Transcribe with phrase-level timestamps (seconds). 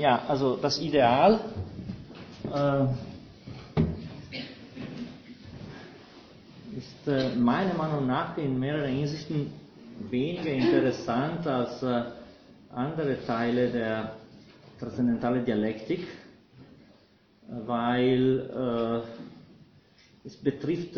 [0.00, 1.40] ja, also das Ideal
[2.52, 2.84] äh,
[6.76, 9.52] ist äh, meiner Meinung nach in mehreren Hinsichten
[10.10, 12.02] weniger interessant als äh,
[12.74, 14.12] andere Teile der
[14.78, 16.06] transzendentalen Dialektik,
[17.66, 19.02] weil
[20.24, 20.96] es betrifft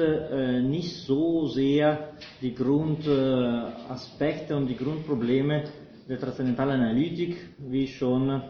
[0.62, 2.10] nicht so sehr
[2.42, 5.64] die Grundaspekte und die Grundprobleme
[6.08, 8.42] der transzendentalen Analytik, wie schon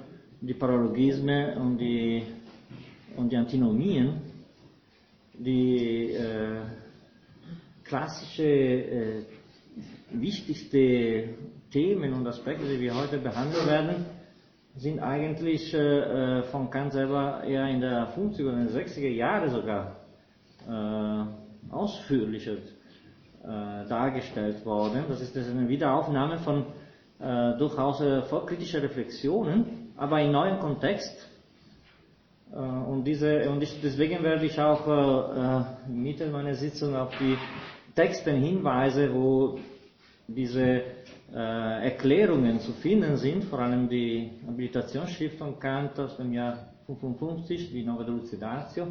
[0.42, 2.24] die Paralogismen und die,
[3.16, 4.20] und die Antinomien,
[5.34, 6.62] die äh,
[7.84, 9.22] klassische äh,
[10.10, 11.28] wichtigste
[11.70, 14.04] Themen und Aspekte, die wir heute behandeln werden,
[14.76, 19.96] sind eigentlich äh, von Kant selber eher in der 50er und 60er Jahre sogar
[20.68, 25.04] äh, ausführlicher äh, dargestellt worden.
[25.08, 26.66] Das ist eine Wiederaufnahme von
[27.20, 31.28] äh, durchaus äh, volkskritischer Reflexionen, aber in neuem Kontext.
[32.52, 37.10] Äh, und, diese, und ich, deswegen werde ich auch äh, im Mitte meiner Sitzung auf
[37.18, 37.36] die
[37.94, 39.58] Texte hinweise, wo
[40.26, 40.82] diese
[41.34, 47.70] äh, Erklärungen zu finden sind, vor allem die Habilitationsschrift von Kant aus dem Jahr 55,
[47.70, 48.88] die Nova Delucidatio,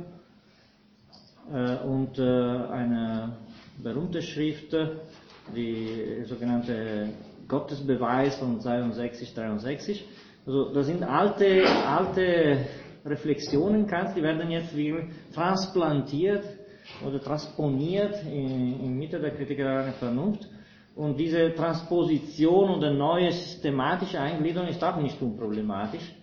[1.51, 3.37] äh, und äh, eine
[3.81, 4.75] berühmte Schrift,
[5.55, 7.09] die sogenannte
[7.47, 10.07] Gottesbeweis von 62, 63.
[10.45, 12.65] Also das sind alte, alte
[13.05, 14.95] Reflexionen Kants, die werden jetzt wie
[15.33, 16.43] transplantiert
[17.05, 20.47] oder transponiert in, in Mitte der Kritik der Vernunft
[20.95, 26.15] und diese Transposition und eine neue systematische Eingliederung ist auch nicht unproblematisch.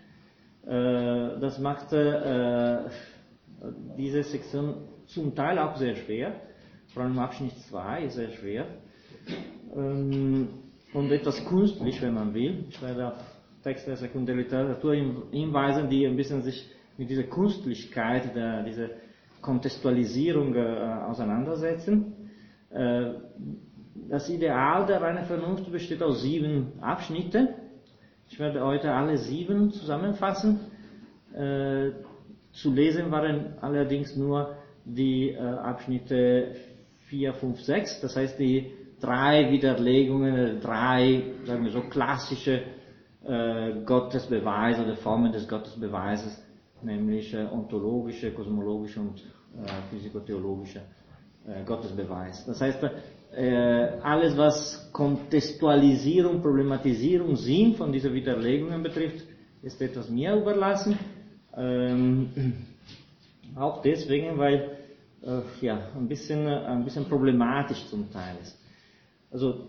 [0.66, 2.78] Äh, das macht äh,
[3.96, 6.34] diese Sektion zum Teil auch sehr schwer,
[6.92, 8.66] vor allem Abschnitt 2 ist sehr schwer
[9.74, 10.48] ähm,
[10.92, 12.64] und etwas künstlich, wenn man will.
[12.68, 13.37] Ich werde auf
[13.68, 14.94] Texte der Sekundärliteratur
[15.30, 18.88] hinweisen, die ein bisschen sich mit dieser Künstlichkeit, der, dieser
[19.40, 20.60] Kontextualisierung äh,
[21.06, 22.14] auseinandersetzen
[24.08, 27.48] das Ideal der reinen Vernunft besteht aus sieben Abschnitten.
[28.30, 30.60] Ich werde heute alle sieben zusammenfassen.
[31.34, 31.90] Äh,
[32.52, 36.54] zu lesen waren allerdings nur die äh, Abschnitte
[37.08, 42.62] 4, 5, 6, das heißt die drei Widerlegungen, drei, sagen wir so, klassische
[43.28, 46.42] äh, Gottesbeweise oder Formen des Gottesbeweises,
[46.82, 50.80] nämlich äh, ontologische, kosmologische und äh, physikotheologische
[51.46, 52.44] äh, Gottesbeweis.
[52.46, 52.82] Das heißt,
[53.32, 59.26] äh, alles was Kontextualisierung, Problematisierung, Sinn von dieser Widerlegungen betrifft,
[59.62, 60.98] ist etwas mir überlassen.
[61.56, 62.28] Ähm,
[63.54, 64.78] auch deswegen, weil
[65.22, 68.58] äh, ja, ein bisschen, ein bisschen problematisch zum Teil ist.
[69.30, 69.66] Also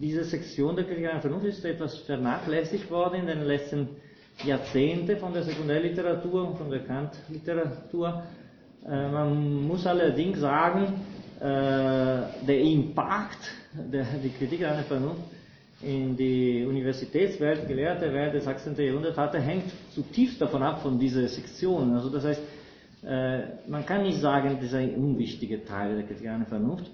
[0.00, 3.88] diese Sektion der Kritik an Vernunft ist etwas vernachlässigt worden in den letzten
[4.44, 8.22] Jahrzehnten von der Sekundärliteratur und von der Kant-Literatur.
[8.86, 10.94] Äh, man muss allerdings sagen,
[11.40, 13.38] äh, der Impact
[13.74, 15.22] der die Kritik an der Vernunft
[15.82, 18.74] in die Universitätswelt, gelehrte Welt des 18.
[18.76, 21.94] Jahrhunderts hatte, hängt zutiefst davon ab, von dieser Sektion.
[21.94, 22.42] Also das heißt,
[23.04, 26.90] äh, man kann nicht sagen, das ist ein unwichtiger Teil der Kritik Vernunft,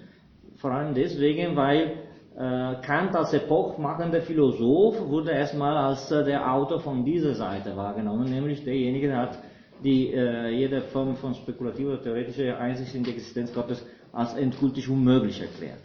[0.57, 1.93] vor allem deswegen, weil
[2.37, 9.07] Kant als epochmachender Philosoph wurde erstmal als der Autor von dieser Seite wahrgenommen, nämlich derjenige,
[9.07, 9.39] der hat
[9.81, 15.79] die jede Form von spekulativer theoretischer Einsicht in die Existenz Gottes als endgültig unmöglich erklärt.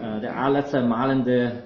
[0.00, 1.62] Äh, der allerzermalende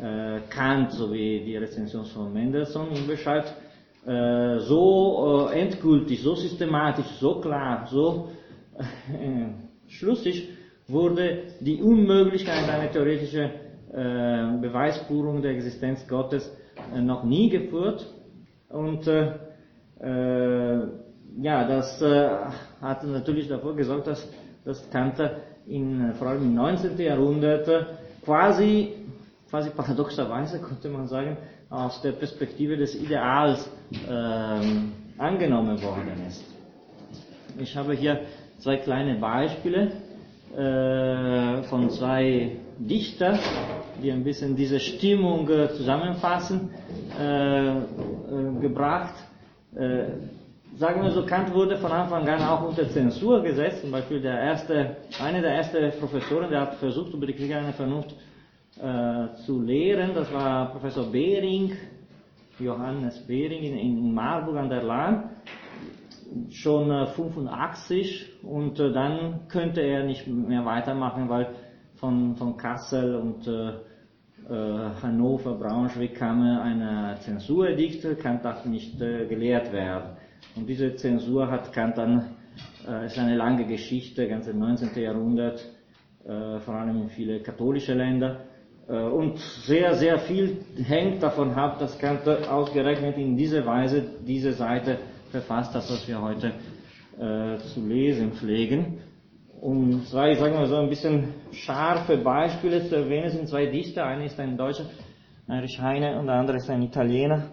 [0.00, 3.52] äh, Kant sowie die Rezension von Mendelssohn ihn beschreibt,
[4.06, 8.30] äh, so äh, endgültig, so systematisch, so klar, so
[8.78, 9.46] äh,
[9.88, 10.50] schlüssig
[10.88, 13.50] wurde die Unmöglichkeit einer theoretischen
[13.92, 16.50] äh, Beweisführung der Existenz Gottes
[16.94, 18.06] äh, noch nie geführt.
[18.68, 19.32] Und äh,
[20.00, 20.86] äh,
[21.40, 22.28] ja, das äh,
[22.80, 24.28] hat natürlich dafür gesorgt, dass
[24.64, 25.20] dass Kant
[25.66, 26.98] in, vor allem im 19.
[26.98, 27.68] Jahrhundert
[28.24, 28.94] quasi,
[29.50, 31.36] quasi paradoxerweise könnte man sagen,
[31.70, 33.68] aus der Perspektive des Ideals
[34.08, 36.44] äh, angenommen worden ist.
[37.58, 38.20] Ich habe hier
[38.58, 39.92] zwei kleine Beispiele
[40.56, 43.38] äh, von zwei Dichter,
[44.02, 46.70] die ein bisschen diese Stimmung äh, zusammenfassen,
[47.18, 47.82] äh, äh,
[48.60, 49.14] gebracht.
[49.74, 50.04] Äh,
[50.76, 53.80] sagen wir so, Kant wurde von Anfang an auch unter Zensur gesetzt.
[53.80, 57.72] Zum Beispiel der erste, einer der ersten Professoren, der hat versucht, über die Kriege einer
[57.72, 58.14] Vernunft
[59.46, 60.14] zu lehren.
[60.16, 61.76] Das war Professor Behring,
[62.58, 65.30] Johannes Behring in, in Marburg an der Lahn.
[66.50, 71.48] Schon äh, 85 und äh, dann könnte er nicht mehr weitermachen, weil
[71.96, 73.72] von, von Kassel und äh,
[74.46, 80.18] Hannover, Braunschweig kam eine Zensuredikt, Kant darf nicht gelehrt werden.
[80.54, 82.36] Und diese Zensur hat Kant dann,
[83.06, 85.02] ist eine lange Geschichte, ganz im 19.
[85.02, 85.64] Jahrhundert,
[86.26, 88.40] vor allem in viele katholische Länder.
[88.86, 94.98] Und sehr, sehr viel hängt davon ab, dass Kant ausgerechnet in dieser Weise diese Seite
[95.34, 96.52] verfasst hat, was wir heute
[97.18, 98.98] äh, zu lesen pflegen.
[99.60, 104.04] Um zwei, sagen wir so, ein bisschen scharfe Beispiele zu erwähnen, sind zwei Dichter.
[104.04, 104.84] Einer ist ein Deutscher,
[105.48, 107.48] Heinrich Heine, und der andere ist ein Italiener,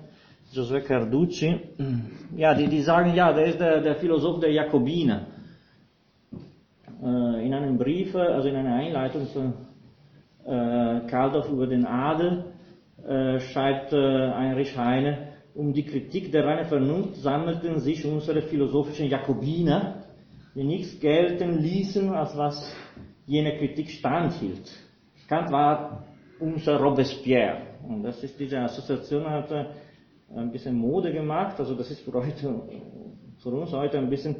[0.53, 1.59] Josué Carducci.
[2.35, 5.27] Ja, die, die sagen, ja, der ist der, der Philosoph der Jakobiner.
[7.01, 9.53] Äh, in einem Brief, also in einer Einleitung zu
[10.45, 12.45] äh, Kaldorf über den Adel,
[13.07, 19.07] äh, schreibt äh, Heinrich Heine, um die Kritik der reinen Vernunft sammelten sich unsere philosophischen
[19.07, 20.03] Jakobiner,
[20.55, 22.73] die nichts gelten ließen, als was
[23.25, 24.69] jene Kritik standhielt.
[25.27, 26.03] Kant war
[26.39, 27.61] unser Robespierre.
[27.87, 29.49] Und das ist diese Assoziation hat
[30.35, 31.59] ein bisschen Mode gemacht.
[31.59, 32.61] Also das ist für, heute,
[33.37, 34.35] für uns heute ein bisschen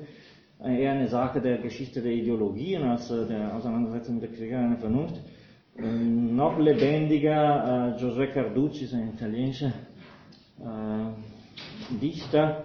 [0.59, 4.77] eher eine Sache der Geschichte der Ideologien als der Auseinandersetzung mit der Kritik der reinen
[4.77, 5.15] Vernunft.
[5.77, 9.71] Ähm, noch lebendiger, äh, José Carducci ein italienischer
[12.01, 12.63] Dichter,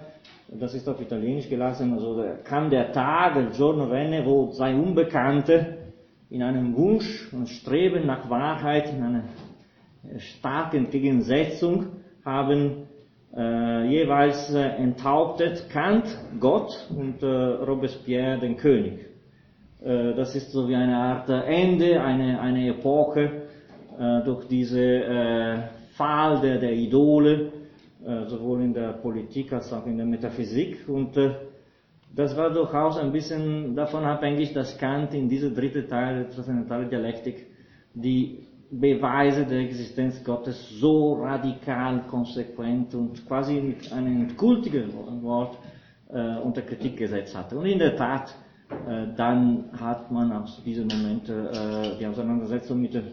[0.48, 5.78] das ist auf Italienisch gelassen, also kam der Tag, il giorno venne, wo zwei Unbekannte
[6.30, 9.24] in einem Wunsch und Streben nach Wahrheit, in einer
[10.18, 11.86] starken Entgegensetzung
[12.24, 12.86] haben
[13.36, 16.04] äh, jeweils äh, enthauptet Kant,
[16.40, 19.06] Gott und äh, Robespierre, den König.
[19.84, 23.42] Äh, das ist so wie eine Art Ende, eine, eine Epoche
[23.98, 27.55] äh, durch diese Fall der, der Idole, äh,
[28.28, 30.88] sowohl in der Politik als auch in der Metaphysik.
[30.88, 31.34] Und äh,
[32.14, 36.88] das war durchaus ein bisschen davon abhängig, dass Kant in dieser dritte Teil der transzendentalen
[36.88, 37.46] Dialektik
[37.94, 44.92] die Beweise der Existenz Gottes so radikal, konsequent und quasi mit einem endgültigen
[45.22, 45.58] Wort
[46.08, 47.58] äh, unter Kritik gesetzt hatte.
[47.58, 48.34] Und in der Tat,
[48.70, 53.04] äh, dann hat man aus diesen Momenten äh, die Auseinandersetzung mit der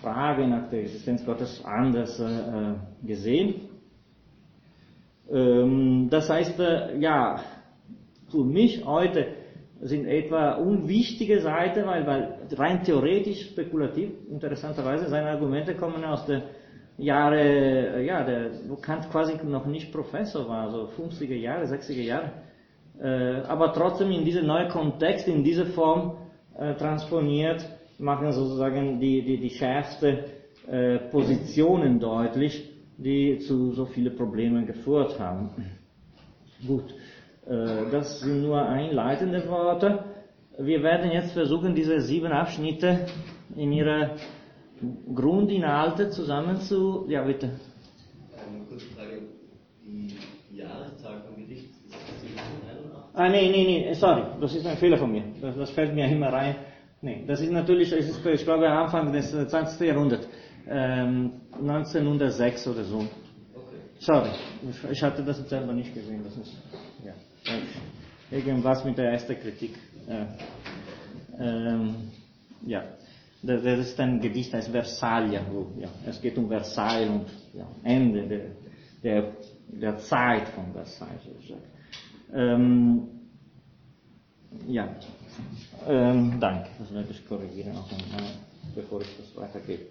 [0.00, 3.73] Frage nach der Existenz Gottes anders äh, gesehen.
[5.30, 7.40] Ähm, das heißt, äh, ja,
[8.30, 9.26] für mich heute
[9.80, 16.42] sind etwa unwichtige Seiten, weil, weil rein theoretisch, spekulativ, interessanterweise, seine Argumente kommen aus den
[16.98, 22.02] Jahre, äh, ja, der, wo Kant quasi noch nicht Professor war, so 50er Jahre, 60er
[22.02, 22.32] Jahre,
[23.00, 26.18] äh, aber trotzdem in diesen neuen Kontext, in diese Form
[26.78, 27.68] transponiert,
[27.98, 30.22] machen sozusagen die, die, die schärfste
[31.10, 35.50] Positionen deutlich die zu so vielen Problemen geführt haben.
[36.66, 36.94] Gut,
[37.46, 40.04] äh, das sind nur einleitende Worte.
[40.58, 43.06] Wir werden jetzt versuchen, diese sieben Abschnitte
[43.56, 44.12] in ihre
[45.14, 47.50] Grundinhalte zusammen zu, ja bitte.
[48.36, 49.22] Eine kurze Frage,
[49.84, 53.14] die Jahreszahl vom Gedicht ist 1781?
[53.14, 55.24] Ah, nee, nee, nee, sorry, das ist ein Fehler von mir.
[55.40, 56.56] Das, das fällt mir immer rein.
[57.00, 59.88] Nee, das ist natürlich, ich glaube, Anfang des 20.
[59.88, 60.26] Jahrhunderts
[60.68, 62.98] ähm, 1906 oder so.
[62.98, 63.08] Okay.
[64.00, 64.30] Sorry,
[64.90, 66.22] ich hatte das jetzt selber nicht gesehen.
[66.24, 66.52] Das ist
[67.04, 67.14] ja,
[68.30, 69.74] irgendwas mit der ersten Kritik.
[70.08, 70.24] Äh,
[71.38, 71.94] ähm,
[72.66, 72.84] ja,
[73.42, 75.40] das, das ist ein Gedicht als Versailles.
[75.50, 78.40] Wo, ja, es geht um Versailles und ja, Ende der,
[79.02, 79.32] der,
[79.68, 81.20] der Zeit von Versailles.
[82.32, 83.02] Ähm,
[84.66, 84.88] ja,
[85.86, 86.68] ähm, danke.
[86.78, 88.30] Das werde ich korrigieren, auch einmal,
[88.74, 89.82] bevor ich das weitergebe.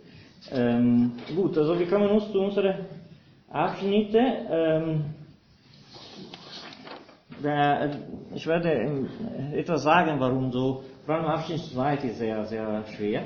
[0.51, 2.85] Ähm, gut, also wir kommen uns zu unseren
[3.49, 4.19] Abschnitte.
[4.51, 5.05] Ähm,
[7.43, 7.91] der,
[8.33, 9.07] ich werde
[9.53, 10.83] etwas sagen, warum so.
[11.05, 13.21] Vor allem Abschnitt 2 ist sehr, sehr schwer.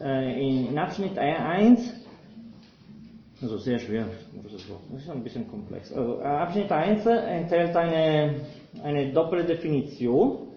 [0.00, 1.94] Äh, in, Abschnitt 1,
[3.40, 4.06] also sehr schwer,
[4.42, 5.92] das ist ein bisschen komplex.
[5.92, 8.40] Also, Abschnitt 1 enthält eine,
[8.82, 10.48] eine doppelte Definition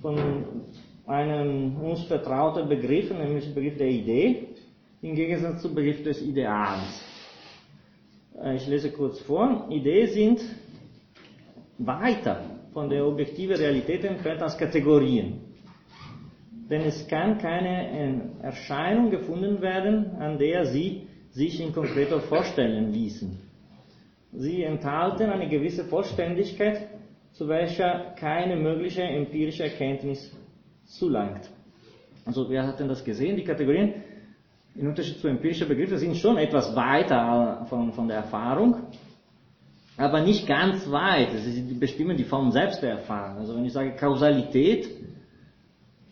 [0.00, 0.18] von
[1.06, 4.48] einem uns vertrauten Begriff, nämlich Begriff der Idee
[5.02, 7.02] im Gegensatz zum Begriff des Ideals.
[8.42, 9.66] Äh, ich lese kurz vor.
[9.70, 10.40] Ideen sind
[11.78, 12.42] weiter
[12.72, 15.40] von der objektiven Realität entfernt als Kategorien.
[16.68, 23.38] Denn es kann keine Erscheinung gefunden werden, an der sie sich in konkreter vorstellen ließen.
[24.32, 26.88] Sie enthalten eine gewisse Vollständigkeit,
[27.32, 30.30] zu welcher keine mögliche empirische Erkenntnis
[30.84, 31.50] zulangt.
[32.24, 33.94] Also wir hatten das gesehen, die Kategorien
[34.74, 38.76] in Unterschied zu empirischen Begriffen sind schon etwas weiter von, von der Erfahrung,
[39.96, 41.30] aber nicht ganz weit.
[41.36, 43.38] Sie bestimmen die Form selbst der Erfahrung.
[43.38, 44.88] Also wenn ich sage Kausalität,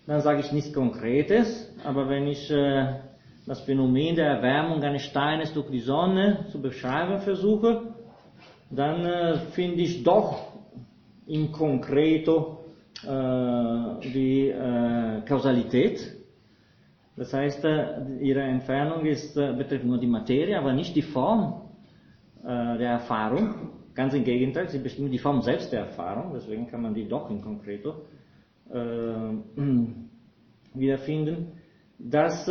[0.06, 2.94] dann sage ich nichts Konkretes, aber wenn ich äh,
[3.46, 7.94] das Phänomen der Erwärmung eines Steines durch die Sonne zu beschreiben versuche,
[8.70, 10.52] dann äh, finde ich doch
[11.26, 12.64] im Konkreto
[13.04, 16.17] äh, die äh, Kausalität.
[17.18, 21.62] Das heißt, äh, ihre Entfernung ist, äh, betrifft nur die Materie, aber nicht die Form
[22.44, 23.72] äh, der Erfahrung.
[23.92, 27.28] Ganz im Gegenteil, sie bestimmt die Form selbst der Erfahrung, deswegen kann man die doch
[27.30, 27.94] in Konkreto
[30.74, 31.52] wiederfinden.
[31.98, 32.46] Das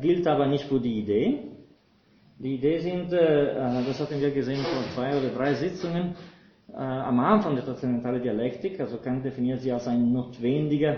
[0.00, 1.42] gilt aber nicht für die Idee.
[2.38, 6.16] Die Idee sind, das hatten wir gesehen vor zwei oder drei Sitzungen,
[6.72, 10.96] am Anfang der transzendentalen Dialektik, also Kant definiert sie als ein notwendiger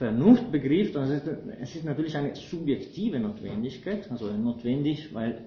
[0.00, 1.12] Vernunftbegriff, also
[1.60, 5.42] es ist natürlich eine subjektive Notwendigkeit, also notwendig, weil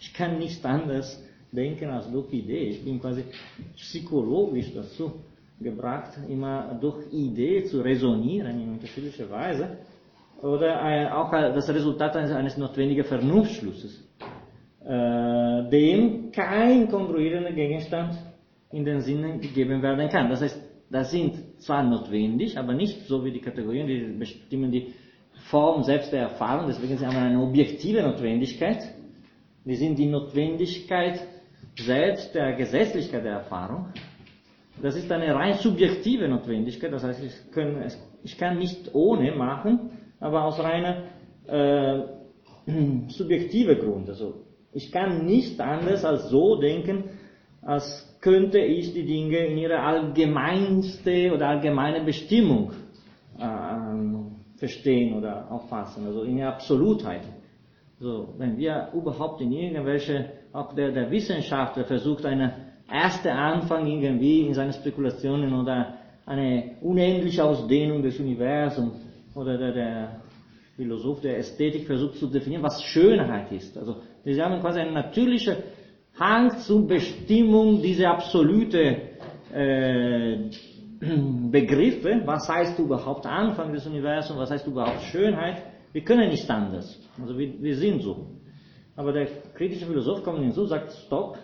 [0.00, 1.22] ich kann nichts anderes
[1.52, 2.70] denken als durch Idee.
[2.70, 3.22] Ich bin quasi
[3.76, 5.12] psychologisch dazu
[5.60, 9.76] gebracht, immer durch Idee zu resonieren in unterschiedlicher Weise
[10.40, 14.08] oder äh, auch das Resultat eines, notwendigen Vernunftschlusses,
[14.86, 18.14] äh, dem kein kongruierender Gegenstand
[18.70, 20.30] in den Sinnen gegeben werden kann.
[20.30, 20.58] Das heißt,
[20.90, 24.94] das sind zwar notwendig, aber nicht so wie die Kategorien, die bestimmen die
[25.50, 28.94] Form selbst der Erfahrung, deswegen haben wir eine objektive Notwendigkeit.
[29.64, 31.26] Die sind die Notwendigkeit
[31.76, 33.86] selbst der Gesetzlichkeit der Erfahrung.
[34.80, 37.84] Das ist eine rein subjektive Notwendigkeit, das heißt, ich kann,
[38.22, 41.04] ich kann nicht ohne machen, aber aus reiner
[41.46, 42.02] äh,
[43.08, 44.08] subjektiver Grund.
[44.08, 44.42] Also
[44.72, 47.04] ich kann nicht anders als so denken,
[47.60, 52.70] als könnte ich die Dinge in ihrer allgemeinste oder allgemeine Bestimmung
[53.36, 57.22] äh, verstehen oder auffassen, also in ihrer Absolutheit.
[57.98, 62.54] So, wenn wir überhaupt in irgendwelche, auch der, der Wissenschaftler versucht, eine
[62.90, 68.94] erste Anfang irgendwie in seinen Spekulationen oder eine unendliche Ausdehnung des Universums
[69.34, 70.20] oder der, der
[70.76, 73.76] Philosoph der Ästhetik versucht zu definieren, was Schönheit ist.
[73.76, 75.56] Also, wir haben quasi eine natürliche
[76.18, 78.96] Hang zur Bestimmung dieser absolute
[79.52, 80.50] äh,
[81.50, 86.98] Begriffe, was heißt überhaupt Anfang des Universums, was heißt überhaupt Schönheit, wir können nicht anders.
[87.20, 88.26] Also wir, wir sind so.
[88.94, 91.38] Aber der kritische Philosoph kommt hinzu, sagt, stopp,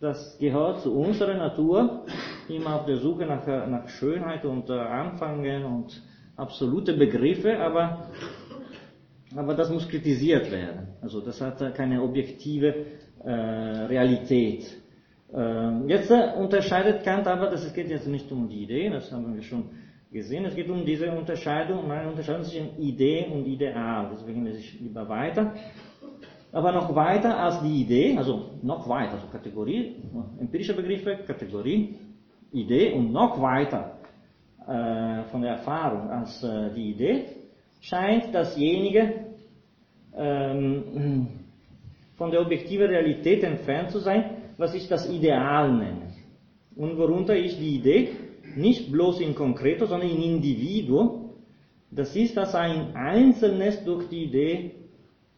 [0.00, 2.04] das gehört zu unserer Natur,
[2.48, 6.02] immer auf der Suche nach, nach Schönheit und äh, Anfangen und
[6.36, 8.10] absolute Begriffe, aber,
[9.36, 10.88] aber das muss kritisiert werden.
[11.00, 12.86] Also das hat keine objektive
[13.30, 14.64] Realität.
[15.34, 19.10] Äh, jetzt äh, unterscheidet Kant aber, dass es geht jetzt nicht um die Idee, das
[19.10, 19.64] haben wir schon
[20.12, 24.10] gesehen, es geht um diese Unterscheidung, um eine Unterscheidung zwischen Idee und Ideal.
[24.12, 25.52] Deswegen lese ich lieber weiter.
[26.52, 29.96] Aber noch weiter als die Idee, also noch weiter, also Kategorie,
[30.38, 31.96] empirische Begriffe, Kategorie,
[32.52, 33.98] Idee und noch weiter
[34.68, 37.24] äh, von der Erfahrung als äh, die Idee,
[37.80, 39.14] scheint dasjenige
[40.16, 41.43] ähm,
[42.16, 44.24] von der objektiven Realität entfernt zu sein,
[44.56, 46.12] was ich das Ideal nenne.
[46.76, 48.08] Und worunter ich die Idee
[48.56, 51.30] nicht bloß in Konkreto, sondern in Individuum,
[51.90, 54.72] das ist, dass ein Einzelnes durch die Idee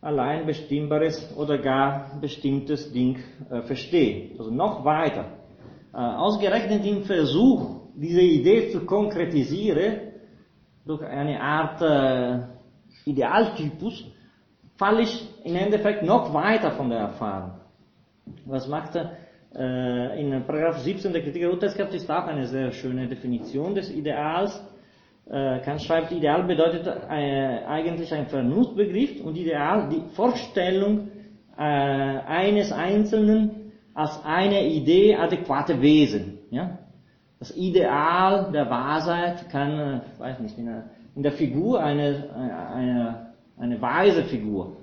[0.01, 3.19] allein bestimmbares oder gar bestimmtes Ding
[3.51, 4.39] äh, versteht.
[4.39, 5.33] Also noch weiter.
[5.93, 10.13] Äh, ausgerechnet im Versuch, diese Idee zu konkretisieren,
[10.87, 14.05] durch eine Art äh, Idealtypus,
[14.77, 17.53] falle ich im Endeffekt noch weiter von der Erfahrung.
[18.45, 19.13] Was macht er?
[19.55, 23.91] Äh, in Paragraph 17 der Kritik der Urteilskraft ist auch eine sehr schöne Definition des
[23.91, 24.63] Ideals.
[25.31, 31.09] Äh, Kant schreibt, Ideal bedeutet äh, eigentlich ein Vernunftbegriff und Ideal die Vorstellung
[31.57, 36.39] äh, eines Einzelnen als eine Idee adäquate Wesen.
[36.51, 36.79] Ja?
[37.39, 42.29] Das Ideal der Wahrheit kann, äh, weiß nicht, in der, in der Figur eine,
[42.75, 43.26] eine
[43.59, 44.77] eine weise Figur.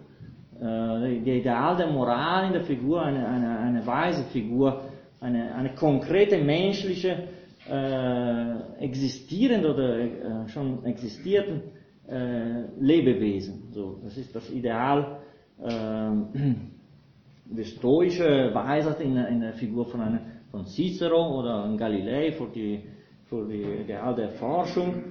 [0.59, 4.83] Äh, der Ideal der Moral in der Figur, eine, eine, eine weise Figur,
[5.19, 7.27] eine, eine konkrete menschliche,
[7.69, 11.61] äh, existierende oder äh, schon existierten
[12.07, 13.69] äh, Lebewesen.
[13.71, 15.19] So, das ist das Ideal
[15.61, 15.69] äh,
[17.45, 20.19] der stoischen Weisheit in, in, der Figur von, einer,
[20.51, 22.83] von Cicero oder Galilei für die,
[23.25, 25.03] für die Ideal der Forschung.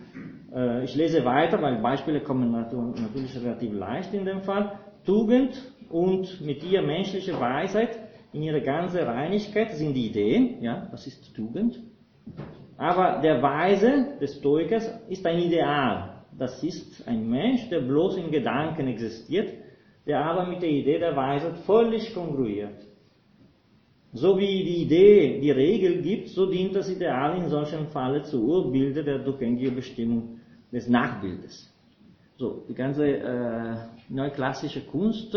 [0.54, 4.78] Äh, ich lese weiter, weil Beispiele kommen natürlich relativ leicht in dem Fall.
[5.04, 7.98] Tugend und mit ihr menschliche Weisheit
[8.32, 11.80] in ihrer ganzen Reinigkeit sind die Ideen, ja, das ist Tugend.
[12.76, 16.24] Aber der Weise des Stoikers ist ein Ideal.
[16.38, 19.52] Das ist ein Mensch, der bloß in Gedanken existiert,
[20.06, 22.86] der aber mit der Idee der Weisheit völlig kongruiert.
[24.14, 28.42] So wie die Idee die Regel gibt, so dient das Ideal in solchen Falle zur
[28.42, 30.40] Urbilde der Dukengia Bestimmung
[30.72, 31.70] des Nachbildes.
[32.38, 33.76] So, die ganze äh,
[34.08, 35.36] neuklassische Kunst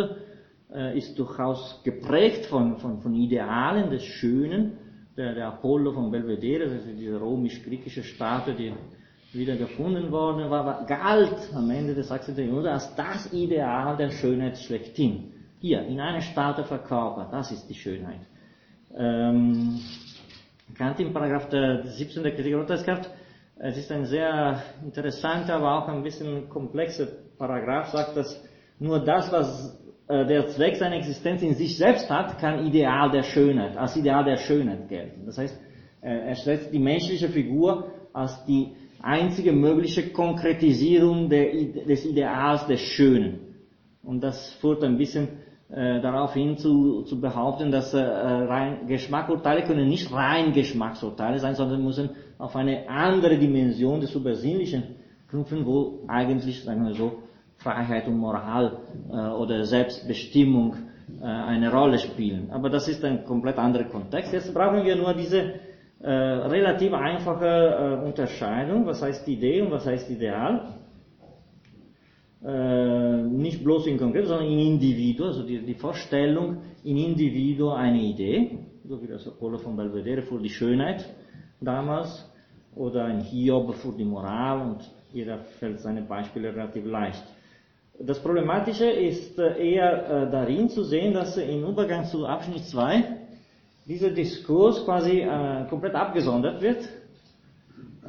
[0.74, 4.78] äh, ist durchaus geprägt von, von, von Idealen des Schönen.
[5.18, 8.74] Der, der Apollo von Belvedere, ist diese römisch-griechische Statue, die
[9.34, 12.38] wieder gefunden worden war, war, galt am Ende des 18.
[12.38, 15.32] Jahrhunderts als das Ideal der Schönheit schlechthin.
[15.60, 18.22] Hier, in einer Statue verkörpert, das ist die Schönheit.
[18.96, 19.80] Ähm,
[20.78, 22.24] Kant im Paragraph der 17.
[22.24, 23.10] der Kritik Urteilskraft,
[23.58, 27.08] es ist ein sehr interessanter, aber auch ein bisschen komplexer
[27.38, 28.44] Paragraph, sagt, dass
[28.80, 33.24] nur das, was äh, der Zweck seiner Existenz in sich selbst hat, kann Ideal der
[33.24, 35.26] Schönheit, als Ideal der Schönheit gelten.
[35.26, 35.58] Das heißt,
[36.02, 43.40] äh, er stellt die menschliche Figur als die einzige mögliche Konkretisierung des Ideals des Schönen.
[44.04, 45.28] Und das führt ein bisschen
[45.70, 51.84] äh, darauf hin zu, zu behaupten, dass rein Geschmackurteile können nicht rein Geschmacksurteile sein, sondern
[51.84, 54.84] müssen auf eine andere Dimension des Übersinnlichen
[55.30, 57.20] knüpfen, wo eigentlich, sagen wir so,
[57.58, 58.78] Freiheit und Moral
[59.10, 60.76] äh, oder Selbstbestimmung
[61.22, 62.50] äh, eine Rolle spielen.
[62.52, 64.34] Aber das ist ein komplett anderer Kontext.
[64.34, 65.54] Jetzt brauchen wir nur diese
[66.02, 70.74] äh, relativ einfache äh, Unterscheidung, was heißt Idee und was heißt Ideal.
[72.44, 78.02] Äh, nicht bloß in konkret, sondern in Individuum, also die, die Vorstellung in Individuum eine
[78.02, 81.06] Idee, so wie das Apollo von Belvedere für die Schönheit
[81.66, 82.30] damals,
[82.76, 87.24] oder ein Hiob für die Moral und jeder fällt seine Beispiele relativ leicht.
[88.00, 93.04] Das Problematische ist äh, eher äh, darin zu sehen, dass im Übergang zu Abschnitt 2
[93.86, 96.90] dieser Diskurs quasi äh, komplett abgesondert wird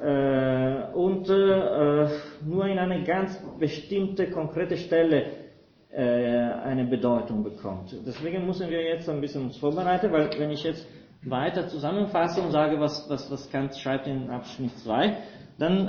[0.02, 2.08] äh, und äh,
[2.44, 5.24] nur in eine ganz bestimmte konkrete Stelle
[5.92, 7.94] äh, eine Bedeutung bekommt.
[8.04, 10.84] Deswegen müssen wir jetzt ein bisschen uns vorbereiten, weil wenn ich jetzt
[11.28, 15.16] weiter zusammenfasse und sage, was, was, was Kant schreibt in Abschnitt 2,
[15.58, 15.88] dann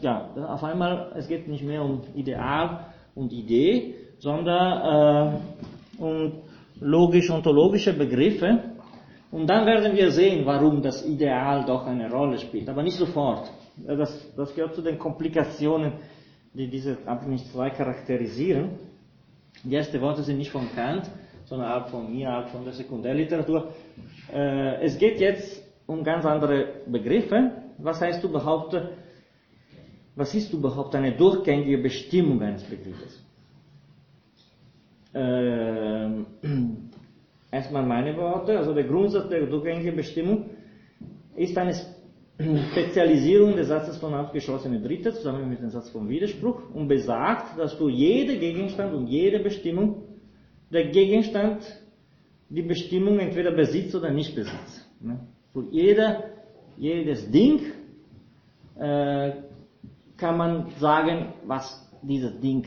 [0.00, 5.40] ja, auf einmal, es geht nicht mehr um Ideal, und Idee, sondern
[5.98, 6.32] äh, um
[6.80, 8.74] logisch-ontologische Begriffe.
[9.30, 12.68] Und dann werden wir sehen, warum das Ideal doch eine Rolle spielt.
[12.68, 13.50] Aber nicht sofort.
[13.86, 15.94] Das, das gehört zu den Komplikationen,
[16.52, 18.78] die diese Abschnitt 2 charakterisieren.
[19.64, 21.10] Die ersten Worte sind nicht von Kant,
[21.54, 23.68] sondern auch von mir, auch von der Sekundärliteratur.
[24.32, 27.52] Äh, es geht jetzt um ganz andere Begriffe.
[27.78, 28.76] Was heißt überhaupt
[30.16, 33.20] was ist überhaupt eine durchgängige Bestimmung eines Begriffes?
[35.12, 36.26] Ähm,
[37.50, 40.50] erstmal meine Worte, also der Grundsatz der durchgängigen Bestimmung
[41.36, 41.74] ist eine
[42.72, 47.74] Spezialisierung des Satzes von abgeschlossenen Dritte zusammen mit dem Satz vom Widerspruch und besagt, dass
[47.74, 50.13] für jede Gegenstand und jede Bestimmung
[50.74, 51.62] der Gegenstand
[52.48, 54.86] die Bestimmung entweder besitzt oder nicht besitzt.
[55.00, 55.18] Ne?
[55.52, 56.24] Für jeder,
[56.76, 57.60] jedes Ding
[58.76, 59.32] äh,
[60.16, 61.64] kann man sagen, was
[62.02, 62.66] dieses Ding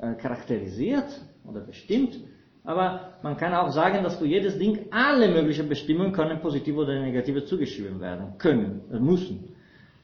[0.00, 2.18] äh, charakterisiert oder bestimmt.
[2.64, 7.00] Aber man kann auch sagen, dass für jedes Ding alle möglichen Bestimmungen können positive oder
[7.00, 9.54] negative zugeschrieben werden können, äh, müssen.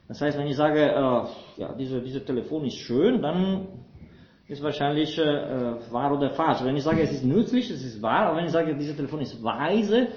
[0.09, 3.67] Das heißt, wenn ich sage, äh, ja, diese, diese Telefon ist schön, dann
[4.49, 6.63] ist wahrscheinlich äh, wahr oder falsch.
[6.63, 9.21] Wenn ich sage, es ist nützlich, es ist wahr, aber wenn ich sage, dieses Telefon
[9.21, 10.09] ist weise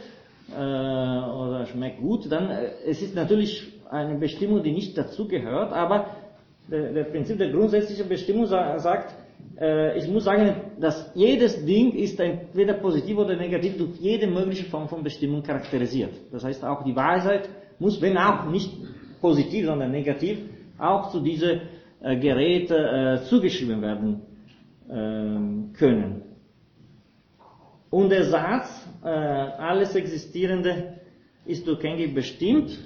[0.51, 6.07] äh, oder schmeckt gut, dann äh, es ist natürlich eine Bestimmung, die nicht dazugehört, aber
[6.69, 9.15] der, der Prinzip der grundsätzlichen Bestimmung sagt,
[9.59, 14.65] äh, ich muss sagen, dass jedes Ding ist entweder positiv oder negativ durch jede mögliche
[14.65, 16.13] Form von Bestimmung charakterisiert.
[16.31, 18.71] Das heißt, auch die Weisheit muss, wenn auch nicht
[19.21, 20.39] positiv, sondern negativ,
[20.77, 21.61] auch zu diesen
[22.01, 24.21] äh, Geräten äh, zugeschrieben werden
[24.87, 26.21] äh, können.
[27.89, 30.99] Und der Satz, äh, alles Existierende
[31.45, 32.77] ist durchgängig bestimmt,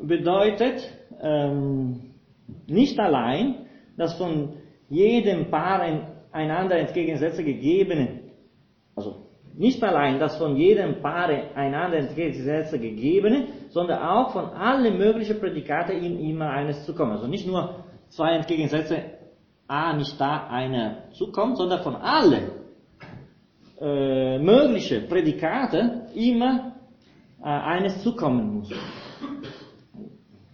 [0.00, 0.82] bedeutet,
[1.20, 2.14] ähm,
[2.66, 3.66] nicht allein,
[3.96, 4.54] dass von
[4.88, 5.82] jedem Paar
[6.32, 8.20] einander entgegensätze gegebene,
[8.96, 9.24] also
[9.56, 15.92] nicht allein das von jedem Paar einander entgegensätze gegebene, sondern auch von allen möglichen Prädikate
[15.92, 17.12] ihm immer eines zukommen.
[17.12, 19.02] Also nicht nur zwei Entgegensätze,
[19.66, 22.50] A nicht da, einer zukommt, sondern von allen
[23.80, 26.72] äh, möglichen Prädikate immer
[27.40, 28.70] äh, eines zukommen muss.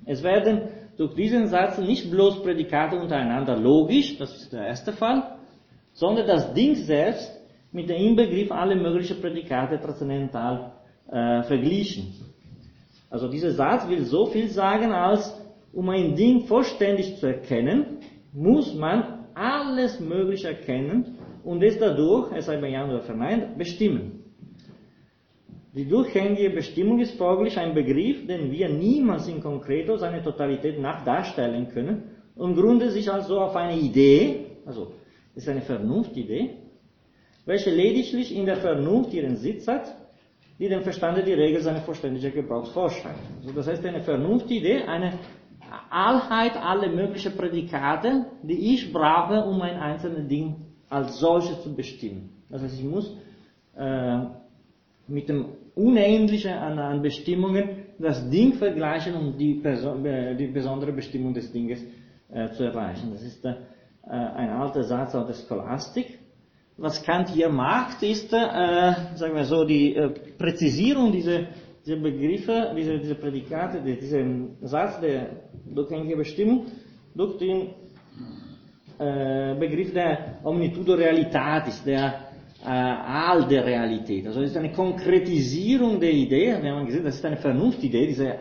[0.04, 0.62] Es werden
[0.96, 5.36] durch diesen Satz nicht bloß Prädikate untereinander logisch, das ist der erste Fall,
[5.92, 7.30] sondern das Ding selbst
[7.72, 10.72] mit dem Inbegriff aller möglichen Prädikate transzendental
[11.10, 12.14] äh, verglichen.
[13.08, 15.39] Also dieser Satz will so viel sagen, als
[15.72, 17.98] um ein Ding vollständig zu erkennen,
[18.33, 24.24] muss man alles Mögliche erkennen und es dadurch, es sei bei oder verneint, bestimmen.
[25.72, 31.68] Die durchgängige Bestimmung ist folglich ein Begriff, den wir niemals in concreto seine Totalität nachdarstellen
[31.68, 32.02] können
[32.35, 34.92] und gründet sich also auf eine Idee, also
[35.37, 36.50] ist eine Vernunftidee,
[37.46, 39.94] welche lediglich in der Vernunft ihren Sitz hat,
[40.59, 43.20] die dem Verstande die Regel seiner vollständigen Gebrauchs vorschreibt.
[43.40, 45.12] Also das heißt eine Vernunftidee, eine
[45.90, 50.56] Allheit aller möglichen Prädikate, die ich brauche, um ein einzelnes Ding
[50.88, 52.30] als solches zu bestimmen.
[52.48, 53.16] Das heißt, ich muss
[53.76, 54.18] äh,
[55.06, 60.92] mit dem Unendlichen an, an, Bestimmungen das Ding vergleichen, um die, Person, äh, die besondere
[60.92, 61.80] Bestimmung des Dinges
[62.33, 63.11] äh, zu erreichen.
[63.12, 63.54] Das ist äh,
[64.04, 66.18] ein alter Satz aus der Scholastik.
[66.76, 71.40] Was Kant hier macht, ist, äh, sagen wir so, die äh, Präzisierung dieser,
[71.85, 75.31] dieser Begriffe, dieser, dieser Prädikate, diesen Satz der
[75.66, 76.66] durchgängigen Bestimmung
[77.14, 77.71] durch den
[78.99, 82.31] äh, Begriff der Omnitudo Realitatis, der
[82.62, 84.27] äh, All der Realität.
[84.27, 88.35] Also es ist eine Konkretisierung der Idee, wir haben gesehen, das ist eine Vernunftidee, diese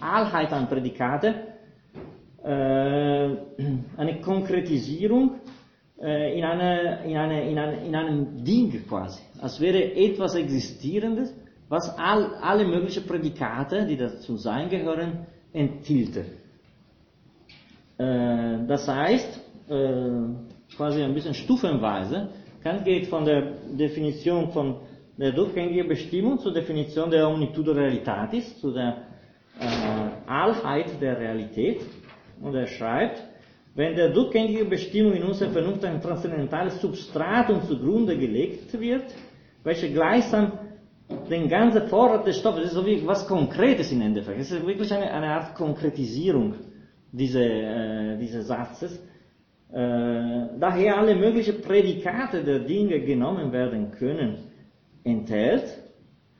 [0.00, 1.34] Allheit an Prädikate,
[2.44, 2.48] äh,
[3.96, 5.40] eine Konkretisierung
[6.00, 11.34] äh, in, eine, in, eine, in, eine, in einem Ding quasi, als wäre etwas Existierendes,
[11.70, 16.24] was all, alle möglichen Prädikate, die dazu sein gehören, enthielte.
[17.96, 22.28] Äh, das heißt, äh, quasi ein bisschen stufenweise,
[22.62, 24.80] Kant geht von der Definition von
[25.16, 29.02] der durchgängigen Bestimmung zur Definition der Omnitudo Realitatis, zu der
[29.60, 29.66] äh,
[30.26, 31.82] Allheit der Realität.
[32.42, 33.22] Und er schreibt,
[33.74, 39.04] wenn der durchgängige Bestimmung in unserer Vernunft ein transzendentales Substratum zugrunde gelegt wird,
[39.62, 40.52] welche gleichsam
[41.28, 44.66] den ganzen Vorrat des Stoffes, das ist so wie was Konkretes im Endeffekt, es ist
[44.66, 46.54] wirklich eine, eine Art Konkretisierung
[47.12, 48.96] diese, äh, dieses Satzes,
[49.72, 54.38] äh, daher alle möglichen Prädikate der Dinge genommen werden können,
[55.04, 55.78] enthält,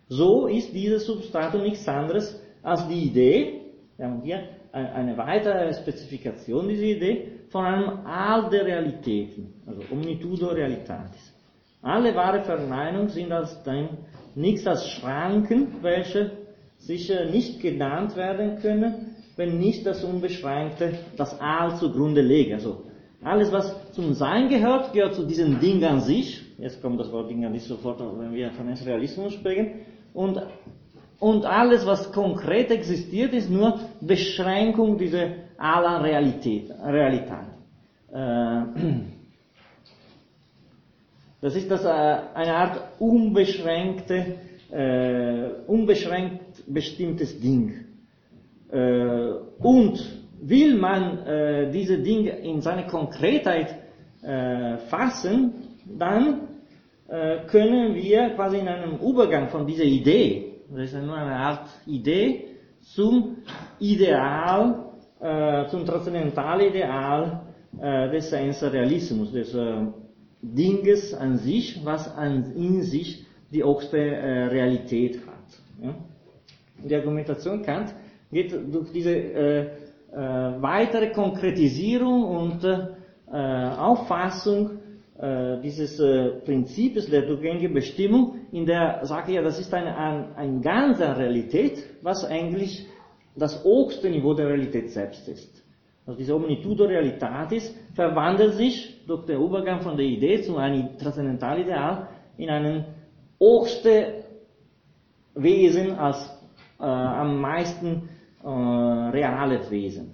[0.08, 3.60] so ist dieses Substratum nichts anderes als die Idee,
[3.96, 4.40] wir haben hier
[4.72, 11.34] eine weitere Spezifikation dieser Idee, von einem All der Realitäten, also Omnitudo Realitatis.
[11.82, 13.88] Alle wahre Verneinungen sind als dann
[14.34, 16.32] nichts als Schranken, welche
[16.78, 22.54] sicher nicht genannt werden können, wenn nicht das Unbeschränkte, das All zugrunde lege.
[22.54, 22.84] Also
[23.22, 26.42] alles, was zum Sein gehört, gehört zu diesem Ding an sich.
[26.58, 29.80] Jetzt kommt das Wort Ding an sich sofort, wenn wir von Realismus sprechen.
[30.14, 30.40] Und,
[31.18, 36.70] und alles, was konkret existiert, ist nur Beschränkung dieser aller Realität.
[36.82, 37.46] Realität.
[38.12, 38.62] Äh,
[41.40, 44.36] das ist das, äh, eine Art unbeschränkte,
[44.70, 47.86] äh, unbeschränkt bestimmtes Ding.
[49.58, 49.98] und
[50.42, 53.74] will man äh, diese Dinge in seine Konkretheit
[54.22, 55.52] äh, fassen,
[55.98, 56.48] dann
[57.08, 61.68] äh, können wir quasi in einem Übergang von dieser Idee, das ist nur eine Art
[61.86, 62.44] Idee,
[62.80, 63.36] zum
[63.78, 64.84] Ideal,
[65.20, 67.40] äh, zum Transzendentalideal
[67.80, 69.86] äh, des Sensorialismus, des äh,
[70.42, 75.84] Dinges an sich, was an, in sich die höchste äh, Realität hat.
[75.84, 75.94] Ja?
[76.82, 77.94] Die Argumentation Kant
[78.30, 80.16] geht durch diese äh, äh,
[80.60, 82.76] weitere Konkretisierung und äh,
[83.32, 84.80] Auffassung
[85.18, 90.34] äh, dieses äh, Prinzips der durchgängigen Bestimmung, in der sage ja, das ist eine, ein,
[90.36, 92.86] ein ganzer Realität, was eigentlich
[93.36, 95.59] das höchste Niveau der Realität selbst ist.
[96.10, 102.08] Also diese Omnitudo Realitatis verwandelt sich durch den Übergang von der Idee zu einem Transzendentalideal
[102.36, 102.84] in einen
[103.40, 104.24] höchste
[105.36, 106.18] Wesen als
[106.80, 108.08] äh, am meisten
[108.42, 110.10] äh, reale Wesen.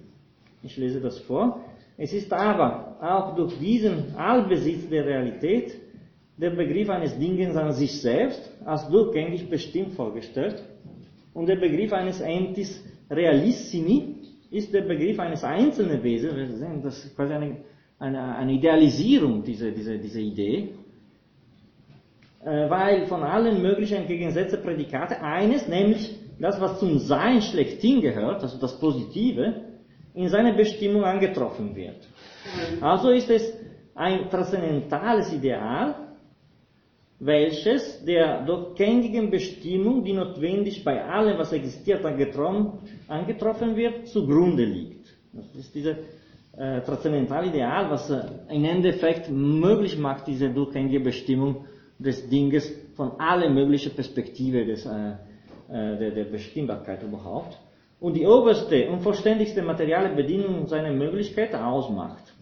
[0.61, 1.61] Ich lese das vor.
[1.97, 5.79] Es ist aber auch durch diesen Allbesitz der Realität
[6.37, 10.61] der Begriff eines Dingens an sich selbst als durchgängig bestimmt vorgestellt
[11.33, 14.16] und der Begriff eines Entis realissimi
[14.49, 17.57] ist der Begriff eines einzelnen Wesens, das ist quasi eine,
[17.99, 20.69] eine, eine Idealisierung dieser, dieser, dieser Idee,
[22.43, 28.41] äh, weil von allen möglichen entgegengesetzten Prädikate eines, nämlich das, was zum Sein schlechthin gehört,
[28.43, 29.61] also das Positive,
[30.13, 32.07] in seine Bestimmung angetroffen wird.
[32.81, 33.53] Also ist es
[33.95, 36.06] ein transzendentales Ideal,
[37.19, 45.07] welches der durchgängigen Bestimmung, die notwendig bei allem, was existiert, angetroffen wird, zugrunde liegt.
[45.33, 45.97] Das ist dieses
[46.55, 51.65] äh, transzendentale Ideal, was äh, im Endeffekt möglich macht, diese durchgängige Bestimmung
[51.97, 55.11] des Dinges von allen möglichen Perspektiven des, äh,
[55.69, 57.57] äh, der, der Bestimmbarkeit überhaupt
[57.99, 62.33] und die oberste und vollständigste materielle Bedingung seiner Möglichkeit ausmacht,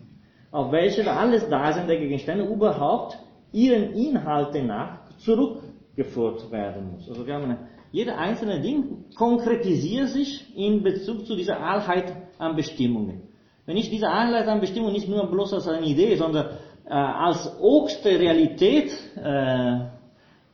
[0.52, 3.18] auf welche alles Dasein der Gegenstände überhaupt
[3.56, 7.10] ihren Inhalten nach zurückgeführt werden muss.
[7.10, 7.58] Also wir haben eine,
[7.92, 13.22] jeder einzelne Ding konkretisiert sich in Bezug zu dieser Allheit an Bestimmungen.
[13.66, 16.48] Wenn ich diese Einheitsanbestimmung nicht nur bloß als eine Idee, sondern
[16.86, 19.76] äh, als oberste Realität äh,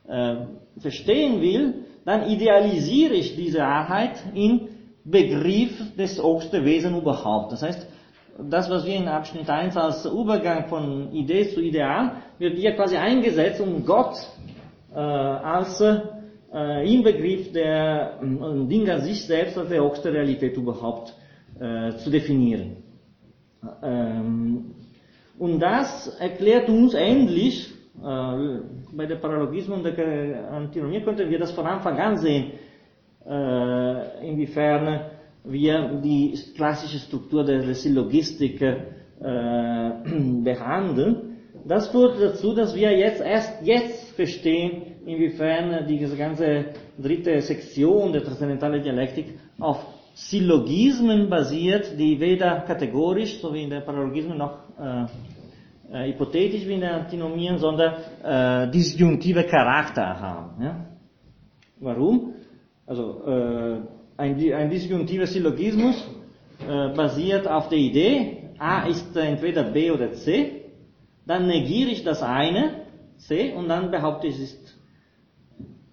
[0.08, 0.36] äh,
[0.78, 4.68] verstehen will, dann idealisiere ich diese Einheit in
[5.04, 7.52] Begriff des obersten Wesen überhaupt.
[7.52, 7.86] Das heißt,
[8.38, 12.96] das, was wir in Abschnitt 1 als Übergang von Idee zu Ideal, wird hier quasi
[12.96, 14.16] eingesetzt, um Gott
[14.94, 21.14] äh, als äh, Inbegriff der äh, Dinge an sich selbst als der höchste Realität überhaupt
[21.60, 22.76] äh, zu definieren.
[23.82, 24.74] Ähm,
[25.38, 28.60] und das erklärt uns endlich, äh,
[28.92, 32.52] bei der Paralogismus und der Antinomie könnten wir das von Anfang an sehen,
[33.26, 35.11] äh, inwiefern
[35.44, 38.76] wir die klassische Struktur der Syllogistik äh,
[40.44, 41.38] behandeln.
[41.66, 46.66] Das führt dazu, dass wir jetzt erst jetzt verstehen, inwiefern diese ganze
[46.98, 53.80] dritte Sektion der transzendentalen Dialektik auf Syllogismen basiert, die weder kategorisch, so wie in der
[53.80, 55.04] Paralogismen, noch äh,
[55.92, 60.62] äh, hypothetisch wie in der Antinomien, sondern äh, disjunktive Charakter haben.
[60.62, 60.86] Ja?
[61.80, 62.34] Warum?
[62.86, 63.80] Also äh,
[64.16, 65.96] ein, ein disjunktiver Syllogismus
[66.60, 70.62] äh, basiert auf der Idee, A ist entweder B oder C,
[71.26, 72.82] dann negiere ich das eine,
[73.16, 74.78] C, und dann behaupte ich, es ist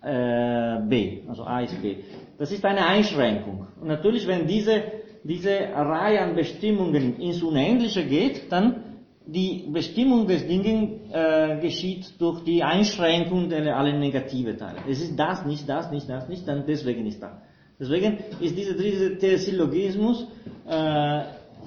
[0.01, 1.97] äh, B, also A ist B.
[2.37, 3.67] Das ist eine Einschränkung.
[3.79, 4.83] Und natürlich, wenn diese,
[5.23, 8.83] diese Reihe an Bestimmungen ins Unendliche geht, dann
[9.25, 14.79] die Bestimmung des Dinges äh, geschieht durch die Einschränkung der alle negative Teile.
[14.89, 17.33] Es ist das, nicht das, nicht das, nicht, dann deswegen ist das.
[17.79, 20.27] Deswegen ist dieser dritte Syllogismus
[20.67, 21.21] äh,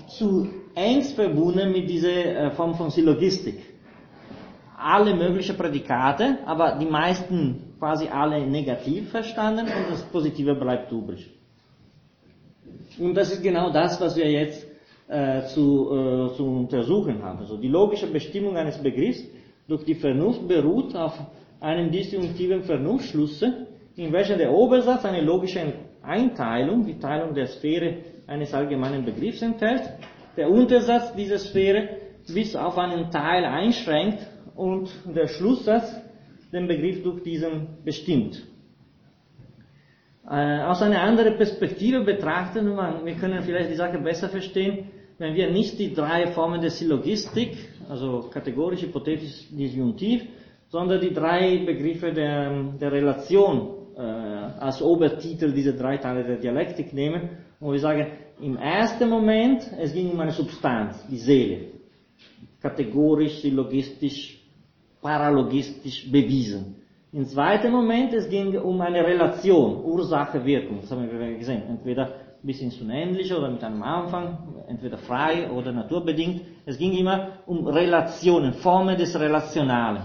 [0.09, 3.61] zu engst verbunden mit dieser äh, Form von Syllogistik.
[4.77, 11.31] Alle möglichen Prädikate, aber die meisten quasi alle negativ verstanden und das Positive bleibt übrig.
[12.99, 14.67] Und das ist genau das, was wir jetzt
[15.09, 17.39] äh, zu, äh, zu untersuchen haben.
[17.39, 19.25] Also die logische Bestimmung eines Begriffs
[19.67, 21.19] durch die Vernunft beruht auf
[21.61, 25.61] einem disjunktiven Vernunftschlusse, in welchem der Obersatz eine logische
[26.03, 29.83] Einteilung, die Teilung der Sphäre eines allgemeinen Begriffs enthält,
[30.37, 31.89] der Untersatz dieser Sphäre
[32.33, 35.95] bis auf einen Teil einschränkt und der Schlusssatz
[36.53, 38.43] den Begriff durch diesen bestimmt.
[40.29, 45.51] Äh, aus einer anderen Perspektive betrachten, wir können vielleicht die Sache besser verstehen, wenn wir
[45.51, 47.57] nicht die drei Formen der Syllogistik,
[47.89, 50.23] also kategorisch, hypothetisch, disjunktiv,
[50.69, 57.31] sondern die drei Begriffe der, der Relation als Obertitel dieser drei Teile der Dialektik nehmen
[57.61, 58.07] und wir sagen,
[58.41, 61.59] im ersten Moment, es ging um eine Substanz, die Seele.
[62.61, 64.41] Kategorisch, syllogistisch,
[65.01, 66.77] paralogistisch bewiesen.
[67.13, 70.79] Im zweiten Moment, es ging um eine Relation, Ursache, Wirkung.
[70.81, 71.63] Das haben wir gesehen.
[71.69, 76.43] Entweder bis ins Unendliche oder mit einem Anfang, entweder frei oder naturbedingt.
[76.67, 80.03] Es ging immer um Relationen, Formen des Relationalen.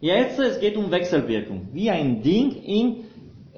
[0.00, 1.68] Jetzt, es geht um Wechselwirkung.
[1.72, 3.04] Wie ein Ding in,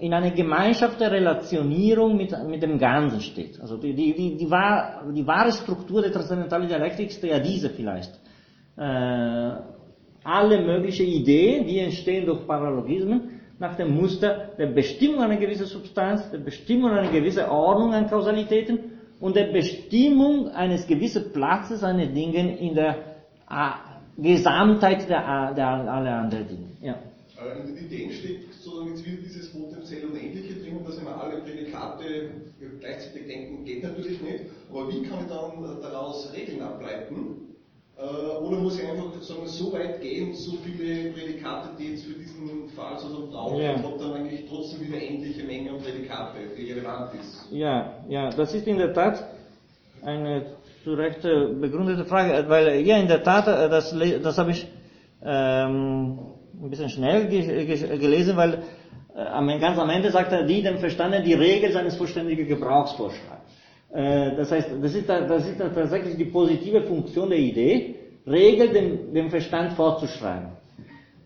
[0.02, 3.60] in einer Gemeinschaft der Relationierung mit, mit dem Ganzen steht.
[3.60, 7.70] Also die, die, die, die, wahr, die wahre Struktur der transzendentalen Dialektik ist ja diese
[7.70, 8.10] vielleicht.
[8.76, 9.52] Äh,
[10.24, 16.28] alle möglichen Ideen, die entstehen durch Paralogismen, nach dem Muster der Bestimmung einer gewissen Substanz,
[16.32, 18.80] der Bestimmung einer gewissen Ordnung an Kausalitäten
[19.20, 22.96] und der Bestimmung eines gewissen Platzes an den Dingen in der
[23.48, 23.70] äh,
[24.20, 26.68] Gesamtheit der, der aller anderen Dinge.
[26.80, 26.96] Ja.
[27.50, 32.30] In den Ideen steht sozusagen jetzt wieder dieses potenziell Unendliche drin, dass immer alle Prädikate
[32.80, 34.44] gleichzeitig denken, geht natürlich nicht.
[34.70, 37.52] Aber wie kann ich dann daraus Regeln ableiten?
[37.98, 38.02] Äh,
[38.38, 42.68] oder muss ich einfach sagen, so weit gehen, so viele Prädikate, die jetzt für diesen
[42.70, 43.74] Fall so brauchen, ja.
[43.74, 47.46] und dann eigentlich trotzdem wieder endliche Menge an Prädikate, die relevant ist?
[47.50, 49.24] Ja, ja, das ist in der Tat
[50.02, 50.46] eine
[50.82, 54.66] zu Recht begründete Frage, weil ja in der Tat, äh, das, das habe ich
[55.24, 56.18] ähm,
[56.60, 58.62] ein bisschen schnell ge ge gelesen, weil
[59.14, 63.48] äh, ganz am Ende sagt er, die dem Verstanden die Regel seines vollständigen Gebrauchs vorschreibt.
[63.92, 67.94] Äh, das heißt, das ist, das ist tatsächlich die positive Funktion der Idee,
[68.26, 70.50] Regeln dem, dem Verstand vorzuschreiben.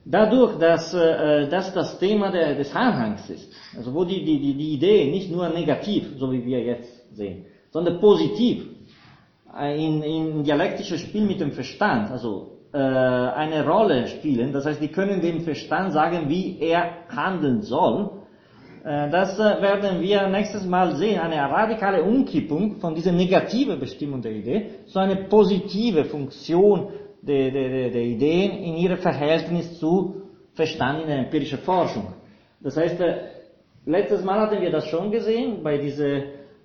[0.05, 4.75] Dadurch, dass, äh, dass das Thema der, des Anhangs ist, also wo die, die, die
[4.75, 8.67] Idee nicht nur negativ, so wie wir jetzt sehen, sondern positiv
[9.59, 14.53] in, in dialektisches Spiel mit dem Verstand, also äh, eine Rolle spielen.
[14.53, 18.11] Das heißt, die können dem Verstand sagen, wie er handeln soll.
[18.85, 24.21] Äh, das äh, werden wir nächstes Mal sehen, eine radikale Umkippung von dieser negativen Bestimmung
[24.23, 26.89] der Idee zu einer positive Funktion
[27.23, 30.23] der, der, der Ideen in ihrem Verhältnis zu
[30.55, 32.15] Verstand in der empirischen Forschung.
[32.61, 32.99] Das heißt,
[33.85, 36.17] letztes Mal hatten wir das schon gesehen, bei dieser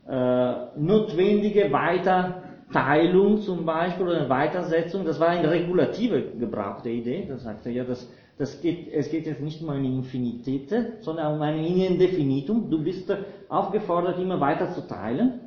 [0.08, 2.41] äh, notwendige weiter
[2.72, 7.26] Teilung zum Beispiel oder eine Weitersetzung, das war eine regulative Gebrauch der Idee.
[7.28, 11.42] Das sagte ja, das, das geht, es geht jetzt nicht um eine Infinität, sondern um
[11.42, 12.70] ein Indefinitum.
[12.70, 13.14] Du bist
[13.50, 15.40] aufgefordert, immer weiter zu teilen.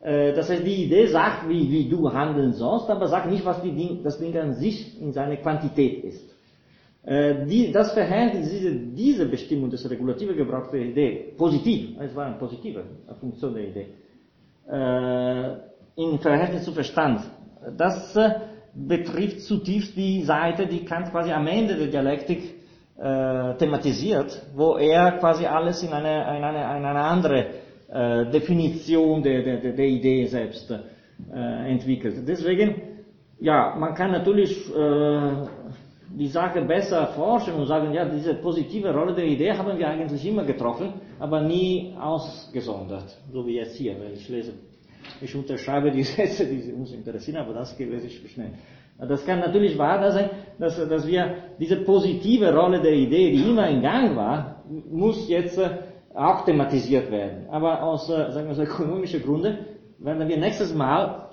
[0.00, 3.62] Äh, das heißt, die Idee sagt, wie, wie du handeln sollst, aber sagt nicht, was
[3.62, 6.30] Ding, das Ding an sich in seiner Quantität ist.
[7.02, 12.26] Äh, die, das Verhältnis, diese, diese Bestimmung des regulativen Gebrauchs der Idee, positiv, es war
[12.26, 12.84] eine positive
[13.20, 13.86] Funktion der Idee,
[14.68, 15.69] äh,
[16.00, 17.20] im Verhältnis zu Verstand.
[17.76, 18.30] Das äh,
[18.74, 22.54] betrifft zutiefst die Seite, die Kant quasi am Ende der Dialektik
[22.96, 27.46] äh, thematisiert, wo er quasi alles in eine, in eine, in eine andere
[27.88, 32.16] äh, Definition der, der, der Idee selbst äh, entwickelt.
[32.26, 32.74] Deswegen,
[33.38, 35.30] ja, man kann natürlich äh,
[36.18, 40.26] die Sache besser erforschen und sagen, ja, diese positive Rolle der Idee haben wir eigentlich
[40.26, 44.52] immer getroffen, aber nie ausgesondert, so wie jetzt hier, wenn ich lese
[45.20, 48.52] ich unterschreibe die Sätze, die uns interessieren, aber das lese ich schnell.
[49.08, 53.68] Das kann natürlich wahr sein, dass, dass wir diese positive Rolle der Idee, die immer
[53.68, 55.70] in Gang war, muss jetzt äh,
[56.14, 57.48] auch thematisiert werden.
[57.50, 59.58] Aber aus, äh, sagen wir so, ökonomischen Gründen
[59.98, 61.30] werden wir nächstes Mal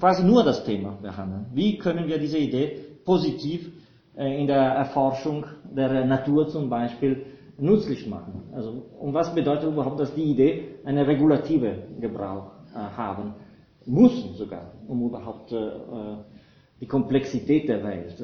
[0.00, 1.46] quasi nur das Thema behandeln.
[1.54, 3.70] Wie können wir diese Idee positiv
[4.16, 7.24] äh, in der Erforschung der Natur zum Beispiel
[7.56, 8.42] nützlich machen?
[8.52, 13.34] Also, und was bedeutet überhaupt, dass die Idee eine regulative Gebrauch haben
[13.86, 16.16] müssen sogar, um überhaupt äh, äh,
[16.80, 18.16] die Komplexität der Welt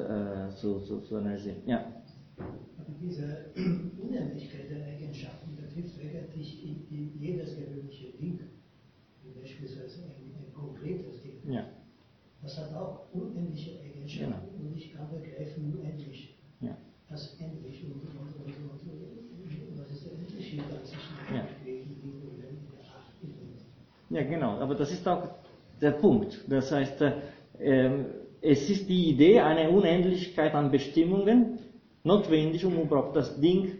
[0.56, 1.62] zu, zu, zu analysieren.
[1.66, 2.02] Ja.
[2.36, 6.62] Aber diese Unendlichkeit der Eigenschaften betrifft eigentlich
[7.18, 8.40] jedes gewöhnliche Ding,
[9.22, 11.50] wie beispielsweise ein, ein konkretes Ding.
[11.50, 11.64] Ja.
[12.42, 14.68] Das hat auch unendliche Eigenschaften genau.
[14.68, 16.76] und ich kann begreifen unendlich ja.
[17.08, 21.46] als endlich und, und, und, und, was ist der Unterschied zwischen ja.
[24.12, 24.58] Ja, genau.
[24.58, 25.26] Aber das ist auch
[25.80, 26.44] der Punkt.
[26.48, 27.00] Das heißt,
[27.58, 27.90] äh,
[28.42, 31.58] es ist die Idee einer Unendlichkeit an Bestimmungen
[32.04, 33.72] notwendig, um überhaupt das Ding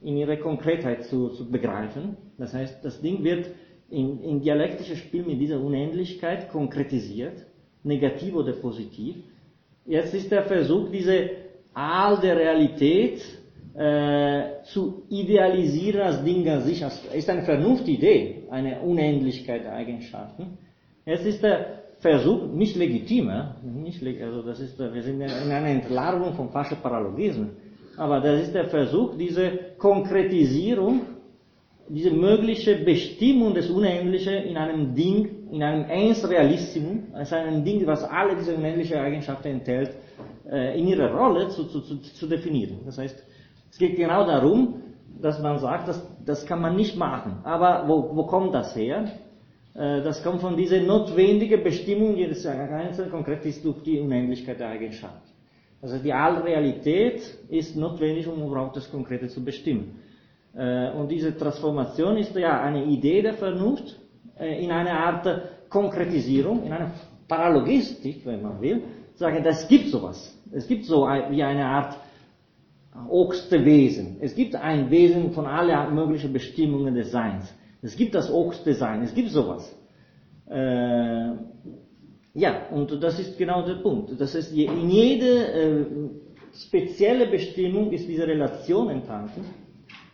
[0.00, 2.16] in ihrer Konkretheit zu, zu begreifen.
[2.38, 3.50] Das heißt, das Ding wird
[3.90, 7.44] in, in dialektisches Spiel mit dieser Unendlichkeit konkretisiert,
[7.82, 9.16] negativ oder positiv.
[9.84, 11.30] Jetzt ist der Versuch, diese
[11.74, 13.22] Aal der Realität
[13.76, 20.58] äh, zu idealisieren als Ding an sich, als, ist eine Vernunftidee, eine Unendlichkeit der Eigenschaften.
[21.04, 23.30] Es ist der Versuch, nicht legitim,
[23.62, 27.50] nicht, also das ist, wir sind in einer Entlarvung von falschen Paralogismen,
[27.96, 31.02] aber das ist der Versuch, diese Konkretisierung,
[31.88, 37.86] diese mögliche Bestimmung des Unendlichen in einem Ding, in einem Eins Realissimum, also einem Ding,
[37.86, 39.90] was alle diese unendlichen Eigenschaften enthält,
[40.50, 42.80] äh, in ihrer Rolle zu, zu, zu definieren.
[42.84, 43.25] Das heißt,
[43.76, 44.76] es geht genau darum,
[45.20, 47.40] dass man sagt, das, das kann man nicht machen.
[47.44, 49.04] Aber wo, wo kommt das her?
[49.74, 54.68] Äh, das kommt von dieser notwendigen Bestimmung jedes Einzelnen, konkret ist durch die Unendlichkeit der
[54.68, 55.20] Eigenschaft.
[55.82, 59.96] Also die Allrealität ist notwendig, um überhaupt das Konkrete zu bestimmen.
[60.56, 64.00] Äh, und diese Transformation ist ja eine Idee der Vernunft
[64.38, 65.28] äh, in eine Art
[65.68, 66.92] Konkretisierung, in einer
[67.28, 68.84] Paralogistik, wenn man will,
[69.16, 70.34] sagen, das gibt sowas.
[70.50, 72.05] Es gibt so wie eine Art
[73.08, 74.18] oberste Wesen.
[74.20, 77.54] Es gibt ein Wesen von allen möglichen Bestimmungen des Seins.
[77.82, 79.74] Es gibt das oberste Sein, es gibt sowas.
[80.48, 81.32] Äh,
[82.34, 84.20] ja, und das ist genau der Punkt.
[84.20, 85.84] Das heißt, in jeder äh,
[86.54, 89.42] spezielle Bestimmung ist diese Relation enthalten.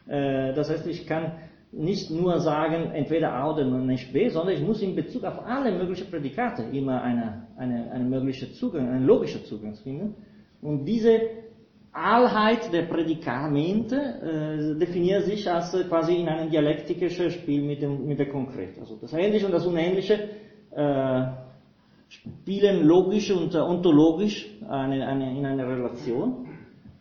[0.06, 1.32] Äh, das heißt, ich kann
[1.72, 5.72] nicht nur sagen, entweder A oder nicht B, sondern ich muss in Bezug auf alle
[5.72, 10.14] möglichen Prädikate immer eine, eine, eine mögliche Zugang, einen logischen Zugang finden.
[10.60, 11.18] Und diese
[11.92, 18.06] Allheit der Prädikamente äh, definiert sich als äh, quasi in einem dialektischen Spiel mit, dem,
[18.06, 18.78] mit der Konkret.
[18.78, 20.30] Also das Ähnliche und das Unähnliche
[20.70, 21.24] äh,
[22.08, 26.46] spielen logisch und äh, ontologisch eine, eine, in einer Relation.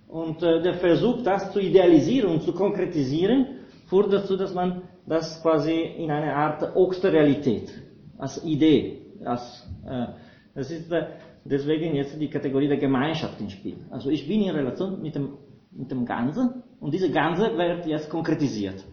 [0.10, 3.46] Und äh, der Versuch, das zu idealisieren und zu konkretisieren,
[3.88, 7.70] führt dazu, dass man das quasi in eine Art oberste Realität,
[8.18, 10.08] als Idee, als, äh,
[10.54, 11.08] das ist äh,
[11.44, 13.78] deswegen jetzt die Kategorie der Gemeinschaft ins Spiel.
[13.90, 15.38] Also ich bin in Relation mit dem,
[15.72, 18.84] mit dem Ganzen und diese Ganze wird jetzt konkretisiert.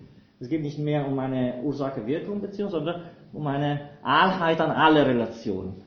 [0.41, 3.03] Es geht nicht mehr um eine Ursache-Wirkung-Beziehung, sondern
[3.33, 5.83] um eine Allheit an alle Relationen.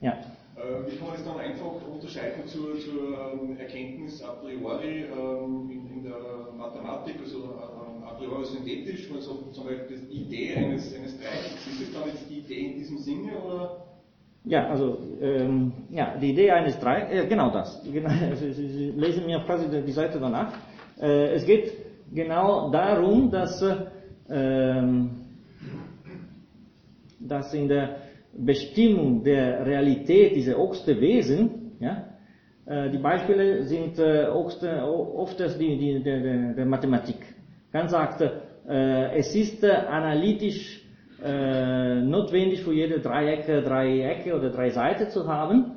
[0.00, 0.18] Ja.
[0.86, 5.98] Wie kann man das dann einfach unterscheiden zur, zur ähm, Erkenntnis a priori ähm, in,
[5.98, 6.16] in, der
[6.56, 11.82] Mathematik, also ähm, a priori synthetisch, also zum Beispiel die Idee eines, eines Dreiecks, ist
[11.82, 13.85] das dann jetzt die Idee in diesem Sinne oder
[14.46, 17.82] ja, also ähm, ja, die Idee eines drei, äh, genau das.
[17.92, 20.52] Genau, Sie, lesen mir quasi die Seite danach.
[21.00, 21.72] Äh, es geht
[22.14, 24.82] genau darum, dass, äh,
[27.18, 27.96] dass in der
[28.32, 32.04] Bestimmung der Realität dieser oberste Wesen, ja,
[32.66, 37.18] äh, die Beispiele sind äh, oft, oft die, die, der, der Mathematik.
[37.72, 40.85] Kant sagte, äh, es ist analytisch
[41.22, 45.72] äh, notwendig für jede Dreiecke drei Ecke oder drei Seiten zu haben.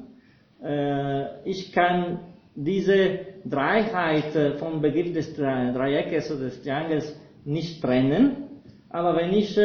[0.64, 2.20] Äh, ich kann
[2.56, 8.48] diese Dreiheit vom Begriff des Dreieckes oder des Triangels nicht trennen,
[8.90, 9.58] aber wenn ich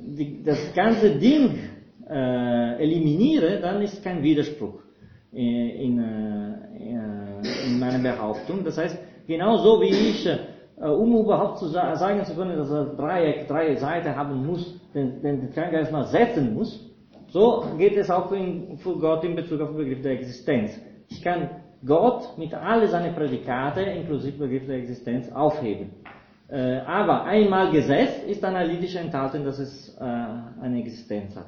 [0.00, 1.58] die, das ganze Ding
[2.08, 4.80] äh, eliminiere, dann ist kein Widerspruch
[5.32, 7.04] in, in,
[7.66, 8.62] in meiner Behauptung.
[8.62, 10.38] Das heißt, genauso wie ich, äh,
[10.76, 15.22] um überhaupt zu sa sagen zu können, dass er Dreieck, drei Seiten haben muss, den,
[15.22, 16.80] den Triangel erstmal setzen muss,
[17.28, 20.80] so geht es auch für Gott in Bezug auf den Begriff der Existenz.
[21.08, 21.50] Ich kann
[21.84, 25.90] Gott mit all seinen Prädikate, inklusive Begriff der Existenz, aufheben.
[26.48, 31.46] Äh, aber einmal gesetzt ist analytisch enthalten, dass es äh, eine Existenz hat.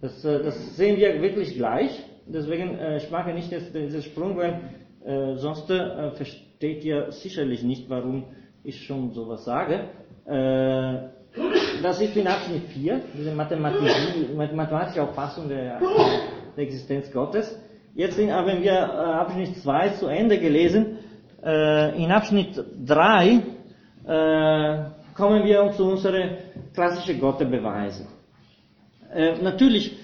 [0.00, 2.02] Das, äh, das, sehen wir wirklich gleich.
[2.26, 4.60] Deswegen äh, ich mache nicht jetzt diesen Sprung, weil
[5.04, 8.24] äh, sonst äh, versteht ihr sicherlich nicht, warum
[8.64, 9.80] ich schon sowas sage.
[11.82, 15.80] das ist in Abschnitt 4, diese mathematische Auffassung der,
[16.56, 17.58] der Existenz Gottes.
[17.94, 20.98] Jetzt haben wir Abschnitt 2 zu Ende gelesen.
[21.42, 23.42] in Abschnitt 3
[24.06, 24.78] äh,
[25.14, 26.30] kommen wir zu unseren
[26.74, 28.06] klassischen Gottesbeweisen.
[29.14, 29.96] Äh, natürlich,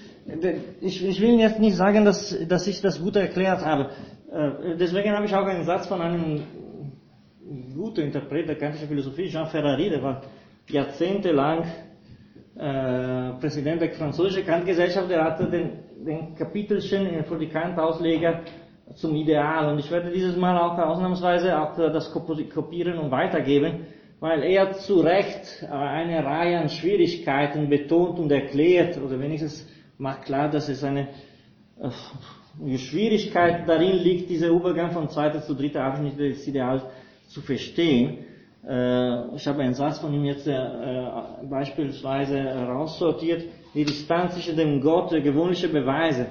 [0.81, 3.89] ich, ich, will jetzt nicht sagen, dass, dass ich das gut erklärt habe.
[4.31, 6.43] Äh, deswegen habe ich auch einen Satz von einem
[7.75, 10.21] guten Interpret der kantischen Philosophie, Jean Ferrari, der war
[10.67, 11.63] jahrzehntelang
[12.55, 15.69] äh, Präsident der französischen Kantgesellschaft, der hatte den,
[16.05, 18.41] den Kapitelchen für die Kant-Ausleger
[18.95, 19.71] zum Ideal.
[19.71, 23.87] Und ich werde dieses Mal auch ausnahmsweise auch das kopieren und weitergeben,
[24.19, 30.49] weil er zu Recht eine Reihe an Schwierigkeiten betont und erklärt, oder wenigstens macht klar,
[30.49, 31.07] dass es eine
[31.81, 36.83] äh, Schwierigkeit darin liegt, dieser Übergang von zweiter zu dritter Abschnitt des Ideals
[37.29, 38.25] zu verstehen.
[38.67, 40.55] Äh, ich habe einen Satz von ihm jetzt äh,
[41.49, 43.43] beispielsweise raussortiert.
[43.73, 46.25] Die Distanz zwischen dem Gott, der gewöhnliche Beweise,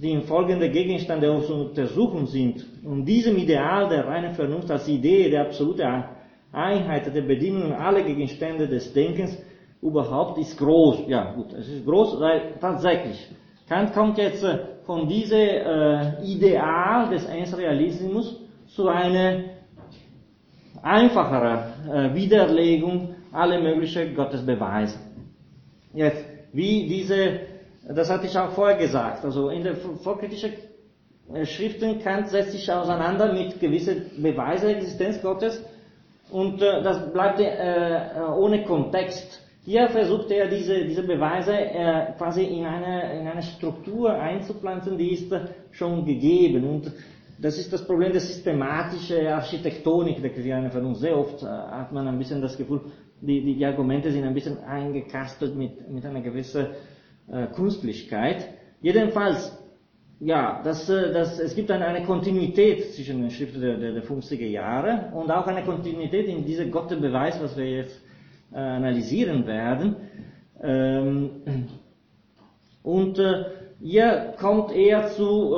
[0.00, 5.28] die im folgenden Gegenstand der Untersuchung sind, und diesem Ideal der reinen Vernunft als Idee
[5.28, 5.84] der absolute
[6.52, 9.36] Einheit der Bedingungen aller Gegenstände des Denkens
[9.82, 11.08] überhaupt ist groß.
[11.08, 13.28] Ja, gut, es ist groß, weil tatsächlich,
[13.68, 19.57] Kant kommt jetzt äh, von diesem äh, Ideal des Einsrealismus zu einer
[20.82, 21.58] einfacheren
[21.92, 24.98] äh, Widerlegung aller möglichen Gottesbeweise.
[25.94, 27.40] Jetzt, wie diese
[27.88, 29.24] das hatte ich auch vorher gesagt.
[29.24, 30.52] Also in der vorkritischen
[31.32, 35.64] äh, Schriften Kant setzt sich auseinander mit gewissen Beweisen der Existenz Gottes
[36.30, 39.42] und äh, das bleibt äh, ohne Kontext.
[39.64, 45.12] Hier versucht er diese, diese Beweise äh, quasi in eine, in eine Struktur einzupflanzen, die
[45.12, 45.40] ist äh,
[45.72, 46.64] schon gegeben.
[46.68, 46.92] Und
[47.40, 51.00] das ist das Problem der systematischen Architektonik der Christianen Vernunft.
[51.00, 52.80] Sehr oft äh, hat man ein bisschen das Gefühl,
[53.20, 56.66] die, die, die Argumente sind ein bisschen eingekastelt mit, mit einer gewissen
[57.30, 58.48] äh, Künstlichkeit.
[58.80, 59.56] Jedenfalls,
[60.20, 64.04] ja, das, äh, das, es gibt eine, eine Kontinuität zwischen den Schriften der, der, der
[64.04, 68.00] 50er Jahre und auch eine Kontinuität in diesem Gottesbeweis, was wir jetzt
[68.52, 69.96] äh, analysieren werden.
[70.60, 71.30] Ähm,
[72.82, 73.44] und äh,
[73.80, 75.54] hier kommt eher zu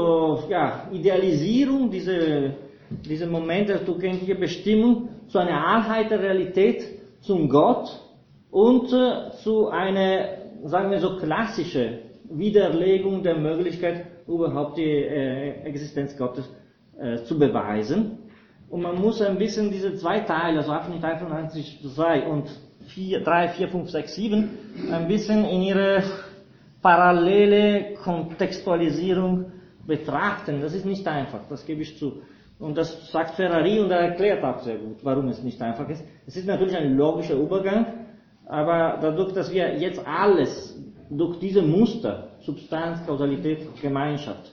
[0.47, 2.55] äh, ja, Idealisierung, diese,
[2.91, 6.83] diese Moment der zugänglichen Bestimmung, zu einer Einheit der Realität,
[7.21, 7.89] zum Gott
[8.51, 16.17] und äh, zu einer sagen wir so, klassische Widerlegung der Möglichkeit, überhaupt die äh, Existenz
[16.17, 16.49] Gottes
[16.99, 18.19] äh, zu beweisen.
[18.69, 22.49] Und man muss ein bisschen diese zwei Teile, also Abschnitt 91, 2 und
[22.87, 24.51] 4, 3, 4, 5, 6, 7,
[24.93, 26.03] ein bisschen in ihre
[26.83, 29.53] parallele Kontextualisierung
[29.87, 30.61] betrachten.
[30.61, 32.23] Das ist nicht einfach, das gebe ich zu.
[32.59, 36.05] Und das sagt Ferrari und er erklärt auch sehr gut, warum es nicht einfach ist.
[36.27, 37.87] Es ist natürlich ein logischer Übergang,
[38.47, 40.79] aber dadurch, dass wir jetzt alles
[41.09, 44.53] durch diese Muster, Substanz, Kausalität, Gemeinschaft,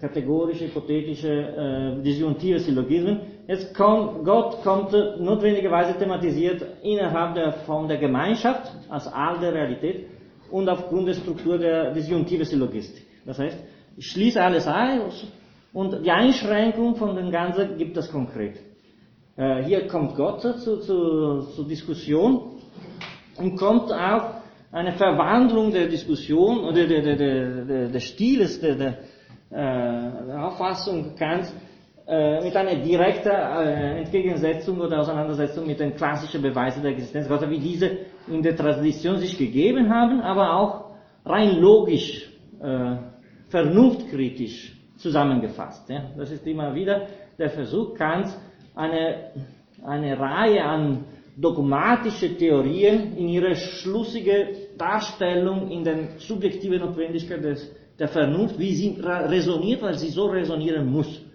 [0.00, 1.28] kategorische, hypothetische,
[1.98, 9.06] äh, disjunktive Syllogismen, jetzt kommt, Gott kommt notwendigerweise thematisiert innerhalb der Form der Gemeinschaft, als
[9.06, 10.06] All der Realität,
[10.50, 13.04] und aufgrund der Struktur der disjunktive Syllogistik.
[13.24, 13.58] Das heißt,
[13.96, 15.00] ich schließe alles ein
[15.72, 18.56] und die Einschränkung von dem Ganzen gibt es konkret.
[19.36, 22.56] Äh, hier kommt Gott zu, zu, zur Diskussion
[23.36, 24.38] und kommt auch
[24.72, 28.98] eine Verwandlung der Diskussion oder der, der, der, des Stiles der, der,
[29.50, 31.52] äh, der Auffassung Kants
[32.42, 37.58] mit einer direkten äh, Entgegensetzung oder Auseinandersetzung mit den klassischen Beweisen der Existenz Gottes, wie
[37.58, 37.90] diese
[38.28, 40.84] in der Tradition sich gegeben haben, aber auch
[41.26, 42.30] rein logisch
[42.62, 42.96] äh,
[43.50, 45.90] vernunftkritisch zusammengefasst.
[46.16, 48.34] Das ist immer wieder der Versuch Kants,
[48.74, 49.32] eine,
[49.84, 51.04] eine Reihe an
[51.36, 54.48] dogmatische Theorien in ihre schlussige
[54.78, 60.90] Darstellung in der subjektiven Notwendigkeit des, der Vernunft, wie sie resoniert, weil sie so resonieren
[60.90, 61.27] muss.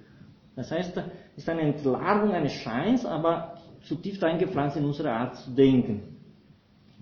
[0.56, 1.04] Das heißt, es
[1.43, 6.14] ist eine Entlarvung eines Scheins, aber zutiefst eingepflanzt in unsere Art zu denken.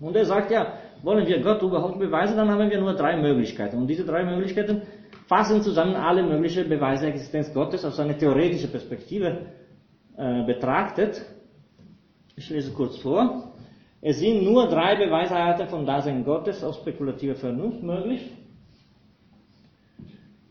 [0.00, 3.76] Und er sagt ja, wollen wir Gott überhaupt beweisen, dann haben wir nur drei Möglichkeiten.
[3.76, 4.82] Und diese drei Möglichkeiten
[5.26, 9.46] fassen zusammen alle möglichen Beweise der Existenz Gottes aus einer theoretischen Perspektive
[10.16, 11.24] äh, betrachtet.
[12.36, 13.52] Ich lese kurz vor.
[14.00, 18.28] Es sind nur drei Beweisarten von Dasein Gottes aus spekulativer Vernunft möglich.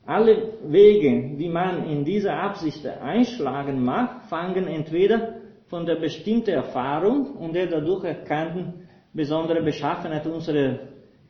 [0.05, 5.35] Alle Wege, wie man in dieser Absicht einschlagen mag, fangen entweder
[5.67, 10.79] von der bestimmten Erfahrung und der dadurch erkannten besonderen Beschaffenheit unserer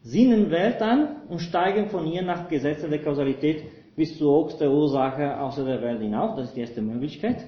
[0.03, 3.63] Sinnenwelt an und steigen von ihr nach Gesetzen der Kausalität
[3.95, 6.35] bis zur der Ursache außer der Welt hinauf.
[6.35, 7.45] Das ist die erste Möglichkeit.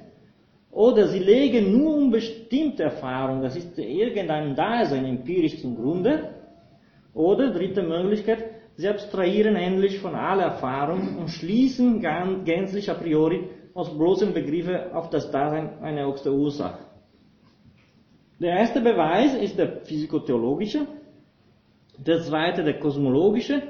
[0.71, 6.30] Oder sie legen nur um bestimmte Erfahrungen, das ist irgendein Dasein empirisch zum Grunde.
[7.13, 8.43] Oder dritte Möglichkeit,
[8.76, 15.09] sie abstrahieren endlich von aller Erfahrung und schließen gänzlich a priori aus bloßen Begriffen auf
[15.09, 16.80] das Dasein einer höchsten Ursache.
[18.39, 20.88] Der erste Beweis ist der physikotheologische,
[21.97, 23.61] der zweite der kosmologische,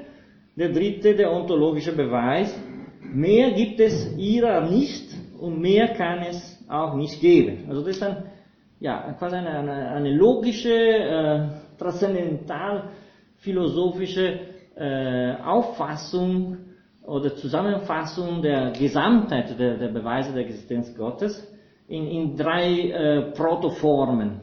[0.56, 2.58] der dritte der ontologische Beweis.
[3.02, 7.66] Mehr gibt es ihrer nicht und mehr kann es auch nicht geben.
[7.68, 8.24] Also das ist dann
[8.80, 11.46] ja, quasi eine, eine, eine logische, äh,
[11.78, 12.90] transzendental
[13.36, 16.58] philosophische äh, Auffassung
[17.06, 21.46] oder Zusammenfassung der Gesamtheit der, der Beweise der Existenz Gottes
[21.88, 24.40] in, in drei äh, Protoformen.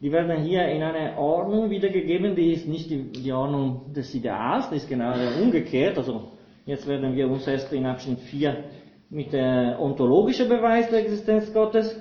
[0.00, 4.68] Die werden hier in einer Ordnung wiedergegeben, die ist nicht die, die Ordnung des Ideals,
[4.70, 5.96] die ist genau umgekehrt.
[5.96, 6.32] Also
[6.66, 8.64] jetzt werden wir uns erst in Abschnitt 4
[9.08, 12.00] mit der ontologischen Beweis der Existenz Gottes,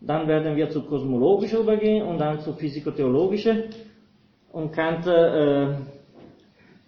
[0.00, 3.64] dann werden wir zu kosmologischen übergehen und dann zu physikotheologischen
[4.52, 5.74] und Kant äh,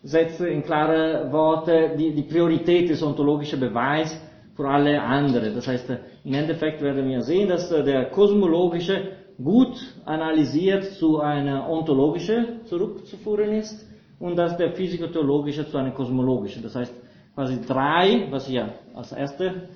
[0.03, 4.21] setzt in klare Worte die, die Priorität des ontologischen Beweis
[4.55, 5.55] vor alle anderen.
[5.55, 5.89] Das heißt,
[6.25, 13.89] im Endeffekt werden wir sehen, dass der kosmologische gut analysiert zu einer ontologischen zurückzuführen ist
[14.19, 16.63] und dass der physikotheologische zu einer kosmologischen.
[16.63, 16.95] Das heißt,
[17.35, 19.69] quasi drei, was hier als erste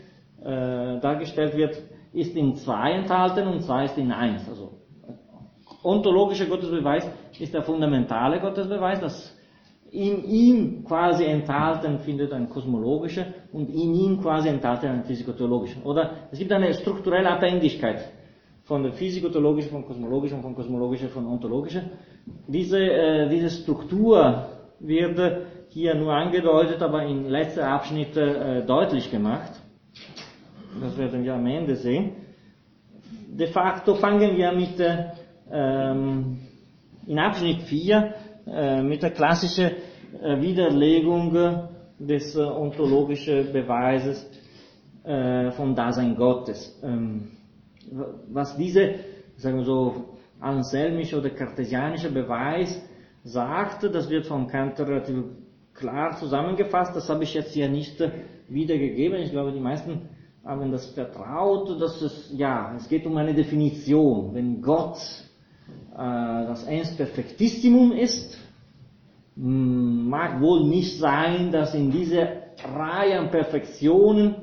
[0.45, 4.49] äh, dargestellt wird, ist in zwei enthalten und zwei ist in eins.
[4.49, 4.72] Also
[5.83, 7.09] ontologischer Gottesbeweis
[7.39, 9.36] ist der fundamentale Gottesbeweis, das
[9.97, 15.84] in ihm quasi enthalten findet ein kosmologischer und in ihm quasi enthalten ein physikotheologischer.
[15.84, 18.12] Oder es gibt eine strukturelle Abhängigkeit
[18.64, 21.90] von der physikotheologischen, von kosmologischen, von kosmologischen, von ontologischen.
[22.47, 24.47] Diese, äh, diese Struktur
[24.80, 25.18] wird
[25.70, 29.53] hier nur angedeutet, aber in letzter Abschnitte äh, deutlich gemacht.
[30.80, 32.12] Das werden wir am Ende sehen.
[33.28, 35.05] De facto fangen wir mit äh,
[35.51, 36.38] ähm,
[37.07, 38.14] in Abschnitt 4
[38.47, 39.70] äh, mit der klassischen
[40.41, 41.33] Widerlegung
[41.99, 44.29] des äh, ontologischen Beweises
[45.05, 46.79] äh, vom Dasein Gottes.
[46.83, 47.29] Ähm,
[48.29, 48.97] was diese,
[49.37, 52.83] sagen wir so, anselmische oder kartesianische Beweis
[53.25, 55.25] sagt, das wird vom Kant relativ
[55.75, 56.95] klar zusammengefasst.
[56.95, 58.11] Das habe ich jetzt hier nicht äh,
[58.49, 59.21] wiedergegeben.
[59.21, 60.09] Ich glaube, die meisten
[60.45, 64.35] haben das vertraut, dass es, ja, es geht um eine Definition.
[64.35, 64.99] Wenn Gott
[65.93, 68.39] äh, das Ens Perfectissimum ist,
[69.37, 72.28] mag wohl nicht sein, dass in dieser
[72.74, 74.34] Reihe an Perfektionen,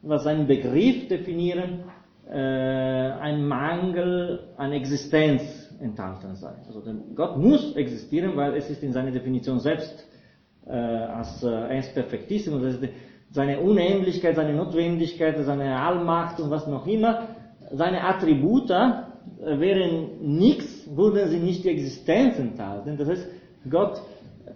[0.00, 1.84] was einen Begriff definieren,
[2.28, 5.42] äh, ein Mangel an Existenz
[5.80, 6.52] enthalten sei.
[6.66, 6.82] Also
[7.14, 10.06] Gott muss existieren, weil es ist in seiner Definition selbst
[10.66, 12.88] äh, als äh, eins ist
[13.30, 17.28] seine Unendlichkeit, seine Notwendigkeit, seine Allmacht und was noch immer,
[17.70, 22.96] seine Attribute äh, wären nichts, würden sie nicht die Existenz enthalten.
[22.96, 23.26] Das heißt,
[23.68, 24.00] Gott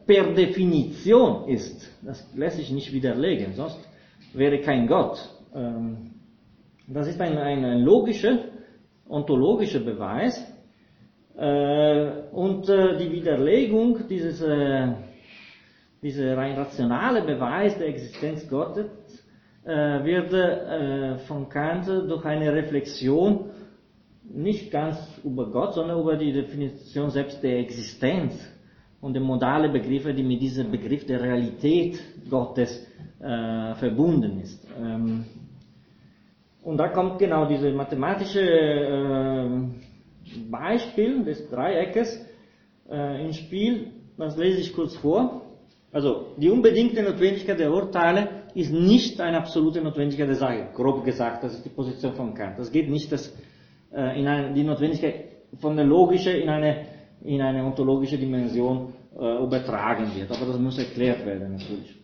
[0.06, 1.90] per Definition ist.
[2.02, 3.78] Das lässt sich nicht widerlegen, sonst
[4.32, 5.18] wäre kein Gott.
[5.54, 6.12] Ähm,
[6.86, 8.38] das ist ein, ein logischer,
[9.08, 10.40] ontologischer Beweis.
[11.36, 14.42] Äh, und äh, die Widerlegung dieses
[16.02, 18.86] dieser rein rationale Beweis der Existenz Gottes
[19.64, 23.50] äh, wird äh, von Kant durch eine Reflexion
[24.22, 28.34] nicht ganz über Gott, sondern über die Definition selbst der Existenz
[29.00, 32.86] und die modale Begriffe, die mit diesem Begriff der Realität Gottes
[33.20, 34.66] äh, verbunden ist.
[34.80, 35.24] Ähm,
[36.62, 39.48] und da kommt genau dieses mathematische äh,
[40.50, 42.26] Beispiel des Dreieckes
[42.90, 43.92] äh, ins Spiel.
[44.18, 45.42] Das lese ich kurz vor.
[45.92, 50.68] Also die unbedingte Notwendigkeit der Urteile ist nicht eine absolute Notwendigkeit der Sache.
[50.74, 52.58] Grob gesagt, das ist die Position von Kant.
[52.58, 53.32] Das geht nicht, dass
[53.94, 55.26] äh, in eine, die Notwendigkeit
[55.58, 56.84] von der logischen in eine,
[57.26, 60.30] in eine ontologische Dimension äh, übertragen wird.
[60.30, 61.96] Aber das muss erklärt werden natürlich.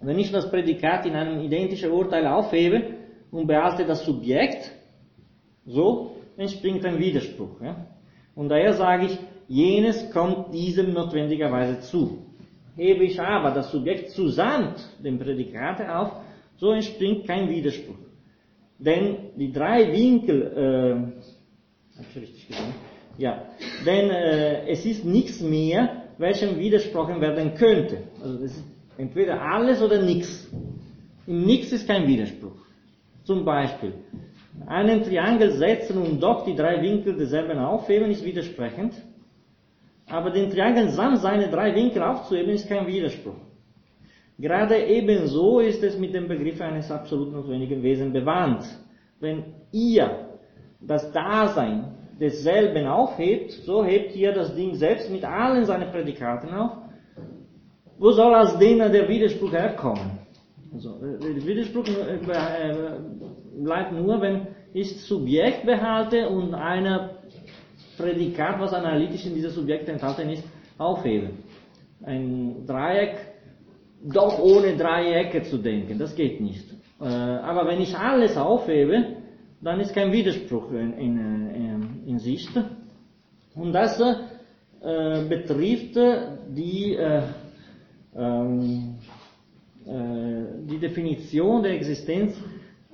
[0.00, 2.82] Wenn ich das Prädikat in einem identischen Urteil aufhebe
[3.30, 4.72] und behalte das Subjekt,
[5.64, 7.60] so entspringt ein Widerspruch.
[7.62, 7.86] Ja?
[8.34, 9.18] Und daher sage ich,
[9.48, 12.18] jenes kommt diesem notwendigerweise zu.
[12.76, 16.12] Hebe ich aber das Subjekt zusamt dem Prädikat auf,
[16.56, 17.96] so entspringt kein Widerspruch.
[18.78, 22.74] Denn die drei Winkel, äh, hab ich richtig gesagt?
[23.18, 23.42] Ja,
[23.84, 27.98] denn äh, es ist nichts mehr, welchem widersprochen werden könnte.
[28.22, 28.64] Also das ist
[28.98, 30.50] entweder alles oder nichts.
[31.26, 32.56] Im Nichts ist kein Widerspruch.
[33.24, 33.94] Zum Beispiel,
[34.66, 38.94] einen Triangel setzen und doch die drei Winkel derselben aufheben ist widersprechend.
[40.08, 43.34] Aber den Triangel samt seine drei Winkel aufzuheben ist kein Widerspruch.
[44.38, 48.64] Gerade ebenso ist es mit dem Begriff eines absolut notwendigen Wesens bewandt.
[49.18, 50.28] Wenn ihr
[50.80, 56.72] das Dasein desselben aufhebt, so hebt ihr das Ding selbst mit allen seinen Prädikaten auf.
[57.98, 60.18] Wo soll aus denen der Widerspruch herkommen?
[60.72, 61.84] Also, der Widerspruch
[63.64, 67.10] bleibt nur, wenn ich Subjekt behalte und einer
[67.96, 70.44] Prädikat, was analytisch in dieser Subjekt enthalten ist,
[70.76, 71.30] aufhebe.
[72.02, 73.16] Ein Dreieck
[74.04, 76.66] doch ohne Dreiecke zu denken, das geht nicht.
[76.98, 79.16] Aber wenn ich alles aufhebe,
[79.62, 81.75] dann ist kein Widerspruch in, in, in
[82.18, 82.50] Sicht.
[83.54, 85.96] Und das äh, betrifft
[86.48, 87.22] die, äh,
[88.16, 88.94] ähm,
[89.86, 92.34] äh, die Definition der Existenz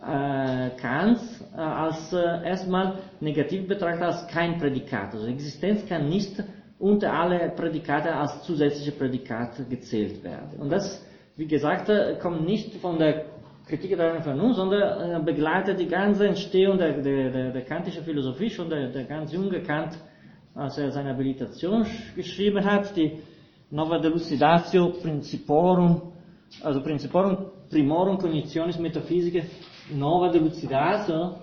[0.00, 1.22] äh, Kants
[1.54, 5.14] äh, als erstmal negativ betrachtet als kein Prädikat.
[5.14, 6.42] Also Existenz kann nicht
[6.78, 10.58] unter alle Prädikate als zusätzliche Prädikat gezählt werden.
[10.58, 11.04] Und das,
[11.36, 11.90] wie gesagt,
[12.20, 13.26] kommt nicht von der
[13.72, 18.68] Kritik der Vernunft, sondern begleitet die ganze Entstehung der, der, der, der kantischen Philosophie, schon
[18.68, 19.96] der, der ganz junge Kant,
[20.54, 23.12] als er seine Habilitation geschrieben hat, die
[23.70, 26.12] Nova Delucidatio Principorum,
[26.62, 29.44] also Principorum Primorum Cognitionis Metaphysicae
[29.94, 31.36] Nova Delucidatio,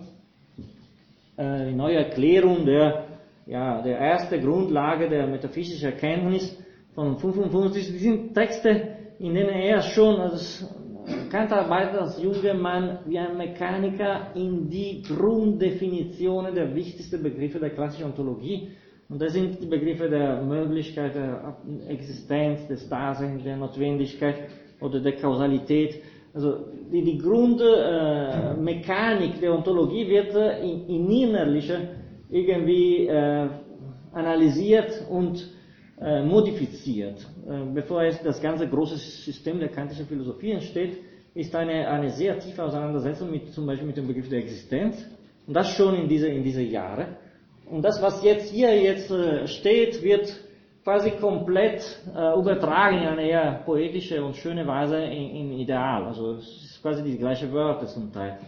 [1.35, 3.05] äh, die neue Erklärung der,
[3.47, 6.55] ja, der erste Grundlage der metaphysischen Erkenntnis
[6.93, 7.87] von 55.
[7.87, 8.69] Die sind Texte,
[9.17, 10.63] in denen er schon als
[11.29, 17.71] Kant arbeitet als junger Mann wie ein Mechaniker in die Grunddefinitionen der wichtigsten Begriffe der
[17.71, 18.69] klassischen Ontologie.
[19.09, 21.57] Und das sind die Begriffe der Möglichkeit, der
[21.87, 24.35] Existenz, des Daseins, der Notwendigkeit
[24.79, 25.95] oder der Kausalität.
[26.33, 31.79] Also die, die Grundmechanik äh, der Ontologie wird äh, in, in innerlicher
[32.29, 33.47] irgendwie äh,
[34.13, 35.43] analysiert und
[36.01, 37.19] äh, modifiziert.
[37.47, 40.97] Äh, bevor es das ganze große System der kantischen Philosophie entsteht,
[41.33, 45.05] ist eine, eine sehr tiefe Auseinandersetzung mit, zum Beispiel mit dem Begriff der Existenz.
[45.45, 47.17] Und das schon in diese, in diese Jahre.
[47.69, 50.33] Und das, was jetzt hier jetzt äh, steht, wird
[50.83, 51.81] quasi komplett
[52.15, 56.05] äh, übertragen in eine eher poetische und schöne Weise in, in Ideal.
[56.05, 58.39] Also es ist quasi die gleiche Wörter zum Teil.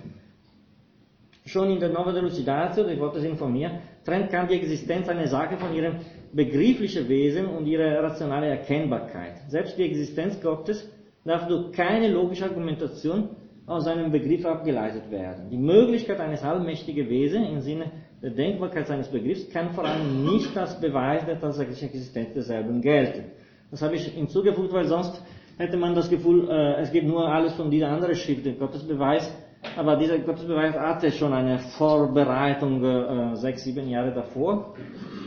[1.45, 5.27] Schon in der Nova Delucidatio, die Worte sind von mir, trennt Kant die Existenz einer
[5.27, 5.95] Sache von ihrem
[6.33, 9.33] begrifflichen Wesen und ihrer rationalen Erkennbarkeit.
[9.47, 10.89] Selbst die Existenz Gottes
[11.25, 13.29] darf durch keine logische Argumentation
[13.65, 15.49] aus einem Begriff abgeleitet werden.
[15.49, 20.55] Die Möglichkeit eines allmächtigen Wesens im Sinne der Denkbarkeit seines Begriffs kann vor allem nicht
[20.57, 23.31] als Beweis der tatsächlichen Existenz derselben gelten.
[23.69, 25.21] Das habe ich hinzugefügt, weil sonst
[25.57, 29.31] hätte man das Gefühl, äh, es geht nur alles von dieser anderen Schrift, der Gottesbeweis.
[29.77, 34.75] Aber dieser Gottesbeweis hatte schon eine Vorbereitung äh, sechs, sieben Jahre davor,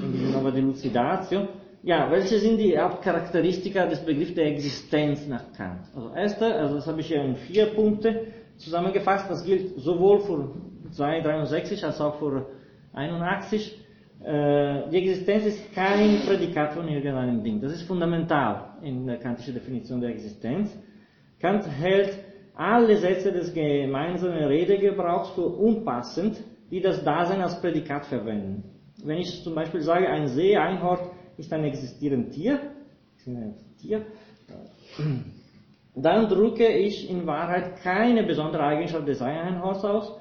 [0.03, 1.49] in dieser Nova Delucidatio.
[1.83, 5.83] Ja, welche sind die Hauptcharakteristika des Begriffs der Existenz nach Kant?
[5.95, 10.51] Also erste, also das habe ich hier in vier Punkte zusammengefasst, das gilt sowohl für
[10.93, 12.47] 263 als auch für
[12.95, 13.81] 81.
[14.25, 17.61] Äh, die Existenz ist kein Prädikat von irgendeinem Ding.
[17.61, 20.77] Das ist fundamental in der kantischen Definition der Existenz.
[21.41, 22.19] Kant hält
[22.57, 28.65] alle Sätze des gemeinsamen Redegebrauchs für unpassend, die das Dasein als Prädikat verwenden.
[29.03, 30.57] Wenn ich zum Beispiel sage, ein See,
[31.37, 32.61] ist ein existierendes Tier,
[33.81, 34.07] Tier,
[35.95, 40.13] dann drücke ich in Wahrheit keine besondere Eigenschaft des Einhorns aus,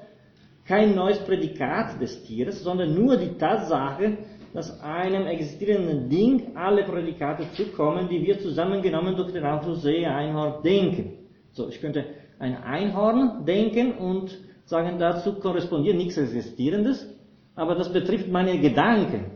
[0.64, 4.18] kein neues Prädikat des Tieres, sondern nur die Tatsache,
[4.54, 10.62] dass einem existierenden Ding alle Prädikate zukommen, die wir zusammengenommen durch den Ausdruck See, Einhorn
[10.62, 11.12] denken.
[11.52, 12.04] So, ich könnte
[12.38, 17.08] ein Einhorn denken und sagen, dazu korrespondiert nichts Existierendes,
[17.54, 19.34] aber das betrifft meine Gedanken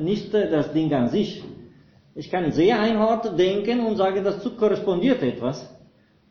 [0.00, 1.42] nicht das Ding an sich.
[2.14, 5.68] Ich kann sehr einhort denken und sagen, dazu korrespondiert etwas.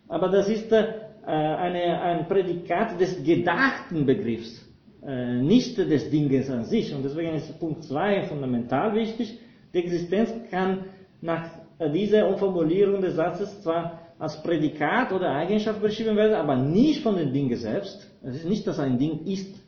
[0.08, 0.86] Aber das ist äh,
[1.26, 4.68] eine, ein Prädikat des gedachten Begriffs,
[5.06, 6.94] äh, nicht des Dinges an sich.
[6.94, 9.40] Und deswegen ist Punkt 2 fundamental wichtig.
[9.74, 10.86] Die Existenz kann
[11.22, 11.50] nach
[11.94, 17.34] dieser Umformulierung des Satzes zwar als Prädikat oder Eigenschaft beschrieben werden, aber nicht von den
[17.34, 18.10] Dingen selbst.
[18.24, 19.62] Es ist nicht, dass ein Ding ist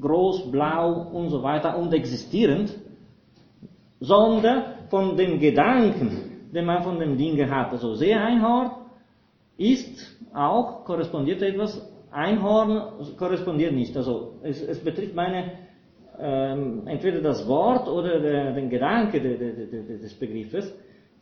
[0.00, 2.74] groß, blau und so weiter und existierend,
[4.00, 7.70] sondern von den Gedanken, den man von dem Ding hat.
[7.70, 8.72] Also Seeeinhorn
[9.56, 13.96] ist auch, korrespondiert etwas, Einhorn korrespondiert nicht.
[13.96, 15.52] Also es, es betrifft meine,
[16.18, 20.74] ähm, entweder das Wort oder der, den Gedanke de, de, de, des Begriffes.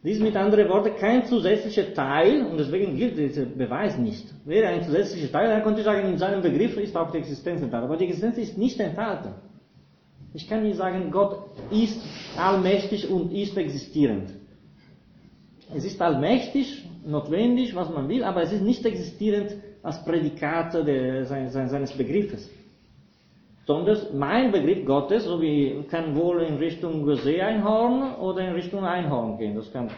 [0.05, 4.32] Dies mit anderen Worten kein zusätzlicher Teil, und deswegen gilt dieser Beweis nicht.
[4.44, 7.62] Wäre ein zusätzlicher Teil, dann könnte ich sagen, in seinem Begriff ist auch die Existenz
[7.62, 7.86] enthalten.
[7.86, 9.30] Aber die Existenz ist nicht enthalten.
[10.34, 12.01] Ich kann nicht sagen, Gott ist
[12.36, 14.30] allmächtig und ist existierend.
[15.74, 21.92] Es ist allmächtig, notwendig, was man will, aber es ist nicht existierend als Prädikat seines
[21.92, 22.49] Begriffes.
[23.69, 29.37] Sondern mein Begriff Gottes, so wie kann wohl in Richtung Seeeinhorn oder in Richtung Einhorn
[29.37, 29.55] gehen.
[29.57, 29.91] Das kann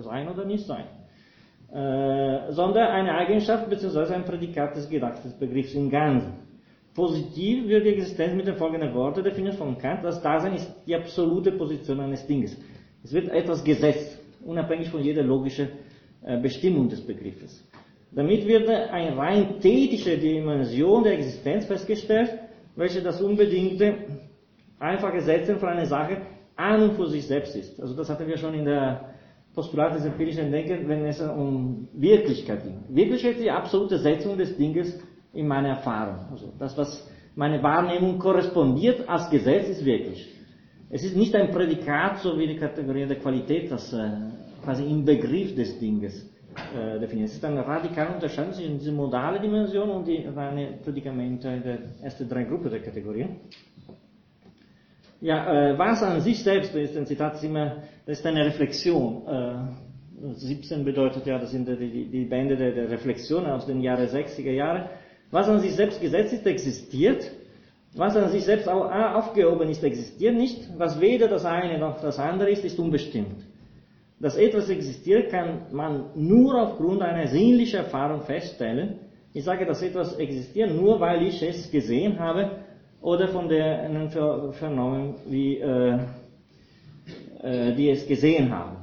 [0.00, 0.84] sein oder nicht sein.
[1.72, 4.12] Äh, sondern eine Eigenschaft bzw.
[4.12, 6.34] ein Prädikat des Gedachten des Begriffs im Ganzen.
[6.94, 10.04] Positiv wird die Existenz mit den folgenden Worten definiert von Kant.
[10.04, 12.58] Das Dasein ist die absolute Position eines Dinges.
[13.02, 15.68] Es wird etwas gesetzt, unabhängig von jeder logischen
[16.22, 17.66] äh, Bestimmung des Begriffes.
[18.12, 22.47] Damit wird eine rein tätige Dimension der Existenz festgestellt,
[22.78, 23.94] welche das unbedingte,
[24.78, 26.18] einfache Setzen von einer Sache
[26.54, 27.80] an und für sich selbst ist.
[27.80, 29.14] Also das hatten wir schon in der
[29.52, 32.84] Postulat des empirischen Denkens, wenn es um Wirklichkeit ging.
[32.88, 34.96] Wirklichkeit ist die absolute Setzung des Dinges
[35.32, 36.26] in meiner Erfahrung.
[36.30, 40.28] Also das, was meine Wahrnehmung korrespondiert als Gesetz, ist wirklich.
[40.88, 44.10] Es ist nicht ein Prädikat, so wie die Kategorie der Qualität, das äh,
[44.64, 46.30] quasi im Begriff des Dinges
[46.74, 47.28] äh, definiert.
[47.28, 52.44] Es ist eine radikale Unterscheidung zwischen dieser modale Dimension und die reine der ersten drei
[52.44, 53.36] Gruppen der Kategorien.
[55.20, 59.26] Ja, äh, was an sich selbst ist ein Zitat, ist immer, das ist eine Reflexion.
[59.26, 64.06] Äh, 17 bedeutet ja, das sind die, die, Bände der, der Reflexion aus den Jahren
[64.06, 64.88] 60er Jahren.
[65.30, 67.30] Was an sich selbst gesetzt ist, existiert.
[67.94, 70.68] Was an sich selbst aufgehoben ist, existiert nicht.
[70.76, 73.44] Was weder das eine noch das andere ist, ist unbestimmt.
[74.20, 78.98] Dass etwas existiert, kann man nur aufgrund einer sinnlichen Erfahrung feststellen.
[79.32, 82.50] Ich sage, dass etwas existiert, nur weil ich es gesehen habe
[83.00, 84.10] oder von denen
[84.52, 85.98] vernommen, wie, äh,
[87.42, 88.76] äh, die es gesehen haben.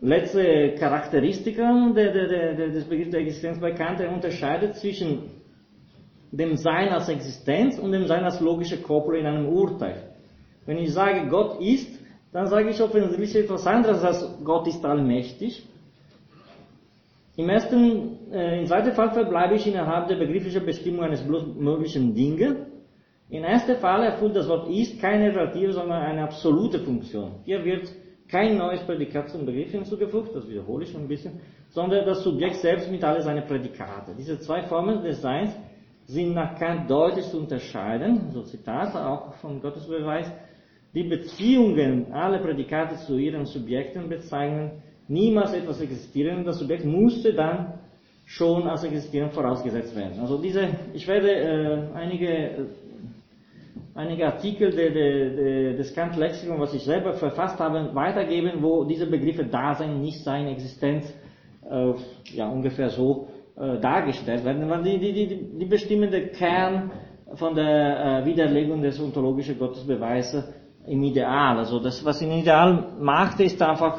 [0.00, 5.30] Letzte Charakteristika der, der, der, des Begriffs der Existenz bei Kant unterscheidet zwischen
[6.32, 10.14] dem Sein als Existenz und dem Sein als logische Koppel in einem Urteil.
[10.64, 12.01] Wenn ich sage, Gott ist,
[12.32, 15.66] dann sage ich offensichtlich etwas anderes als Gott ist allmächtig.
[17.36, 22.14] Im ersten, äh, im zweiten Fall verbleibe ich innerhalb der begrifflichen Bestimmung eines bloß möglichen
[22.14, 22.66] Dinge.
[23.30, 27.36] Im ersten Fall erfüllt das Wort ist keine relative, sondern eine absolute Funktion.
[27.44, 27.90] Hier wird
[28.28, 32.56] kein neues Prädikat zum Begriff hinzugefügt, das wiederhole ich schon ein bisschen, sondern das Subjekt
[32.56, 34.14] selbst mit all seinen Prädikate.
[34.16, 35.54] Diese zwei Formen des Seins
[36.06, 40.30] sind nach Kant deutlich zu unterscheiden, so Zitat auch vom Gottesbeweis,
[40.94, 46.44] die Beziehungen aller Prädikate zu ihren Subjekten bezeichnen niemals etwas existieren.
[46.44, 47.74] Das Subjekt musste dann
[48.24, 50.20] schon als existieren vorausgesetzt werden.
[50.20, 52.64] Also diese, ich werde äh, einige, äh,
[53.94, 59.06] einige Artikel de, de, de, des Kant-Lexikon, was ich selber verfasst habe, weitergeben, wo diese
[59.06, 61.12] Begriffe Dasein, Nichtsein, Existenz
[61.68, 61.92] äh,
[62.34, 64.84] ja ungefähr so äh, dargestellt werden.
[64.84, 66.90] Die, die, die, die bestimmende Kern
[67.34, 70.44] von der äh, Widerlegung des ontologischen Gottesbeweises
[70.86, 71.58] im Ideal.
[71.58, 73.98] Also das, was im Ideal macht, ist einfach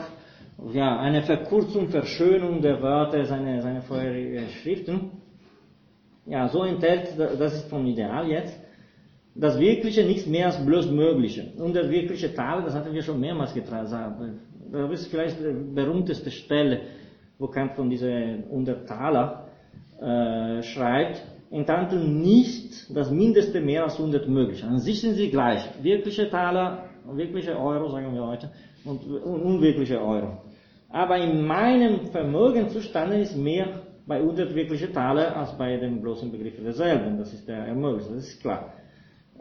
[0.72, 5.12] ja, eine Verkürzung, Verschönung der Wörter seiner seine vorherigen Schriften.
[6.26, 8.58] Ja, so enthält, das ist vom Ideal jetzt,
[9.36, 11.52] das Wirkliche nichts mehr als bloß Mögliche.
[11.58, 13.92] Und das wirkliche Tal, das hatten wir schon mehrmals gesagt.
[14.72, 16.82] Das ist vielleicht die berühmteste Stelle,
[17.40, 19.48] wo Kant von dieser Untertaler
[20.00, 21.22] äh, schreibt
[21.54, 24.64] enthalten nicht das Mindeste mehr als 100 möglich.
[24.64, 25.62] An sich sind sie gleich.
[25.82, 28.50] Wirkliche Taler, wirkliche Euro, sagen wir heute,
[28.84, 30.42] und unwirkliche Euro.
[30.90, 36.56] Aber in meinem Vermögenzustand ist mehr bei 100 wirkliche Taler als bei dem bloßen Begriff
[36.62, 37.18] derselben.
[37.20, 38.74] Das ist der ermöglicht, das ist klar.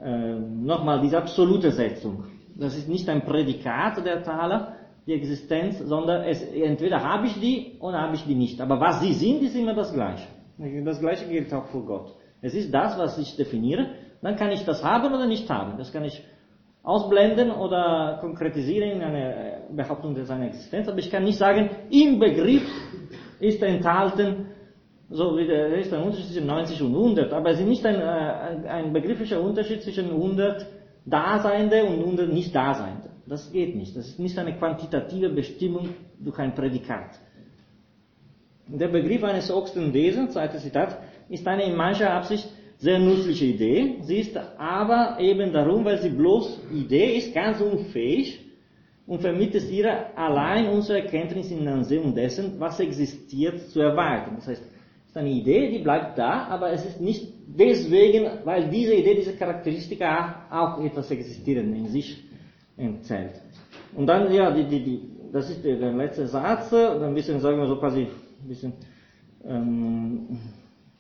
[0.01, 2.25] Äh, Nochmal, diese absolute Setzung.
[2.55, 7.77] Das ist nicht ein Prädikat der Taler, die Existenz, sondern es, entweder habe ich die
[7.81, 8.61] oder habe ich die nicht.
[8.61, 10.27] Aber was sie sind, ist immer das Gleiche.
[10.85, 12.15] Das gleiche gilt auch für Gott.
[12.41, 13.91] Es ist das, was ich definiere.
[14.21, 15.79] Dann kann ich das haben oder nicht haben.
[15.79, 16.23] Das kann ich
[16.83, 22.67] ausblenden oder konkretisieren in eine Behauptung seiner Existenz, aber ich kann nicht sagen, im Begriff
[23.39, 24.47] ist enthalten,
[25.09, 27.97] so wie der, ist ein Unterschied zwischen 90 und 100, aber es ist nicht ein,
[27.97, 30.67] ein, ein begrifflicher Unterschied zwischen 100
[31.05, 33.11] Daseinende und 100 Nicht-Daseinende.
[33.27, 33.97] Das geht nicht.
[33.97, 37.19] Das ist nicht eine quantitative Bestimmung durch ein Prädikat.
[38.69, 40.99] Der Begriff eines höchsten Wesens, zweites Zitat,
[41.29, 42.49] ist eine in mancher Absicht
[42.79, 43.97] sehr nützliche Idee.
[44.03, 48.41] Sie ist aber eben darum, weil sie bloß Idee ist, ganz unfähig
[49.07, 54.35] und vermittelt ihre allein unsere Erkenntnis in Ansehung dessen, was existiert, zu erweitern.
[54.37, 58.71] Das heißt, es ist eine Idee, die bleibt da, aber es ist nicht deswegen, weil
[58.71, 62.25] diese Idee, diese Charakteristika auch etwas existieren in sich
[62.77, 63.41] enthält.
[63.95, 65.01] Und dann, ja, die, die, die,
[65.33, 68.07] das ist der, der letzte Satz, dann bisschen, sagen wir so quasi,
[68.43, 68.73] ein bisschen
[69.45, 70.39] ähm,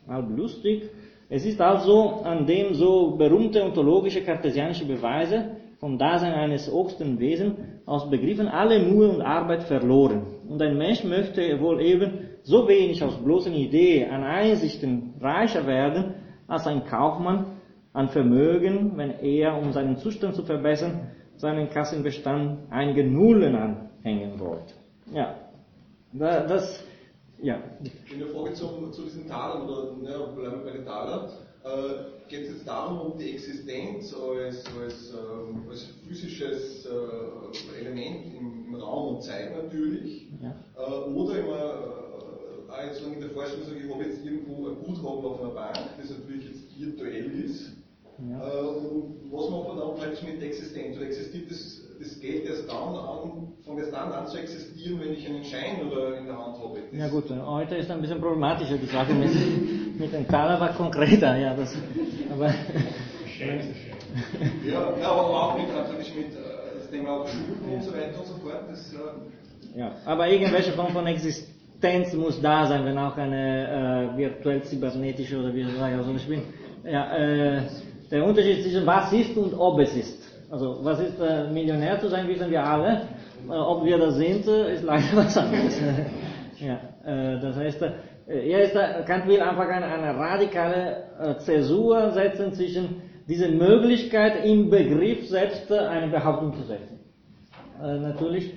[0.09, 0.91] halb lustig.
[1.29, 7.55] Es ist also an dem so berühmte ontologische kartesianische Beweise vom Dasein eines höchsten Wesens
[7.87, 10.23] aus Begriffen alle Mühe und Arbeit verloren.
[10.49, 16.15] Und ein Mensch möchte wohl eben so wenig aus bloßen Ideen an Einsichten reicher werden,
[16.47, 17.47] als ein Kaufmann
[17.93, 24.75] an Vermögen, wenn er, um seinen Zustand zu verbessern, seinen Kassenbestand einige Nullen anhängen wollte.
[25.13, 25.35] Ja,
[26.13, 26.85] das,
[27.43, 27.63] ja.
[28.13, 31.31] In der Frage zum, zu diesen Talern, oder ne, bleiben wir bei den Talern,
[31.65, 38.27] äh, geht es jetzt darum, um die Existenz als, als, äh, als physisches äh, Element
[38.35, 40.55] im, im, Raum und Zeit natürlich, ja.
[40.77, 42.03] Äh, oder immer
[42.73, 45.79] auch jetzt in der Forschung sage, ich habe jetzt irgendwo ein Guthaben auf einer Bank,
[46.01, 47.73] das natürlich jetzt virtuell ist.
[48.31, 48.41] Ja.
[48.41, 48.65] Äh,
[49.31, 50.97] was macht man dann praktisch mit der Existenz?
[50.97, 53.53] Oder existiert das, das Geld erst dann an,
[54.13, 56.79] an zu existieren, wenn ich einen Schein oder in der Hand habe?
[56.91, 59.31] Das ja gut, heute ist ein bisschen problematischer die Frage mit,
[59.99, 61.75] mit dem Taler war konkreter, ja, das,
[62.33, 62.49] aber.
[64.67, 67.77] ja, ja, aber auch mit, natürlich mit äh, das Thema Schulden ja.
[67.77, 68.63] und so weiter und so fort.
[68.69, 74.19] Das, äh ja, aber irgendwelche Form von Existenz muss da sein, wenn auch eine äh,
[74.19, 76.43] virtuell-cybernetische oder wie soll ich also ich bin,
[76.85, 77.63] ja, äh,
[78.11, 80.23] der Unterschied zwischen was ist und ob es ist.
[80.51, 83.09] Also was ist äh, Millionär zu sein, wissen wir alle.
[83.49, 85.81] Äh, ob wir das sind, äh, ist leider was anderes.
[86.59, 87.83] ja, äh, das heißt,
[88.27, 95.29] er ist, Kant will einfach eine, eine radikale Zäsur setzen zwischen dieser Möglichkeit im Begriff
[95.29, 97.01] selbst eine Behauptung zu setzen.
[97.81, 98.55] natürlich,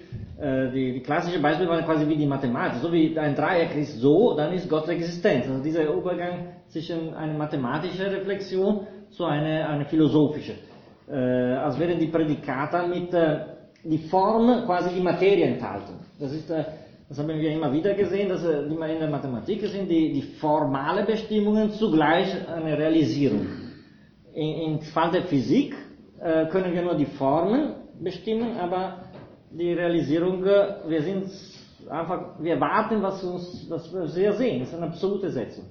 [0.71, 2.79] die, die klassische Beispiele waren quasi wie die Mathematik.
[2.79, 5.47] So wie ein Dreieck ist so, dann ist Gottes Existenz.
[5.47, 10.53] Also dieser Übergang zwischen einer mathematischen Reflexion so eine, eine philosophische.
[11.09, 13.11] Äh, als wären die Prädikate mit
[13.85, 15.93] die Form quasi die Materie enthalten.
[16.19, 16.63] Das ist, äh,
[17.07, 20.23] das haben wir immer wieder gesehen, dass äh, die in der Mathematik sind die, die
[20.39, 23.45] formale Bestimmungen zugleich eine Realisierung.
[24.33, 25.75] In, Im Fall der Physik
[26.19, 29.03] äh, können wir nur die Formen bestimmen, aber
[29.51, 31.29] die Realisierung, äh, wir sind
[31.89, 34.59] einfach, wir warten, was, uns, was wir sehen.
[34.61, 35.65] Das ist eine absolute Setzung.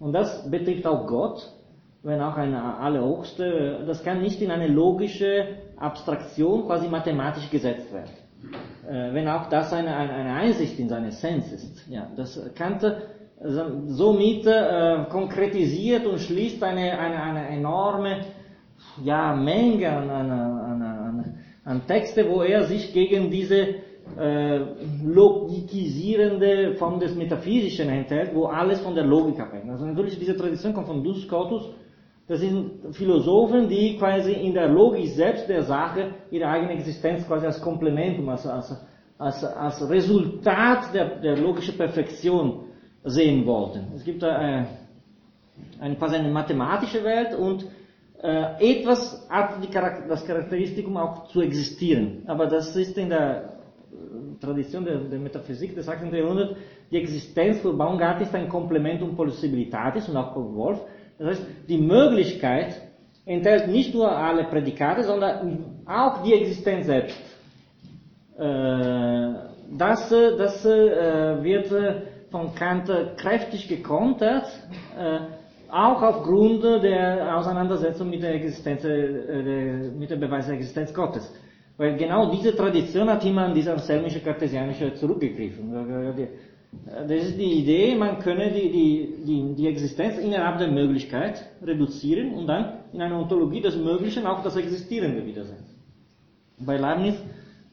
[0.00, 1.46] Und das betrifft auch Gott
[2.04, 8.10] wenn auch eine allerhochste, das kann nicht in eine logische Abstraktion quasi mathematisch gesetzt werden.
[8.88, 11.88] Äh, wenn auch das eine, eine, Einsicht in seine Essenz ist.
[11.88, 12.84] Ja, das Kant
[13.86, 18.20] somit äh, konkretisiert und schließt eine, eine, eine enorme
[19.02, 23.74] ja, Menge an, an, an, an, Texte, wo er sich gegen diese
[24.18, 24.60] äh,
[25.02, 29.70] logikisierende Form des Metaphysischen enthält, wo alles von der Logik abhängt.
[29.70, 31.70] Also natürlich diese Tradition kommt von Duns Scotus,
[32.26, 37.46] das sind Philosophen, die quasi in der Logik selbst der Sache ihre eigene Existenz quasi
[37.46, 38.74] als Komplementum, als, als,
[39.18, 42.60] als, als Resultat der, der logischen Perfektion
[43.04, 43.92] sehen wollten.
[43.94, 44.66] Es gibt eine,
[45.80, 47.66] eine, quasi eine mathematische Welt und
[48.22, 52.22] äh, etwas hat die Charakter, das Charakteristikum auch zu existieren.
[52.26, 53.50] Aber das ist in der
[54.40, 56.12] Tradition der, der Metaphysik des 18.
[56.14, 56.56] Jahrhunderts,
[56.90, 60.80] die Existenz für Baumgart ist ein Komplementum Possibilitatis und auch für Wolf,
[61.18, 62.80] das heißt, die Möglichkeit
[63.26, 67.16] enthält nicht nur alle Prädikate, sondern auch die Existenz selbst.
[68.38, 69.32] Äh,
[69.78, 71.72] das, das äh, wird
[72.30, 74.46] von Kant kräftig gekontert,
[74.98, 75.20] äh,
[75.70, 81.32] auch aufgrund der Auseinandersetzung mit der Existenz, mit dem Beweis der Existenz Gottes.
[81.76, 85.72] Weil genau diese Tradition hat immer an diese anselmische kartesianische zurückgegriffen.
[86.86, 92.34] Das ist die Idee, man könne die, die, die, die Existenz innerhalb der Möglichkeit reduzieren
[92.34, 95.74] und dann in einer Ontologie des Möglichen auch das Existierende widersetzen.
[96.58, 97.16] Bei Leibniz,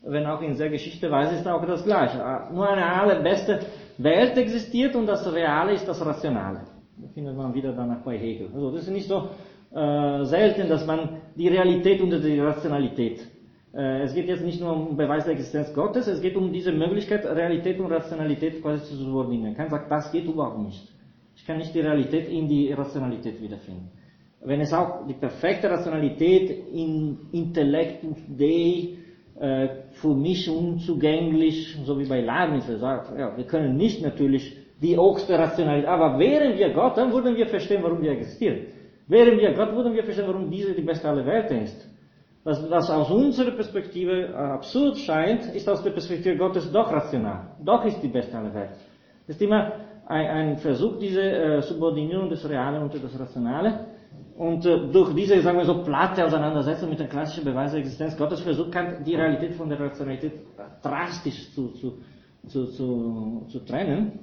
[0.03, 2.17] wenn auch in sehr Geschichteweise, ist auch das Gleiche.
[2.53, 3.59] Nur eine allerbeste
[3.97, 6.61] Welt existiert und das Reale ist das Rationale.
[6.97, 8.49] Das findet man wieder danach bei Hegel.
[8.53, 9.29] Also das ist nicht so,
[9.73, 13.25] äh, selten, dass man die Realität unter die Rationalität.
[13.73, 16.71] Äh, es geht jetzt nicht nur um Beweis der Existenz Gottes, es geht um diese
[16.71, 19.55] Möglichkeit, Realität und Rationalität quasi zu subordinieren.
[19.55, 20.87] Kein sagt, das geht überhaupt nicht.
[21.35, 23.89] Ich kann nicht die Realität in die Rationalität wiederfinden.
[24.43, 28.97] Wenn es auch die perfekte Rationalität in Intellektus Dei
[29.39, 34.97] äh, für mich unzugänglich, so wie bei Leibniz sagt, ja, wir können nicht natürlich die
[34.97, 38.65] höchste Rationalität, aber wären wir Gott, dann würden wir verstehen, warum wir existieren.
[39.07, 41.90] Wären wir Gott, würden wir verstehen, warum diese die beste aller Welten ist.
[42.43, 47.55] Was, was aus unserer Perspektive äh, absurd scheint, ist aus der Perspektive Gottes doch rational.
[47.63, 48.77] Doch ist die beste aller Welten.
[49.27, 49.73] Das ist immer
[50.07, 53.85] ein, ein Versuch, diese äh, Subordinierung des Realen unter das Rationale.
[54.37, 58.17] Und äh, durch diese, sagen wir so, platte Auseinandersetzung mit der klassischen Beweis der Existenz
[58.17, 60.33] Gottes versucht Kant, die Realität von der Rationalität
[60.81, 61.99] drastisch zu, zu,
[62.47, 64.19] zu, zu, zu trennen.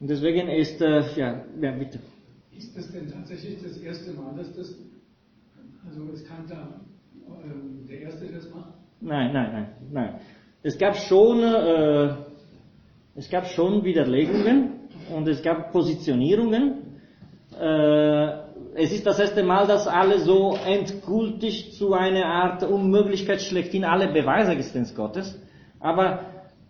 [0.00, 1.98] Und deswegen ist, äh, ja, ja, bitte.
[2.56, 4.74] Ist das denn tatsächlich das erste Mal, dass das,
[5.88, 6.68] also es Kant da,
[7.44, 8.72] ähm, der Erste das macht?
[9.00, 10.20] Nein, nein, nein, nein.
[10.62, 12.10] Es gab schon, äh,
[13.14, 14.72] es gab schon Widerlegungen
[15.14, 16.98] und es gab Positionierungen.
[17.58, 23.84] Äh, es ist das erste Mal, dass alle so endgültig zu einer Art Unmöglichkeit schlechthin
[23.84, 25.40] alle Beweise Existenz Gottes.
[25.80, 26.20] Aber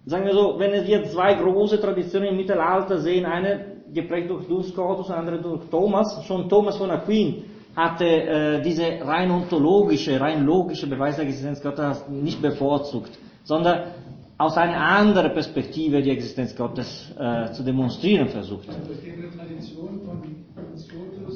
[0.05, 4.69] sagen wir so, wenn wir zwei große Traditionen im Mittelalter sehen, eine geprägt durch Duns
[4.69, 7.45] Scotus, andere durch Thomas, schon Thomas von Aquin
[7.79, 13.13] hatte äh, diese rein ontologische, rein logische Beweis der Existenz Gottes nicht bevorzugt,
[13.45, 13.93] sondern
[14.37, 18.69] aus einer anderen Perspektive die Existenz Gottes äh, zu demonstrieren versucht.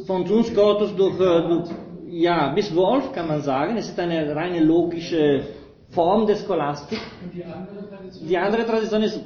[0.07, 1.70] Von Duns Scotus durch, äh, durch,
[2.09, 5.45] ja, bis Wolf kann man sagen, es ist eine reine logische
[5.90, 7.01] Form der Scholastik.
[7.32, 8.28] Die andere Tradition?
[8.28, 9.20] Die andere Tradition ist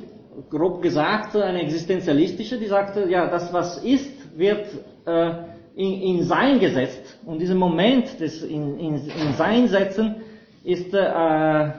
[0.50, 4.66] grob gesagt eine existenzialistische, die sagte, ja, das was ist, wird
[5.06, 7.18] äh, in, in Sein gesetzt.
[7.26, 10.16] Und dieser Moment des in, in, in Sein setzen
[10.64, 11.72] ist äh, äh,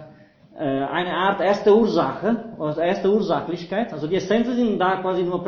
[0.56, 3.92] eine Art erste Ursache, oder erste Ursachlichkeit.
[3.92, 5.44] Also die Essenzen sind da quasi nur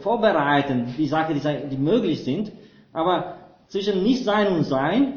[0.00, 2.50] vorbereiten, die Sachen, die, die möglich sind.
[2.92, 3.36] Aber
[3.68, 5.14] zwischen Nicht-Sein und Sein,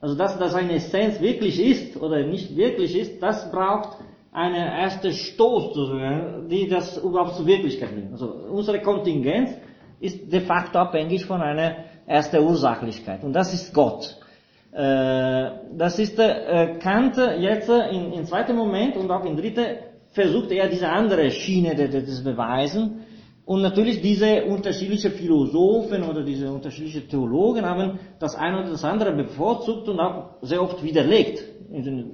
[0.00, 3.96] also dass das eine Essenz wirklich ist oder nicht wirklich ist, das braucht
[4.32, 5.78] eine erste Stoß,
[6.50, 8.12] die das überhaupt zur Wirklichkeit bringt.
[8.12, 9.50] Also unsere Kontingenz
[10.04, 11.76] ist de facto abhängig von einer
[12.06, 13.24] ersten Ursachlichkeit.
[13.24, 14.16] Und das ist Gott.
[14.72, 19.66] Äh, das ist äh, Kant jetzt in, in zweiten Moment und auch in dritten
[20.10, 23.00] versucht er diese andere Schiene des Beweisen.
[23.46, 29.12] Und natürlich diese unterschiedlichen Philosophen oder diese unterschiedlichen Theologen haben das eine oder das andere
[29.12, 31.44] bevorzugt und auch sehr oft widerlegt.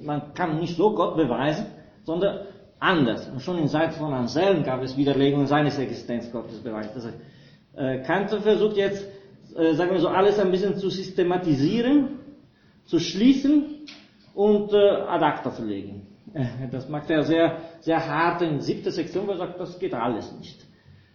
[0.03, 1.67] Man kann nicht so Gott beweisen,
[2.03, 2.41] sondern
[2.79, 3.29] anders.
[3.29, 7.07] Und schon in Zeit von Anselm gab es Widerlegungen seines Existenzgottesbeweises.
[7.75, 9.07] Äh, Kant versucht jetzt,
[9.55, 12.19] äh, sagen wir so, alles ein bisschen zu systematisieren,
[12.85, 13.85] zu schließen
[14.33, 16.07] und äh, ad acta zu legen.
[16.71, 20.31] Das macht er sehr, sehr hart in siebter Sektion, wo er sagt, das geht alles
[20.39, 20.65] nicht.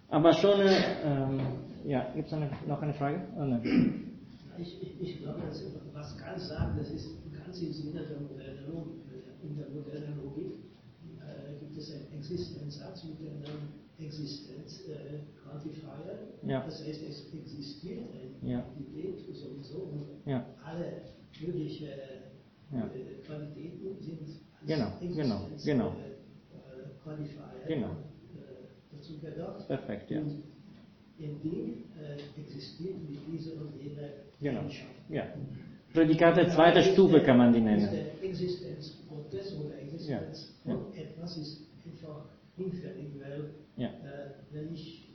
[0.08, 1.40] Aber schon, äh, ähm,
[1.84, 2.32] ja, gibt es
[2.66, 3.22] noch eine Frage?
[3.36, 4.12] Oh, nein.
[4.58, 8.66] Ich, ich, ich glaube, dass, was Kant sagt, das ist ganz im Sinne der modernen
[8.68, 9.02] Logik.
[9.42, 10.54] In der modernen Logik
[11.20, 15.88] äh, gibt es einen Existenzsatz mit dem Namen Existenz-Quantifier.
[16.42, 16.64] Äh, Ja.
[16.64, 18.60] Das heißt, es existiert eine Ja.
[18.62, 20.46] Quantität sowieso und Ja.
[20.64, 21.02] alle
[21.40, 21.88] möglichen
[22.72, 22.86] Ja.
[22.86, 25.88] äh, Qualitäten sind als Genau, genau, Existenz- genau.
[25.88, 27.90] äh, äh, Quantifier Genau.
[27.90, 27.92] äh,
[28.92, 29.66] dazu gedacht.
[29.68, 30.20] Perfekt, ja.
[30.20, 30.42] Und
[31.18, 34.08] ein Ding äh, existiert mit dieser und jener
[34.40, 34.60] Genau.
[34.60, 34.90] Eigenschaft.
[35.08, 35.24] Ja.
[35.92, 37.88] Prädikate zweiter Stufe kann man die nennen.
[37.90, 40.74] der Existenz Gottes oder Existenz Ja.
[40.74, 42.26] von etwas ist einfach
[42.56, 43.15] hinfällig, äh,
[44.56, 45.08] wenn ich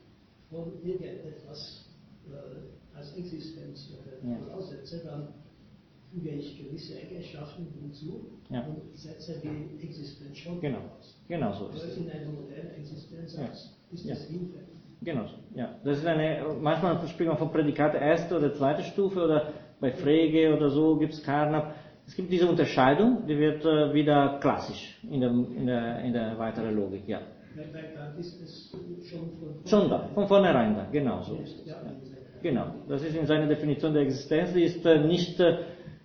[0.50, 1.90] von irgendetwas
[2.28, 3.90] äh, als Existenz
[4.24, 5.28] äh, voraussetze, dann
[6.12, 8.62] füge ich gewisse Eigenschaften hinzu Ja.
[8.66, 10.80] und setze die Existenz schon Genau.
[10.80, 11.16] voraus.
[11.28, 11.98] Genau so ist es.
[11.98, 13.46] in einer modernen Existenz Ja.
[13.92, 14.14] ist Ja.
[14.16, 14.68] das hinfällig.
[15.04, 15.36] Genau, so.
[15.58, 15.76] ja.
[15.84, 20.56] Das ist eine, manchmal spricht man von Prädikat erste oder zweite Stufe oder bei Frege
[20.56, 21.74] oder so gibt es Karnap.
[22.06, 26.38] Es gibt diese Unterscheidung, die wird äh, wieder klassisch in der, in der, in der
[26.38, 27.22] weiteren Logik, ja.
[29.66, 31.66] Schon da, von vornherein da, genau so ist es.
[31.66, 31.82] Ja,
[32.42, 35.60] Genau, das ist in seiner Definition der Existenz, die ist äh, nicht äh,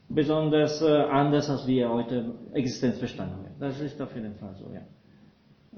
[0.09, 3.55] besonders äh, anders, als wir heute Existenz verstanden haben.
[3.59, 4.82] Das ist auf jeden Fall so, ja.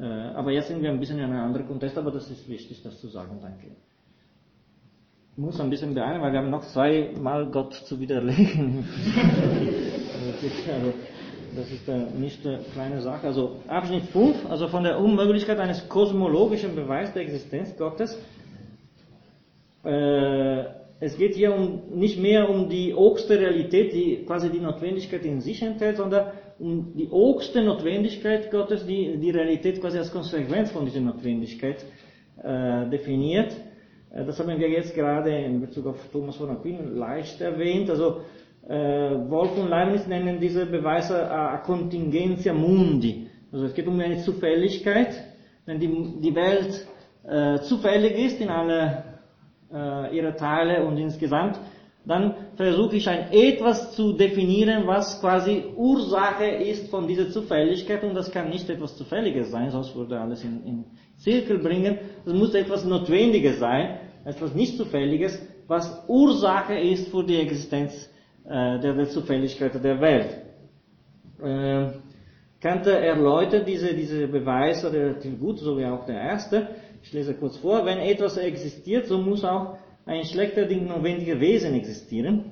[0.01, 3.01] Aber jetzt sind wir ein bisschen in einem anderen Kontext, aber das ist wichtig, das
[3.01, 3.67] zu sagen, danke.
[5.33, 8.85] Ich muss ein bisschen beeilen, weil wir haben noch zweimal Gott zu widerlegen.
[11.59, 13.27] Das ist, äh, nicht eine kleine Sache.
[13.27, 18.17] Also Abschnitt 5, also von der Unmöglichkeit eines kosmologischen Beweises der Existenz Gottes,
[19.85, 20.63] äh,
[21.01, 25.41] es geht hier um, nicht mehr um die oberste Realität, die quasi die Notwendigkeit in
[25.41, 26.29] sich enthält, sondern
[26.61, 31.85] um die oberste Notwendigkeit Gottes, die die Realität quasi als Konsequenz von dieser Notwendigkeit
[32.41, 33.53] äh, definiert.
[34.11, 37.91] Das haben wir jetzt gerade in Bezug auf Thomas von Aquin leicht erwähnt.
[37.91, 38.23] Also
[38.69, 43.27] Wolf und Leibniz nennen diese Beweise a contingentia mundi.
[43.51, 45.15] Also es geht um eine Zufälligkeit,
[45.65, 46.87] wenn die, die Welt
[47.27, 49.05] äh, zufällig ist in alle
[49.73, 51.59] äh, ihre Teile und insgesamt,
[52.05, 58.15] dann versuche ich ein etwas zu definieren, was quasi Ursache ist von dieser Zufälligkeit und
[58.15, 60.85] das kann nicht etwas Zufälliges sein, sonst würde alles in, in
[61.17, 61.99] Zirkel bringen.
[62.25, 68.11] Es muss etwas Notwendiges sein, etwas nicht Zufälliges, was Ursache ist für die Existenz
[68.49, 70.39] äh, der, der Zufälligkeit der Welt.
[71.43, 71.93] Äh,
[72.61, 76.69] Kant erläutert diese, diese Beweise relativ gut, so wie auch der erste.
[77.03, 77.85] Ich lese kurz vor.
[77.85, 79.77] Wenn etwas existiert, so muss auch
[80.07, 82.45] ein schlechter Ding notwendiger Wesen existieren.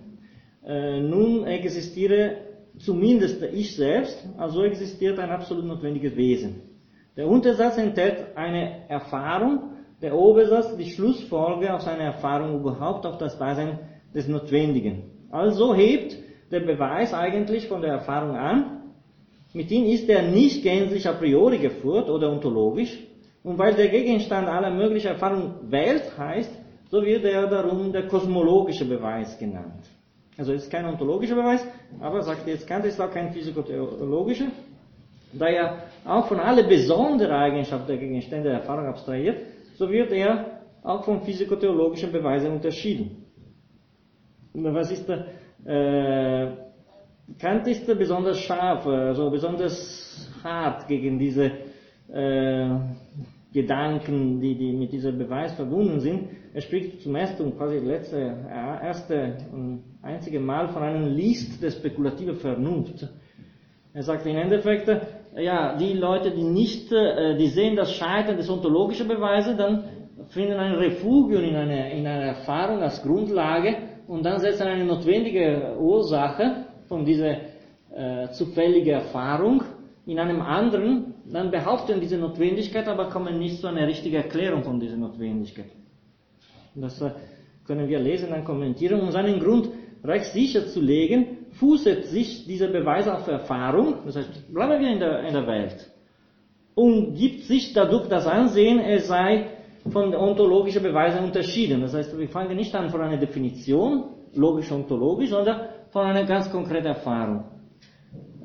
[0.65, 2.37] Äh, nun existiere
[2.79, 6.63] zumindest ich selbst, also existiert ein absolut notwendiges Wesen.
[7.17, 9.71] Der Untersatz enthält eine Erfahrung,
[10.03, 13.79] der Obersatz die Schlussfolge aus einer Erfahrung überhaupt auf das Dasein
[14.15, 15.16] des Notwendigen.
[15.37, 16.16] Also hebt
[16.51, 18.95] der Beweis eigentlich von der Erfahrung an,
[19.53, 22.97] mit ihm ist er nicht gänzlich a priori geführt oder ontologisch,
[23.45, 26.51] und weil der Gegenstand aller möglichen Erfahrungen Welt heißt,
[26.91, 29.84] so wird er darum der kosmologische Beweis genannt.
[30.39, 31.66] Also es ist kein ontologischer Beweis,
[32.01, 34.49] aber sagt jetzt Kant, ist auch kein physikotheologischer,
[35.34, 39.39] da er auch von alle besonderen Eigenschaften der Gegenstände der Erfahrung abstrahiert,
[39.74, 43.26] so wird er auch von physikotheologischen Beweisen unterschieden.
[44.63, 46.49] Was ist äh,
[47.39, 51.51] Kant ist besonders scharf, also besonders hart gegen diese
[52.09, 52.71] äh,
[53.53, 56.29] Gedanken, die, die mit diesem Beweis verbunden sind.
[56.55, 58.17] Er spricht zum ersten und quasi letzte,
[58.49, 63.09] erste und einzige Mal von einem List der spekulativen Vernunft.
[63.93, 64.89] Er sagt im Endeffekt,
[65.37, 69.85] ja, die Leute, die nicht, äh, die sehen das Scheitern des ontologischen Beweises, dann
[70.29, 73.77] finden ein Refugium in einer in eine Erfahrung als Grundlage
[74.07, 77.37] und dann setzen eine notwendige Ursache von dieser
[77.95, 79.63] äh, zufälligen Erfahrung
[80.07, 84.79] in einem anderen, dann behaupten diese Notwendigkeit, aber kommen nicht zu einer richtigen Erklärung von
[84.79, 85.71] dieser Notwendigkeit.
[86.75, 87.11] Das äh,
[87.67, 89.01] können wir lesen, dann kommentieren.
[89.01, 89.69] Um seinen Grund
[90.05, 95.01] recht sicher zu legen, fußet sich dieser Beweis auf Erfahrung, das heißt, bleiben wir in
[95.01, 95.91] der, in der Welt,
[96.75, 99.56] und gibt sich dadurch das Ansehen, es sei
[99.91, 101.80] von ontologischen Beweisen unterschieden.
[101.80, 106.87] Das heißt, wir fangen nicht an von einer Definition, logisch-ontologisch, sondern von einer ganz konkreten
[106.87, 107.45] Erfahrung.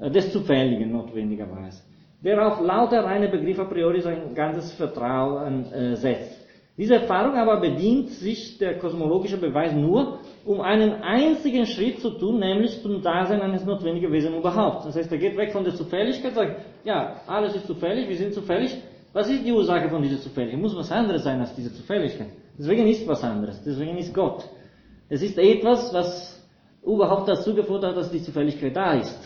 [0.01, 1.83] Äh, des Zufälligen notwendigerweise,
[2.23, 6.39] der auf lauter reine Begriffe a priori sein ganzes Vertrauen äh, setzt.
[6.77, 12.39] Diese Erfahrung aber bedient sich der kosmologische Beweis nur, um einen einzigen Schritt zu tun,
[12.39, 14.85] nämlich zum Dasein eines notwendigen Wesens überhaupt.
[14.85, 18.33] Das heißt, er geht weg von der Zufälligkeit, sagt, ja, alles ist zufällig, wir sind
[18.33, 18.81] zufällig.
[19.13, 20.61] Was ist die Ursache von dieser Zufälligkeit?
[20.61, 22.29] Muss was anderes sein als diese Zufälligkeit.
[22.57, 24.47] Deswegen ist was anderes, deswegen ist Gott.
[25.09, 26.41] Es ist etwas, was
[26.85, 29.19] überhaupt dazu geführt hat, dass die Zufälligkeit da ist.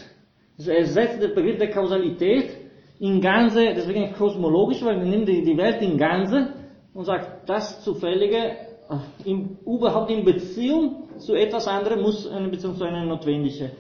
[0.65, 2.57] Er setzt den Begriff der Kausalität
[2.99, 6.53] in Ganze, deswegen kosmologisch, weil wir nehmen die, Welt in Ganze
[6.93, 12.75] und sagt, das Zufällige äh, in, überhaupt in Beziehung zu etwas anderem muss eine Beziehung
[12.77, 13.71] zu einer notwendigen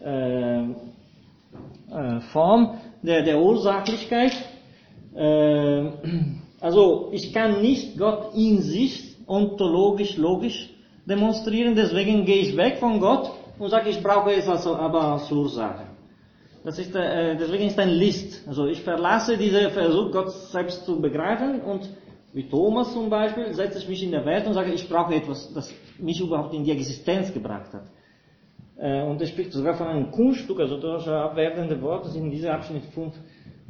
[0.00, 4.32] äh, äh, Form der, der Ursachlichkeit.
[5.14, 5.90] Äh,
[6.60, 10.70] also ich kann nicht Gott in sich ontologisch, logisch
[11.06, 15.30] demonstrieren, deswegen gehe ich weg von Gott und sage, ich brauche es also aber als
[15.30, 15.86] Ursache.
[16.64, 18.46] Das ist, äh, deswegen ist ein List.
[18.46, 21.88] Also ich verlasse diesen Versuch, Gott selbst zu begreifen und
[22.32, 25.52] wie Thomas zum Beispiel setze ich mich in der Welt und sage, ich brauche etwas,
[25.52, 27.84] das mich überhaupt in die Existenz gebracht hat.
[28.76, 32.50] Äh, und er spricht sogar von einem Kunststück, also das abwertende Wort, sind in diesem
[32.50, 33.14] Abschnitt 5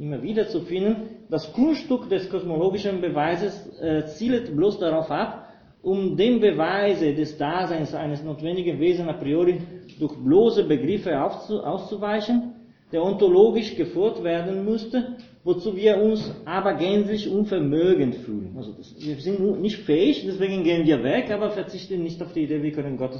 [0.01, 0.95] immer wieder zu finden.
[1.29, 5.47] Das Kunststück des kosmologischen Beweises äh, zielt bloß darauf ab,
[5.81, 9.59] um dem Beweise des Daseins eines notwendigen Wesens a priori
[9.99, 12.55] durch bloße Begriffe auszuweichen
[12.91, 18.53] der ontologisch geführt werden musste, wozu wir uns aber gänzlich unvermögend fühlen.
[18.57, 22.43] Also das, wir sind nicht fähig, deswegen gehen wir weg, aber verzichten nicht auf die
[22.43, 23.13] Idee, wir können Gott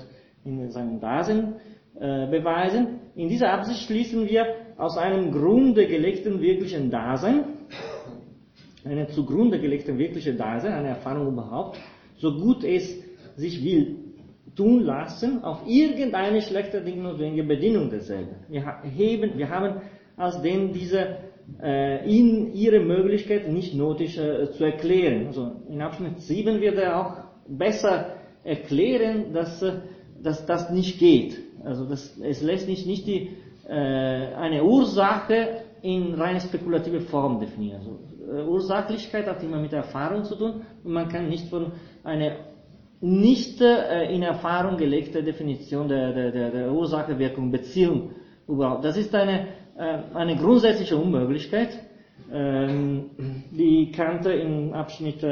[0.43, 1.55] in seinem Dasein
[1.95, 2.99] äh, beweisen.
[3.15, 4.45] In dieser Absicht schließen wir
[4.81, 7.43] aus einem Grunde gelegten wirklichen Dasein,
[8.83, 11.77] einem zugrunde gelegten wirklichen Dasein, eine Erfahrung überhaupt,
[12.17, 12.99] so gut es
[13.35, 13.97] sich will,
[14.55, 18.35] tun lassen auf irgendeine schlechte notwendige Bedingung derselben.
[18.49, 19.81] Wir, heben, wir haben
[20.17, 21.17] als denn diese
[21.61, 25.27] äh, in ihre Möglichkeit nicht notisch äh, zu erklären.
[25.27, 27.17] Also in Abschnitt 7 wird er auch
[27.47, 29.73] besser erklären, dass, äh,
[30.23, 31.37] dass das nicht geht.
[31.63, 33.29] Also das, es lässt sich nicht die,
[33.73, 37.79] eine Ursache in reine spekulative Form definieren.
[37.79, 37.99] Also,
[38.31, 41.71] äh, Ursachlichkeit hat immer mit Erfahrung zu tun und man kann nicht von
[42.03, 42.37] einer
[43.01, 48.11] nicht äh, in Erfahrung gelegte Definition der, der, der, Ursache-Wirkung-Beziehung
[48.47, 48.85] überhaupt.
[48.85, 49.47] Das ist eine,
[50.13, 51.69] eine grundsätzliche Unmöglichkeit,
[52.31, 53.09] ähm,
[53.51, 55.25] die Kant in Abschnitt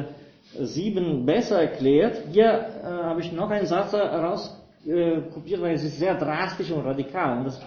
[0.57, 2.23] 7 besser erklärt.
[2.31, 7.37] Hier habe ich noch einen Satz herauskopiert, weil es ist sehr drastisch und radikal.
[7.37, 7.61] Und das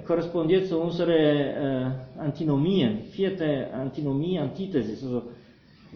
[0.00, 3.04] korrespondiert zu unseren äh, Antinomien.
[3.10, 5.02] Vierte Antinomie, Antithesis.
[5.02, 5.22] Also,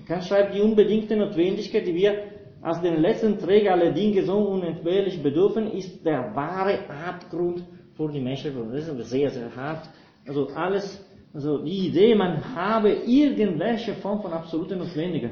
[0.06, 2.14] Kant schreibt die unbedingte Notwendigkeit, die wir
[2.60, 7.64] als den letzten Träger aller Dinge so unentbehrlich bedürfen, ist der wahre Abgrund
[7.96, 8.52] für die Menschen.
[8.72, 9.88] Das ist sehr, sehr hart.
[10.26, 15.30] Also alles, also die Idee, man habe irgendwelche Form von absoluter Notwendigkeit,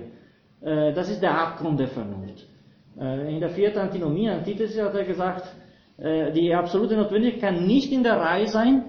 [0.62, 2.46] äh, das ist der Abgrund der Vernunft.
[2.98, 5.44] Äh, in der vierten Antinomie, Antithesis hat er gesagt,
[5.96, 8.84] die absolute Notwendigkeit kann nicht in der Reihe sein,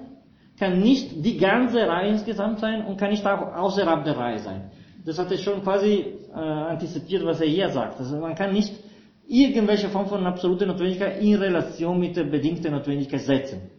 [0.59, 4.71] kann nicht die ganze Reihe insgesamt sein und kann nicht auch außerhalb der Reihe sein.
[5.05, 7.99] Das hat er schon quasi äh, antizipiert, was er hier sagt.
[7.99, 8.73] Also man kann nicht
[9.27, 13.69] irgendwelche Form von absoluter Notwendigkeit in Relation mit der bedingten Notwendigkeit setzen.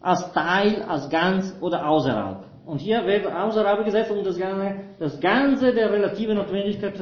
[0.00, 2.44] Als Teil, als ganz oder außerhalb.
[2.66, 6.94] Und hier wird außerhalb gesetzt und das Ganze, das Ganze der relativen Notwendigkeit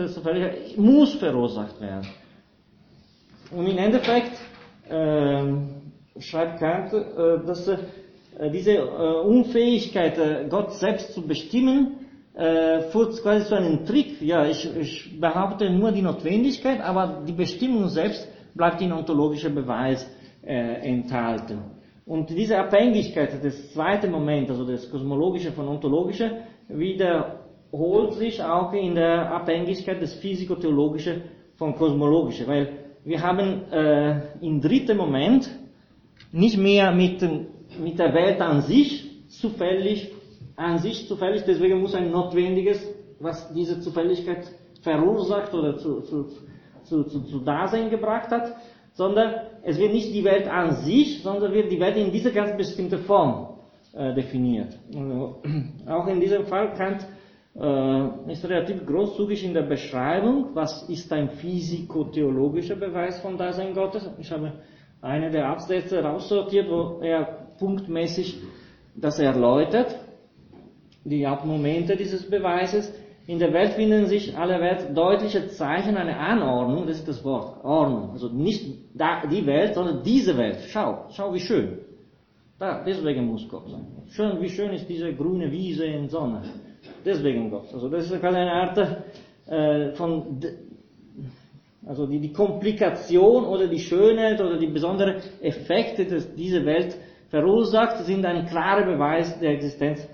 [0.77, 2.07] muss verursacht werden.
[3.51, 4.56] Und im Endeffekt äh,
[6.19, 7.69] schreibt Kant, äh, dass
[8.39, 11.99] äh, diese äh, Unfähigkeit, äh, Gott selbst zu bestimmen,
[12.91, 14.21] führt quasi zu einem Trick.
[14.21, 20.07] Ja, ich, ich behaupte nur die Notwendigkeit, aber die Bestimmung selbst bleibt in ontologischer Beweis
[20.45, 21.63] äh, enthalten.
[22.05, 26.31] Und diese Abhängigkeit, das zweite Moment, also das kosmologische von ontologischer,
[26.69, 31.23] wiederholt sich auch in der Abhängigkeit des physikotheologischen
[31.57, 35.49] von kosmologischer, weil wir haben äh, im dritten Moment
[36.33, 37.23] nicht mehr mit,
[37.83, 40.13] mit der Welt an sich zufällig
[40.57, 42.81] an sich zufällig, deswegen muss ein notwendiges,
[43.21, 44.51] was diese Zufälligkeit
[44.83, 46.29] verursacht oder zu, zu,
[46.85, 48.57] zu, zu, zu Dasein gebracht hat,
[48.93, 52.57] sondern es wird nicht die Welt an sich, sondern wird die Welt in dieser ganz
[52.57, 53.49] bestimmte Form
[53.93, 54.79] äh, definiert.
[54.95, 55.43] Also,
[55.87, 57.07] auch in diesem Fall Kant
[57.61, 64.09] äh, ist relativ großzügig in der Beschreibung, was ist ein physikotheologischer Beweis von Dasein Gottes.
[64.19, 64.53] Ich habe
[65.01, 68.43] eine der Absätze raussortiert, wo er punktmäßig
[68.95, 69.95] das erläutert
[71.07, 72.93] die Hauptmomente dieses Beweises.
[73.27, 78.11] In der Welt finden sich allerwärts deutliche Zeichen einer Anordnung, das ist das Wort, Ordnung.
[78.11, 78.65] Also nicht
[79.31, 80.59] die Welt, sondern diese Welt.
[80.69, 81.79] Schau, schau wie schön.
[82.59, 83.87] Da, deswegen muss Gott sein.
[84.09, 86.43] Schön, wie schön ist diese grüne Wiese in Sonne.
[87.07, 87.73] Deswegen Gott.
[87.73, 88.77] Also das ist eine Art
[89.47, 90.41] äh, von,
[91.87, 98.05] also die, die Komplikation oder die Schönheit oder die besonderen Effekte, die diese Welt verursacht,
[98.05, 100.07] sind ein klarer Beweis der Existenz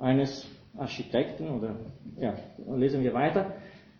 [0.00, 0.44] eines
[0.76, 1.76] Architekten oder,
[2.18, 2.34] ja,
[2.74, 3.54] lesen wir weiter.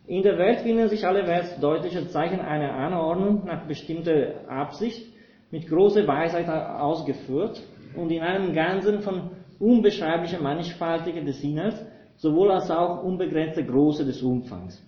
[0.08, 5.06] In der Welt finden sich allerwärts deutliche Zeichen einer Anordnung nach bestimmter Absicht
[5.52, 7.62] mit großer Weisheit ausgeführt
[7.96, 9.30] und in einem Ganzen von
[9.60, 11.80] unbeschreiblicher Mannigfaltigkeit des Inhalts,
[12.24, 14.82] sowohl als auch unbegrenzte Größe des Umfangs.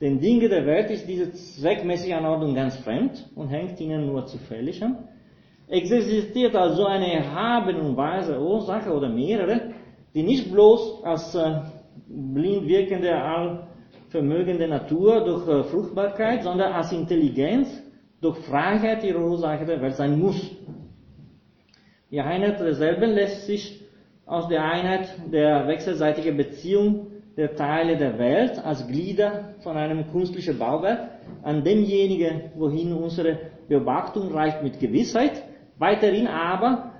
[0.00, 4.82] Den Dinge der Welt ist diese zweckmäßige Anordnung ganz fremd und hängt ihnen nur zufällig
[4.82, 4.96] an.
[5.68, 9.74] Existiert also eine erhabene und weise Ursache oder mehrere,
[10.14, 11.60] die nicht bloß als äh,
[12.08, 17.68] blind wirkende, allvermögende Natur durch äh, Fruchtbarkeit, sondern als Intelligenz
[18.20, 20.40] durch Freiheit ihrer Ursache der Welt sein muss.
[22.10, 23.81] Die Einheit derselben lässt sich
[24.26, 30.58] aus der Einheit der wechselseitigen Beziehung der Teile der Welt als Glieder von einem künstlichen
[30.58, 31.08] Bauwerk
[31.42, 33.38] an demjenigen, wohin unsere
[33.68, 35.42] Beobachtung reicht mit Gewissheit,
[35.78, 36.92] weiterhin aber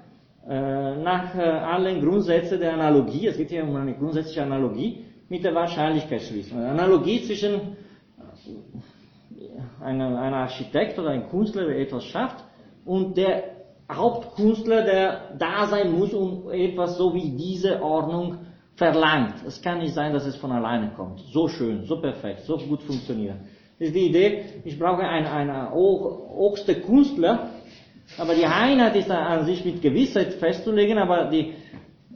[0.49, 5.45] äh, nach äh, allen Grundsätzen der Analogie, es geht hier um eine grundsätzliche Analogie, mit
[5.45, 6.59] der Wahrscheinlichkeitsschließung.
[6.59, 12.43] Eine Analogie zwischen äh, einem, einem Architekt oder einem Künstler, der etwas schafft,
[12.85, 13.52] und der
[13.97, 18.39] Hauptkünstler, der da sein muss und etwas so wie diese Ordnung
[18.77, 19.35] verlangt.
[19.47, 21.21] Es kann nicht sein, dass es von alleine kommt.
[21.33, 23.37] So schön, so perfekt, so gut funktioniert.
[23.79, 27.51] Das ist die Idee, ich brauche einen, einen hochste Künstler,
[28.19, 31.53] aber die Einheit ist an sich mit Gewissheit festzulegen, aber die,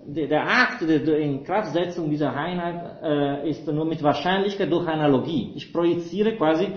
[0.07, 5.53] die, der Akt der Inkraftsetzung dieser Einheit äh, ist nur mit Wahrscheinlichkeit durch Analogie.
[5.57, 6.69] Ich projiziere quasi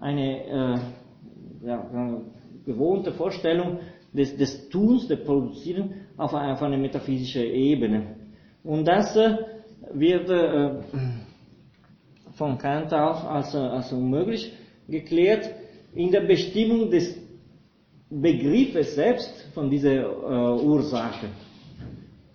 [0.00, 1.86] eine äh, ja,
[2.66, 3.78] gewohnte Vorstellung
[4.14, 8.16] des, des Tuns, des Produzieren auf, auf eine metaphysische Ebene.
[8.62, 9.36] Und das äh,
[9.92, 10.76] wird äh,
[12.32, 14.52] von Kant auch als, als unmöglich
[14.88, 15.50] geklärt
[15.94, 17.18] in der Bestimmung des
[18.08, 21.26] Begriffes selbst von dieser äh, Ursache.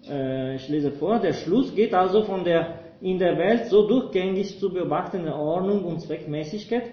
[0.08, 4.60] Äh, ich lese vor, der Schluss geht also von der in der Welt so durchgängig
[4.60, 6.84] zu beobachtenden Ordnung und Zweckmäßigkeit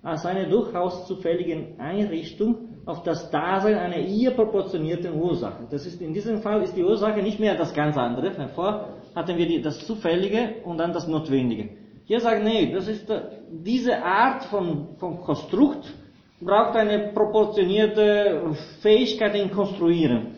[0.00, 5.66] als eine durchaus zufällige Einrichtung auf das Dasein einer ihr proportionierten Ursache.
[5.70, 8.32] Das ist, in diesem Fall ist die Ursache nicht mehr das ganz andere.
[8.54, 11.68] Vorher hatten wir die, das Zufällige und dann das Notwendige.
[12.04, 13.12] Hier sagt, nee, das ist,
[13.50, 15.92] diese Art von, von Konstrukt
[16.40, 20.36] braucht eine proportionierte Fähigkeit in Konstruieren.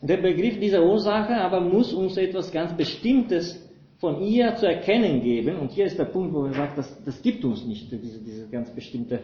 [0.00, 3.64] Der Begriff dieser Ursache aber muss uns etwas ganz Bestimmtes
[3.98, 5.60] von ihr zu erkennen geben.
[5.60, 8.48] Und hier ist der Punkt, wo er sagt, das, das gibt uns nicht, diese, diese
[8.48, 9.20] ganz bestimmte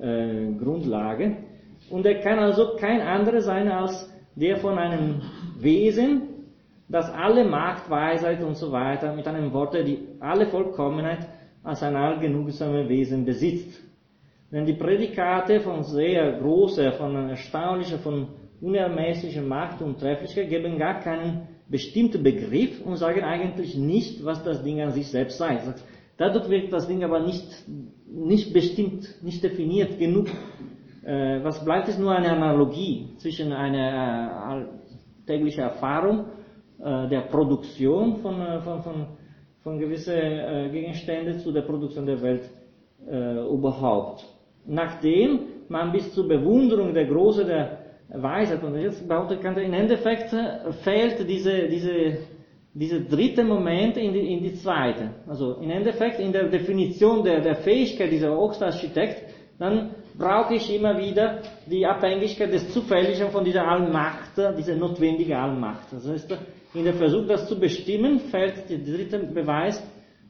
[0.00, 1.36] äh, Grundlage.
[1.90, 5.20] Und er kann also kein anderer sein als der von einem
[5.58, 6.22] Wesen,
[6.88, 11.26] das alle Macht, Weisheit und so weiter, mit einem Worte, die alle Vollkommenheit
[11.62, 13.80] als ein allgenugsames Wesen besitzt.
[14.50, 18.28] Wenn die Prädikate von sehr großer, von erstaunlicher, von
[18.60, 24.62] unermesslicher Macht und Trefflichkeit geben gar keinen bestimmten Begriff und sagen eigentlich nicht, was das
[24.62, 25.58] Ding an sich selbst sei.
[26.18, 27.46] Dadurch wird das Ding aber nicht,
[28.14, 30.28] nicht bestimmt, nicht definiert genug.
[31.04, 36.26] Äh, was bleibt, ist nur eine Analogie zwischen einer äh, täglichen Erfahrung
[36.78, 39.06] äh, der Produktion von, äh, von, von,
[39.62, 42.50] von gewissen Gegenständen zu der Produktion der Welt
[43.04, 44.24] überhaupt.
[44.66, 47.78] Nachdem man bis zur Bewunderung der Große der
[48.08, 48.62] Weisheit.
[48.62, 50.34] Und jetzt behauptet Kant, im Endeffekt
[50.82, 52.18] fehlt diese, diese,
[52.74, 55.10] dieser dritte Moment in die, in die zweite.
[55.26, 59.22] Also im Endeffekt in der Definition der, der Fähigkeit dieser Oxtarchitekt,
[59.58, 65.92] dann brauche ich immer wieder die Abhängigkeit des Zufälligen von dieser Allmacht, dieser notwendigen Allmacht.
[65.92, 66.36] Das heißt,
[66.74, 69.82] in der Versuch, das zu bestimmen, fällt der dritte Beweis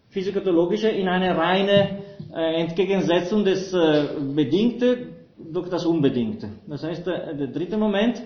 [0.08, 1.98] physikologische in eine reine
[2.34, 5.14] äh, Entgegensetzung des äh, Bedingten
[5.52, 6.50] durch das Unbedingte.
[6.66, 8.22] Das heißt, der, der dritte Moment,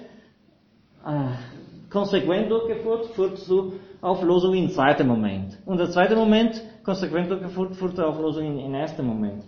[1.07, 1.29] äh,
[1.97, 5.59] konsequent durchgeführt, führt zu Auflösung im zweiten Moment.
[5.65, 9.43] Und der zweite Moment, konsequent durchgeführt, führt zur Auflösung im ersten Moment.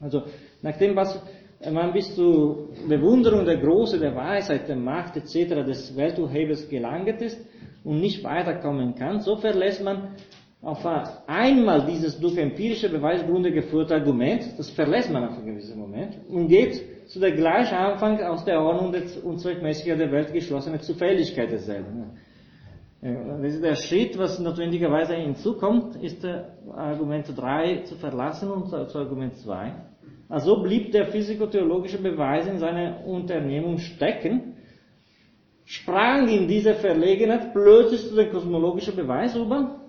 [0.00, 0.22] Also,
[0.62, 1.22] nachdem was
[1.70, 5.64] man bis zur Bewunderung der Große, der Weisheit, der Macht etc.
[5.70, 7.38] des Welturhebers gelangt ist
[7.84, 10.16] und nicht weiterkommen kann, so verlässt man
[10.62, 10.84] auf
[11.26, 16.48] einmal dieses durch empirische Beweisgründe geführte Argument, das verlässt man auf einen gewissen Moment und
[16.48, 22.18] geht zu der gleich Anfang aus der Ordnung des Unzweckmäßiger der Welt geschlossene Zufälligkeit desselben.
[23.02, 26.26] Das ist der Schritt, was notwendigerweise hinzukommt, ist
[26.74, 29.74] Argument 3 zu verlassen und zu Argument 2.
[30.30, 34.54] Also blieb der physikotheologische Beweis in seiner Unternehmung stecken,
[35.66, 39.80] sprang in diese Verlegenheit plötzlich zu dem kosmologischen Beweis über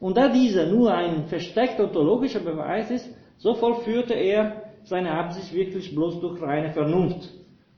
[0.00, 3.08] und da dieser nur ein versteckter ontologischer Beweis ist,
[3.38, 7.28] so vollführte er seine Absicht wirklich bloß durch reine Vernunft,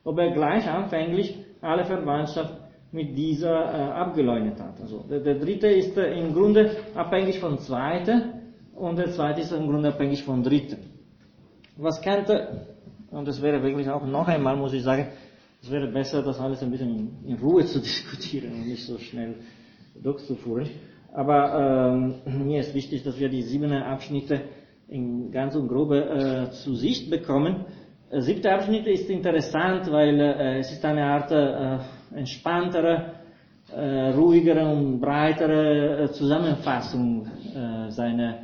[0.04, 2.54] ob er gleich anfänglich alle Verwandtschaft
[2.92, 4.80] mit dieser äh, abgeleugnet hat.
[4.80, 8.34] Also der, der dritte ist äh, im Grunde abhängig vom zweiten
[8.74, 10.78] und der zweite ist im Grunde abhängig vom dritten.
[11.76, 12.66] Was könnte,
[13.10, 15.08] und das wäre wirklich auch noch einmal, muss ich sagen,
[15.62, 18.98] es wäre besser, das alles ein bisschen in, in Ruhe zu diskutieren und nicht so
[18.98, 19.36] schnell
[20.02, 20.68] durchzuführen.
[21.12, 21.92] Aber
[22.26, 24.42] ähm, mir ist wichtig, dass wir die sieben Abschnitte
[24.90, 27.64] in ganz und grobe äh, zu Sicht bekommen.
[28.10, 31.78] Der siebte Abschnitt ist interessant, weil äh, es ist eine Art äh,
[32.18, 33.12] entspanntere,
[33.74, 38.38] äh, ruhigere und breitere äh, Zusammenfassung äh, seiner,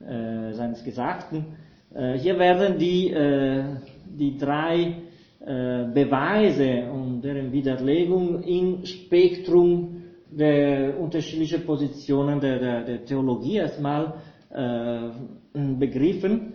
[0.00, 1.46] äh, seines Gesagten.
[1.94, 3.62] Äh, hier werden die, äh,
[4.06, 4.96] die drei
[5.38, 10.02] äh, Beweise und deren Widerlegung im Spektrum
[10.32, 14.14] der unterschiedlichen Positionen der, der, der Theologie erstmal
[14.50, 15.10] äh,
[15.52, 16.54] begriffen.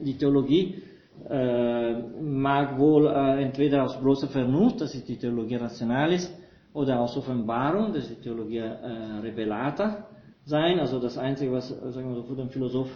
[0.00, 0.82] Die Theologie
[1.28, 6.32] äh, mag wohl äh, entweder aus bloßer Vernunft, das ist die Theologie Rationalis,
[6.72, 10.06] oder aus Offenbarung, das ist die Theologie äh, Revelata
[10.44, 10.78] sein.
[10.78, 12.90] Also das Einzige, was sagen wir so, für den Philosoph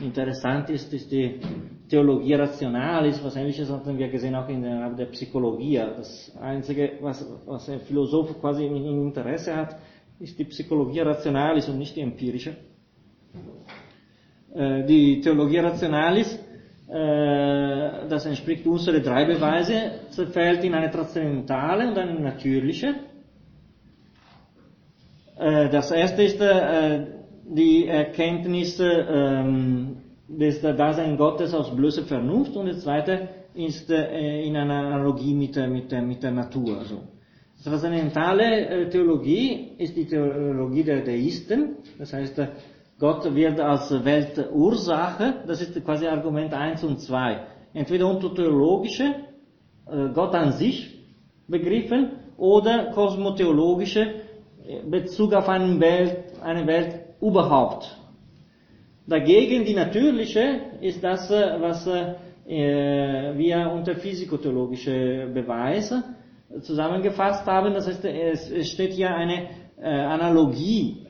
[0.00, 1.38] interessant ist, ist die
[1.88, 5.76] Theologie Rationalis, was ähnliches hatten wir gesehen auch in der, der Psychologie.
[5.76, 9.76] Das Einzige, was, was ein Philosoph quasi in Interesse hat,
[10.18, 12.56] ist die Psychologie Rationalis und nicht die empirische.
[14.56, 16.34] Äh, die Theologie Rationalis,
[16.88, 19.74] äh, das entspricht unsere drei Beweise,
[20.10, 22.94] zerfällt in eine transzendentale und eine natürliche.
[25.38, 26.40] Äh, das erste ist
[27.48, 34.74] die Erkenntnis ähm, des Dasein Gottes aus bloßer Vernunft und das zweite ist in einer
[34.74, 36.78] Analogie mit, mit, mit der Natur.
[36.78, 37.02] Also.
[37.62, 42.38] Transzendentale Theologie ist die Theologie der Deisten, das heißt,
[42.98, 47.40] Gott wird als Weltursache, das ist quasi Argument 1 und 2,
[47.74, 49.04] entweder ontologische,
[49.86, 50.98] äh, Gott an sich
[51.46, 57.98] begriffen, oder kosmotheologische, äh, Bezug auf eine Welt, eine Welt überhaupt.
[59.06, 61.86] Dagegen die natürliche ist das, äh, was
[62.48, 66.04] wir unter physikotheologische Beweise
[66.60, 67.74] zusammengefasst haben.
[67.74, 69.48] Das heißt, es steht hier eine
[69.82, 71.04] Analogie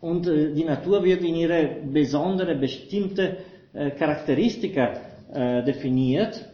[0.00, 3.36] und die Natur wird in ihre besondere, bestimmte
[3.98, 4.92] Charakteristika
[5.66, 6.46] definiert.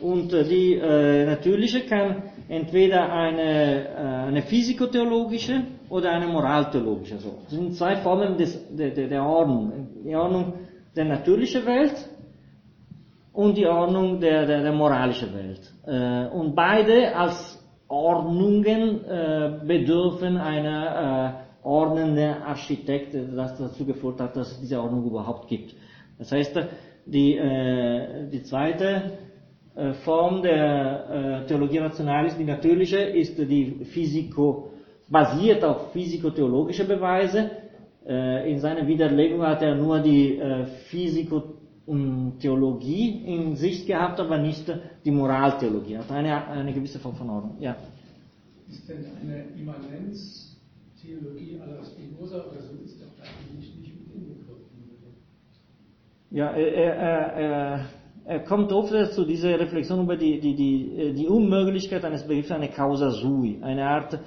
[0.00, 7.14] Und die natürliche kann entweder eine, eine physikotheologische oder eine moraltheologische.
[7.14, 9.88] Also, das sind zwei Formen des, der, der Ordnung.
[10.04, 10.52] Die Ordnung
[10.94, 11.94] der natürlichen Welt
[13.32, 16.32] und die Ordnung der, der, der moralischen Welt.
[16.32, 19.00] Und beide als Ordnungen
[19.66, 25.74] bedürfen einer ordnenden Architekt, das dazu geführt hat, dass es diese Ordnung überhaupt gibt.
[26.16, 26.56] Das heißt,
[27.06, 27.40] die,
[28.32, 29.18] die zweite
[30.04, 34.70] Form der Theologie Rationalis, die natürliche, ist die Physiko,
[35.08, 37.50] basiert auf physikotheologische Beweise.
[38.06, 40.40] In seiner Widerlegung hat er nur die
[40.88, 44.72] Physikotheologie in Sicht gehabt, aber nicht
[45.04, 45.98] die Moraltheologie.
[45.98, 47.56] Hat eine, eine gewisse Form von Ordnung.
[47.60, 47.74] Ja.
[48.68, 49.46] Ist denn eine
[51.06, 54.66] Immanenztheologie aller Spinoza oder so ist doch eigentlich nicht mit inbegriffen?
[56.30, 57.86] Ja, er, er, er,
[58.24, 62.68] er kommt oft zu dieser Reflexion über die, die, die, die Unmöglichkeit eines Begriffs, eine
[62.68, 64.18] Causa sui, eine Art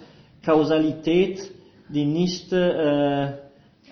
[0.45, 1.51] Kausalität,
[1.89, 3.33] die nicht äh,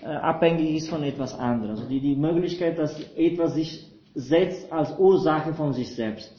[0.02, 1.72] abhängig ist von etwas anderem.
[1.72, 6.32] Also die, die Möglichkeit, dass etwas sich setzt als Ursache von sich selbst.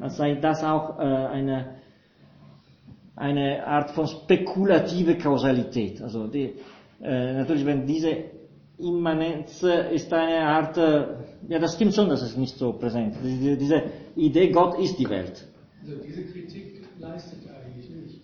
[0.00, 1.81] Als sei das auch äh, eine,
[3.16, 6.00] eine Art von spekulative Kausalität.
[6.00, 6.54] Also die,
[7.02, 8.16] äh, natürlich, wenn diese
[8.78, 9.62] Immanenz
[9.92, 13.22] ist eine Art, ja, das stimmt schon, dass es nicht so präsent ist.
[13.22, 13.82] Diese, diese
[14.16, 15.46] Idee, Gott ist die Welt.
[15.82, 18.20] Also diese Kritik leistet eigentlich nicht.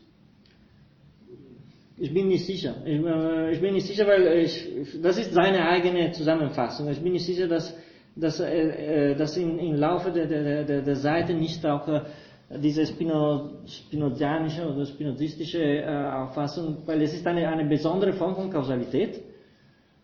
[2.01, 2.77] Ich bin nicht sicher.
[2.85, 4.69] Ich, äh, ich bin nicht sicher, weil ich,
[5.02, 6.89] das ist seine eigene Zusammenfassung.
[6.89, 7.74] Ich bin nicht sicher, dass,
[8.15, 12.02] dass, äh, dass im, im Laufe der, der, der, der Seite nicht auch äh,
[12.51, 18.51] diese Spino, spinozianische oder spinozistische äh, Auffassung, weil es ist eine, eine besondere Form von
[18.51, 19.20] Kausalität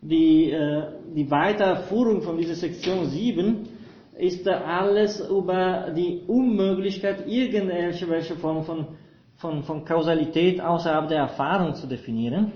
[0.04, 0.82] die, äh,
[1.16, 3.68] die Weiterführung von dieser Sektion 7
[4.18, 8.86] ist alles über die Unmöglichkeit, irgendwelche Form von,
[9.36, 12.52] von, von Kausalität außerhalb der Erfahrung zu definieren,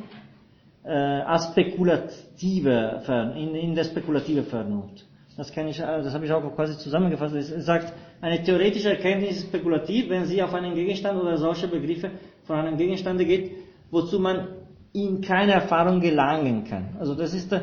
[0.84, 3.02] äh, als spekulative,
[3.36, 5.04] in, in der spekulative Vernunft.
[5.36, 7.34] Das kann ich, das habe ich auch quasi zusammengefasst.
[7.34, 12.10] Es sagt, eine theoretische Erkenntnis ist spekulativ, wenn sie auf einen Gegenstand oder solche Begriffe
[12.44, 13.52] von einem Gegenstande geht,
[13.90, 14.48] wozu man
[14.92, 16.96] in keine Erfahrung gelangen kann.
[16.98, 17.54] Also das ist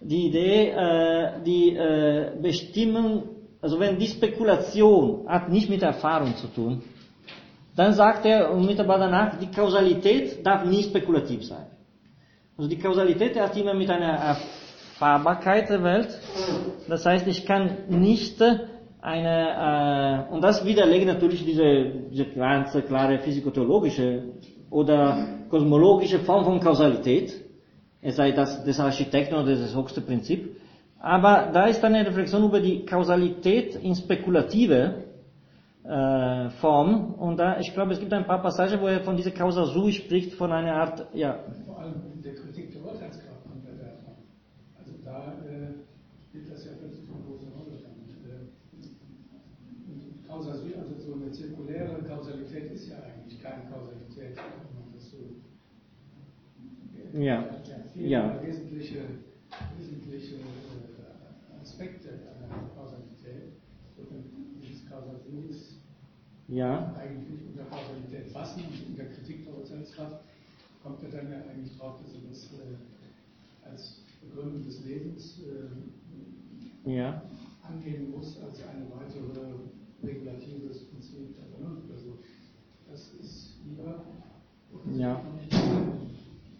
[0.00, 3.22] die Idee, äh, die äh, Bestimmung,
[3.60, 6.82] also wenn die Spekulation hat nicht mit Erfahrung zu tun,
[7.74, 11.66] dann sagt er unmittelbar danach, die Kausalität darf nie spekulativ sein.
[12.58, 14.36] Also die Kausalität hat immer mit einer
[14.98, 16.20] Erfahrbarkeit der Welt.
[16.86, 18.42] Das heißt, ich kann nicht
[19.02, 24.22] eine, äh, und das widerlegt natürlich diese, diese ganz klare physikotheologische
[24.70, 27.34] oder kosmologische Form von Kausalität,
[28.00, 30.56] es sei das des Architekten oder das höchste Prinzip.
[30.98, 35.02] Aber da ist eine Reflexion über die Kausalität in spekulative
[35.84, 37.14] äh, Form.
[37.14, 39.92] Und da, ich glaube, es gibt ein paar Passagen, wo er von dieser Causa sui
[39.92, 41.40] spricht, von einer Art, ja.
[41.66, 43.90] Vor allem in der Kritik der Urteilskraft kommt er da.
[44.78, 45.74] Also da äh,
[46.28, 47.82] spielt das ja plötzlich eine große Rolle.
[47.82, 47.98] Dann.
[48.30, 48.46] Äh,
[50.28, 51.16] Causa sui, also so
[51.82, 54.38] zirkuläre Kausalität ist ja eigentlich keine Kausalität.
[57.14, 57.44] Ja.
[57.94, 58.42] ja.
[58.42, 59.00] Wesentliche,
[59.78, 60.36] wesentliche
[61.60, 63.52] Aspekte einer Kausalität.
[64.62, 65.76] Dieses Kausalität ist
[66.48, 66.94] ja.
[66.98, 70.24] eigentlich nicht unter Kausalität fassen und in der Kritik der Urteilskraft
[70.82, 75.40] kommt er dann ja eigentlich drauf, dass er das äh, als Begründung des Lebens
[76.86, 77.22] äh, ja.
[77.62, 79.52] angehen muss, als eine weitere
[80.02, 81.90] regulatives Prinzip der Vernunft.
[81.90, 82.18] Also
[82.90, 83.71] das ist lieber.
[84.96, 85.20] Ja.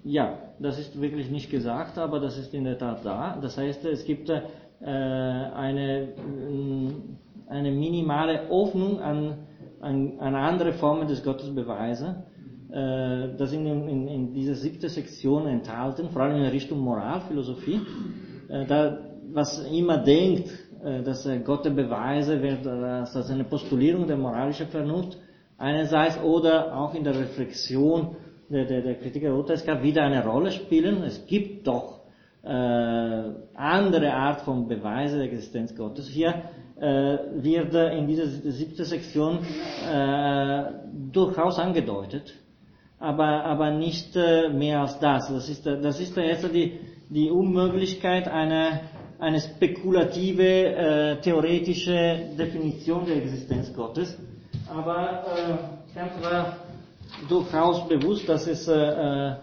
[0.05, 3.39] Ja, das ist wirklich nicht gesagt, aber das ist in der Tat da.
[3.41, 4.43] Das heißt, es gibt äh,
[4.81, 6.09] eine,
[7.47, 9.39] eine minimale Öffnung an,
[9.81, 12.15] an, an andere Formen des Gottesbeweises.
[12.73, 17.81] Äh, das sind in, in, in dieser siebten Sektion enthalten, vor allem in Richtung Moralphilosophie.
[18.49, 18.99] Äh, da,
[19.33, 20.51] was immer denkt,
[20.83, 25.17] äh, dass Gott der Beweise wird, dass das eine Postulierung der moralischen Vernunft
[25.63, 28.17] einerseits oder auch in der Reflexion
[28.49, 31.03] der, der, der Kritiker Urteilskraft wieder eine Rolle spielen.
[31.05, 32.01] Es gibt doch
[32.45, 36.09] andere Art von Beweise der Existenz Gottes.
[36.09, 36.43] Hier
[36.81, 39.39] äh, wird in dieser siebten Sektion
[39.89, 40.65] äh,
[41.13, 42.35] durchaus angedeutet,
[42.99, 45.29] aber, aber nicht äh, mehr als das.
[45.29, 46.81] Das ist, das ist jetzt die,
[47.11, 48.81] die Unmöglichkeit einer
[49.21, 54.19] eine spekulative, äh, theoretische Definition der Existenz Gottes.
[54.75, 56.57] Aber äh, ganz war
[57.29, 59.35] durchaus bewusst, dass es äh,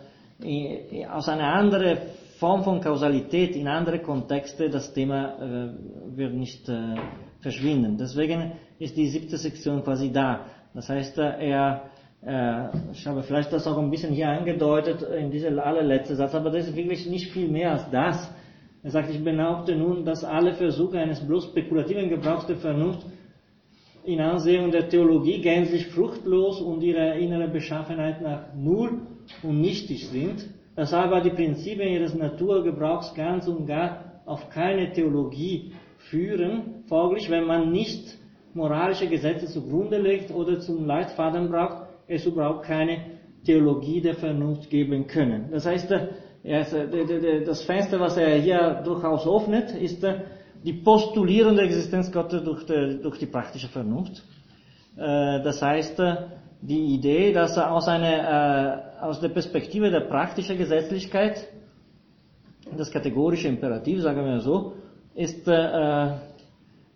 [0.42, 1.98] äh, aus einer anderen
[2.40, 6.96] Form von Kausalität in andere Kontexte das Thema äh, wird nicht äh,
[7.42, 7.98] verschwinden.
[7.98, 10.46] Deswegen ist die siebte Sektion quasi da.
[10.74, 11.84] Das heißt, äh, er,
[12.26, 16.50] äh, ich habe vielleicht das auch ein bisschen hier angedeutet in diesem allerletzten Satz, aber
[16.50, 18.34] das ist wirklich nicht viel mehr als das.
[18.82, 23.06] Er sagt, ich behaupte nun, dass alle Versuche eines bloß spekulativen Gebrauchs der Vernunft
[24.04, 29.02] in Ansehung der Theologie gänzlich fruchtlos und ihrer inneren Beschaffenheit nach null
[29.44, 35.74] und nichtig sind, dass aber die Prinzipien ihres Naturgebrauchs ganz und gar auf keine Theologie
[35.98, 36.84] führen.
[36.88, 38.18] Folglich, wenn man nicht
[38.54, 42.98] moralische Gesetze zugrunde legt oder zum Leitfaden braucht, es überhaupt keine
[43.46, 45.50] Theologie der Vernunft geben können.
[45.52, 45.92] Das heißt,
[46.44, 50.04] das Fenster, was er hier durchaus öffnet, ist
[50.64, 54.24] die Postulierung der Existenz Gottes durch die, durch die praktische Vernunft.
[54.98, 56.02] Äh, das heißt,
[56.62, 61.48] die Idee, dass aus, einer, äh, aus der Perspektive der praktischen Gesetzlichkeit,
[62.78, 64.74] das kategorische Imperativ, sagen wir so,
[65.16, 66.08] ist äh,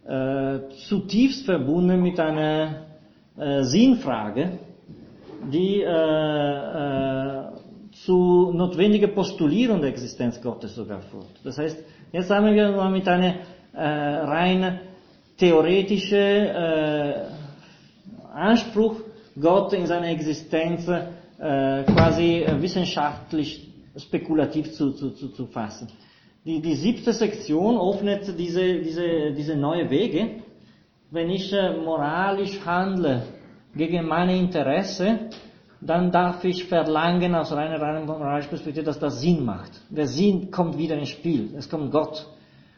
[0.05, 2.85] äh, zutiefst verbunden mit einer
[3.37, 4.59] äh, Sinnfrage,
[5.51, 7.43] die äh, äh,
[8.05, 11.39] zu notwendiger Postulierung der Existenz Gottes sogar führt.
[11.43, 11.77] Das heißt,
[12.11, 13.33] jetzt haben wir mal mit einer äh,
[13.73, 14.79] rein
[15.37, 17.13] theoretische äh,
[18.33, 18.95] Anspruch,
[19.39, 23.67] Gott in seiner Existenz äh, quasi wissenschaftlich
[23.97, 25.87] spekulativ zu, zu, zu, zu fassen.
[26.45, 30.41] Die, die siebte Sektion öffnet diese, diese, diese neue Wege.
[31.09, 33.23] Wenn ich äh, moralisch handle
[33.75, 35.29] gegen meine Interesse,
[35.79, 39.71] dann darf ich verlangen aus reiner, reiner moralischer Perspektive, dass das Sinn macht.
[39.89, 41.53] Der Sinn kommt wieder ins Spiel.
[41.57, 42.25] Es kommt Gott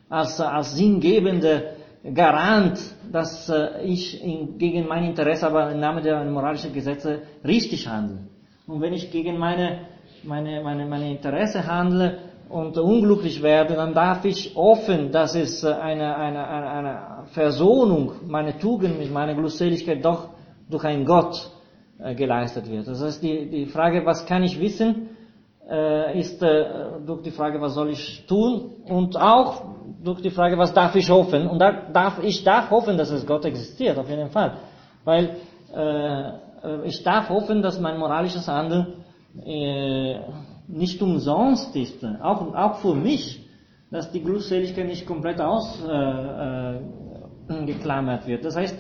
[0.10, 1.76] als, als sinngebender
[2.14, 2.80] Garant,
[3.11, 8.19] dass äh, ich in, gegen mein Interesse, aber im Namen der moralischen Gesetze richtig handle.
[8.68, 9.88] Und wenn ich gegen meine,
[10.23, 12.19] meine, meine, meine Interesse handle
[12.49, 18.57] und unglücklich werde, dann darf ich offen, dass es eine, eine, eine, eine Versöhnung meiner
[18.60, 20.30] Tugend mit meiner Glückseligkeit doch
[20.69, 21.49] durch einen Gott
[21.98, 22.88] äh, geleistet wird.
[22.88, 25.10] Das heißt, die, die Frage, was kann ich wissen,
[25.70, 26.66] äh, ist äh,
[27.06, 29.64] durch die Frage, was soll ich tun und auch
[30.04, 31.48] durch die Frage, was darf ich hoffen.
[31.48, 34.58] Und da darf, ich darf hoffen, dass es Gott existiert, auf jeden Fall.
[35.04, 35.38] Weil
[35.76, 36.32] äh,
[36.86, 39.04] ich darf hoffen, dass mein moralisches Handeln
[39.44, 40.20] äh,
[40.68, 43.46] nicht umsonst ist, auch, auch für mich,
[43.92, 48.46] dass die Glückseligkeit nicht komplett ausgeklammert äh, wird.
[48.46, 48.78] Das heißt,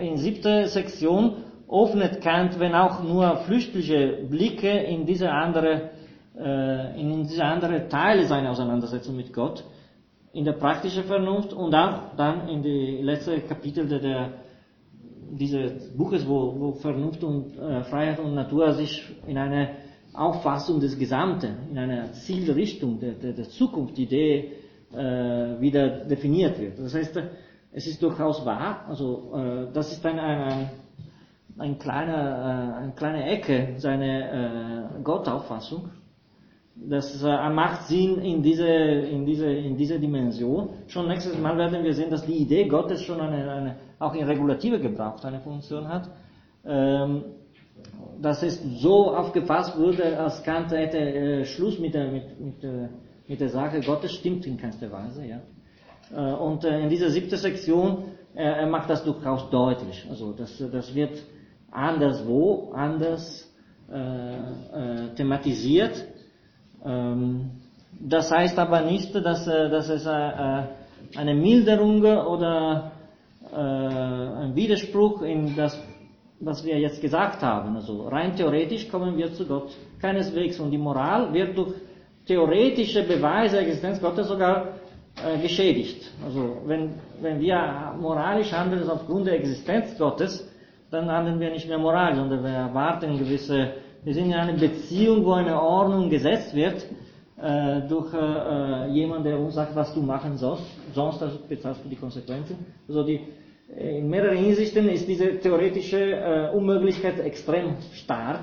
[0.00, 1.36] in siebter Sektion
[1.70, 5.90] öffnet Kant, wenn auch nur flüchtige Blicke in diese andere,
[6.40, 9.64] äh, in diese andere Teile seiner Auseinandersetzung mit Gott,
[10.32, 14.32] in der praktischen Vernunft und auch dann in die letzten Kapitel der, der
[15.32, 19.76] dieses Buches, wo, wo Vernunft und äh, Freiheit und Natur sich in eine
[20.12, 24.52] Auffassung des Gesamten, in einer Zielrichtung der, der, der Zukunftsidee
[24.92, 26.78] äh, wieder definiert wird.
[26.78, 27.20] Das heißt,
[27.72, 30.70] es ist durchaus wahr, also äh, das ist ein, ein,
[31.58, 35.90] ein kleiner, äh, eine kleine Ecke seiner äh, Gottauffassung.
[36.88, 40.70] Das äh, macht Sinn in diese, in diese, in dieser Dimension.
[40.86, 44.24] Schon nächstes Mal werden wir sehen, dass die Idee Gottes schon eine, eine auch in
[44.24, 46.08] Regulative gebraucht eine Funktion hat.
[46.64, 47.24] Ähm,
[48.20, 52.88] dass es so aufgefasst wurde, als Kant hätte äh, Schluss mit der, mit, mit, äh,
[53.26, 55.24] mit der Sache Gottes, stimmt in keinster Weise.
[55.24, 55.40] Ja.
[56.14, 58.04] Äh, und äh, in dieser siebten Sektion,
[58.34, 60.06] äh, er macht das durchaus deutlich.
[60.08, 61.22] Also das, das wird
[61.70, 63.46] anderswo anders
[65.16, 66.06] thematisiert.
[66.84, 67.50] Ähm,
[67.92, 72.92] das heißt aber nicht, dass, dass es eine Milderung oder
[73.52, 75.78] ein Widerspruch in das,
[76.38, 77.74] was wir jetzt gesagt haben.
[77.76, 79.70] Also rein theoretisch kommen wir zu Gott
[80.00, 80.60] keineswegs.
[80.60, 81.74] Und die Moral wird durch
[82.26, 84.68] theoretische Beweise der Existenz Gottes sogar
[85.16, 86.10] äh, geschädigt.
[86.24, 90.48] Also wenn, wenn wir moralisch handeln aufgrund der Existenz Gottes,
[90.90, 93.74] dann handeln wir nicht mehr moralisch, sondern wir erwarten gewisse,
[94.04, 96.86] wir sind in einer Beziehung, wo eine Ordnung gesetzt wird,
[97.40, 100.64] äh, durch äh, jemand, der uns sagt, was du machen sollst,
[100.94, 102.56] sonst bezahlst du die Konsequenzen.
[102.88, 103.20] Also die,
[103.76, 108.40] in mehreren Hinsichten ist diese theoretische äh, Unmöglichkeit extrem stark,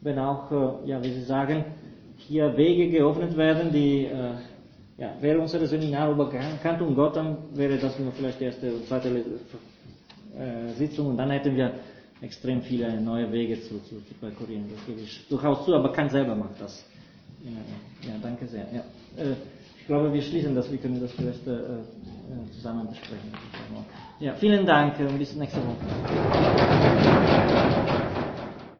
[0.00, 1.64] wenn auch, äh, ja, wie Sie sagen,
[2.16, 4.30] hier Wege geöffnet werden, die äh,
[4.98, 6.30] ja, wäre unser Seminar über
[6.62, 11.30] Kantum Gott, dann wäre das nur vielleicht die erste und zweite äh, Sitzung und dann
[11.30, 11.72] hätten wir
[12.20, 14.64] extrem viele neue Wege zu, zu, zu perkurieren.
[14.74, 16.84] Das gebe ich durchaus zu, aber Kant selber macht das.
[17.44, 18.66] Ja, ja danke sehr.
[18.72, 18.80] Ja.
[19.22, 19.34] Äh,
[19.80, 23.32] ich glaube, wir schließen das, wir können das vielleicht äh, äh zusammen besprechen.
[24.20, 25.76] Ja, vielen Dank und bis nächste Woche.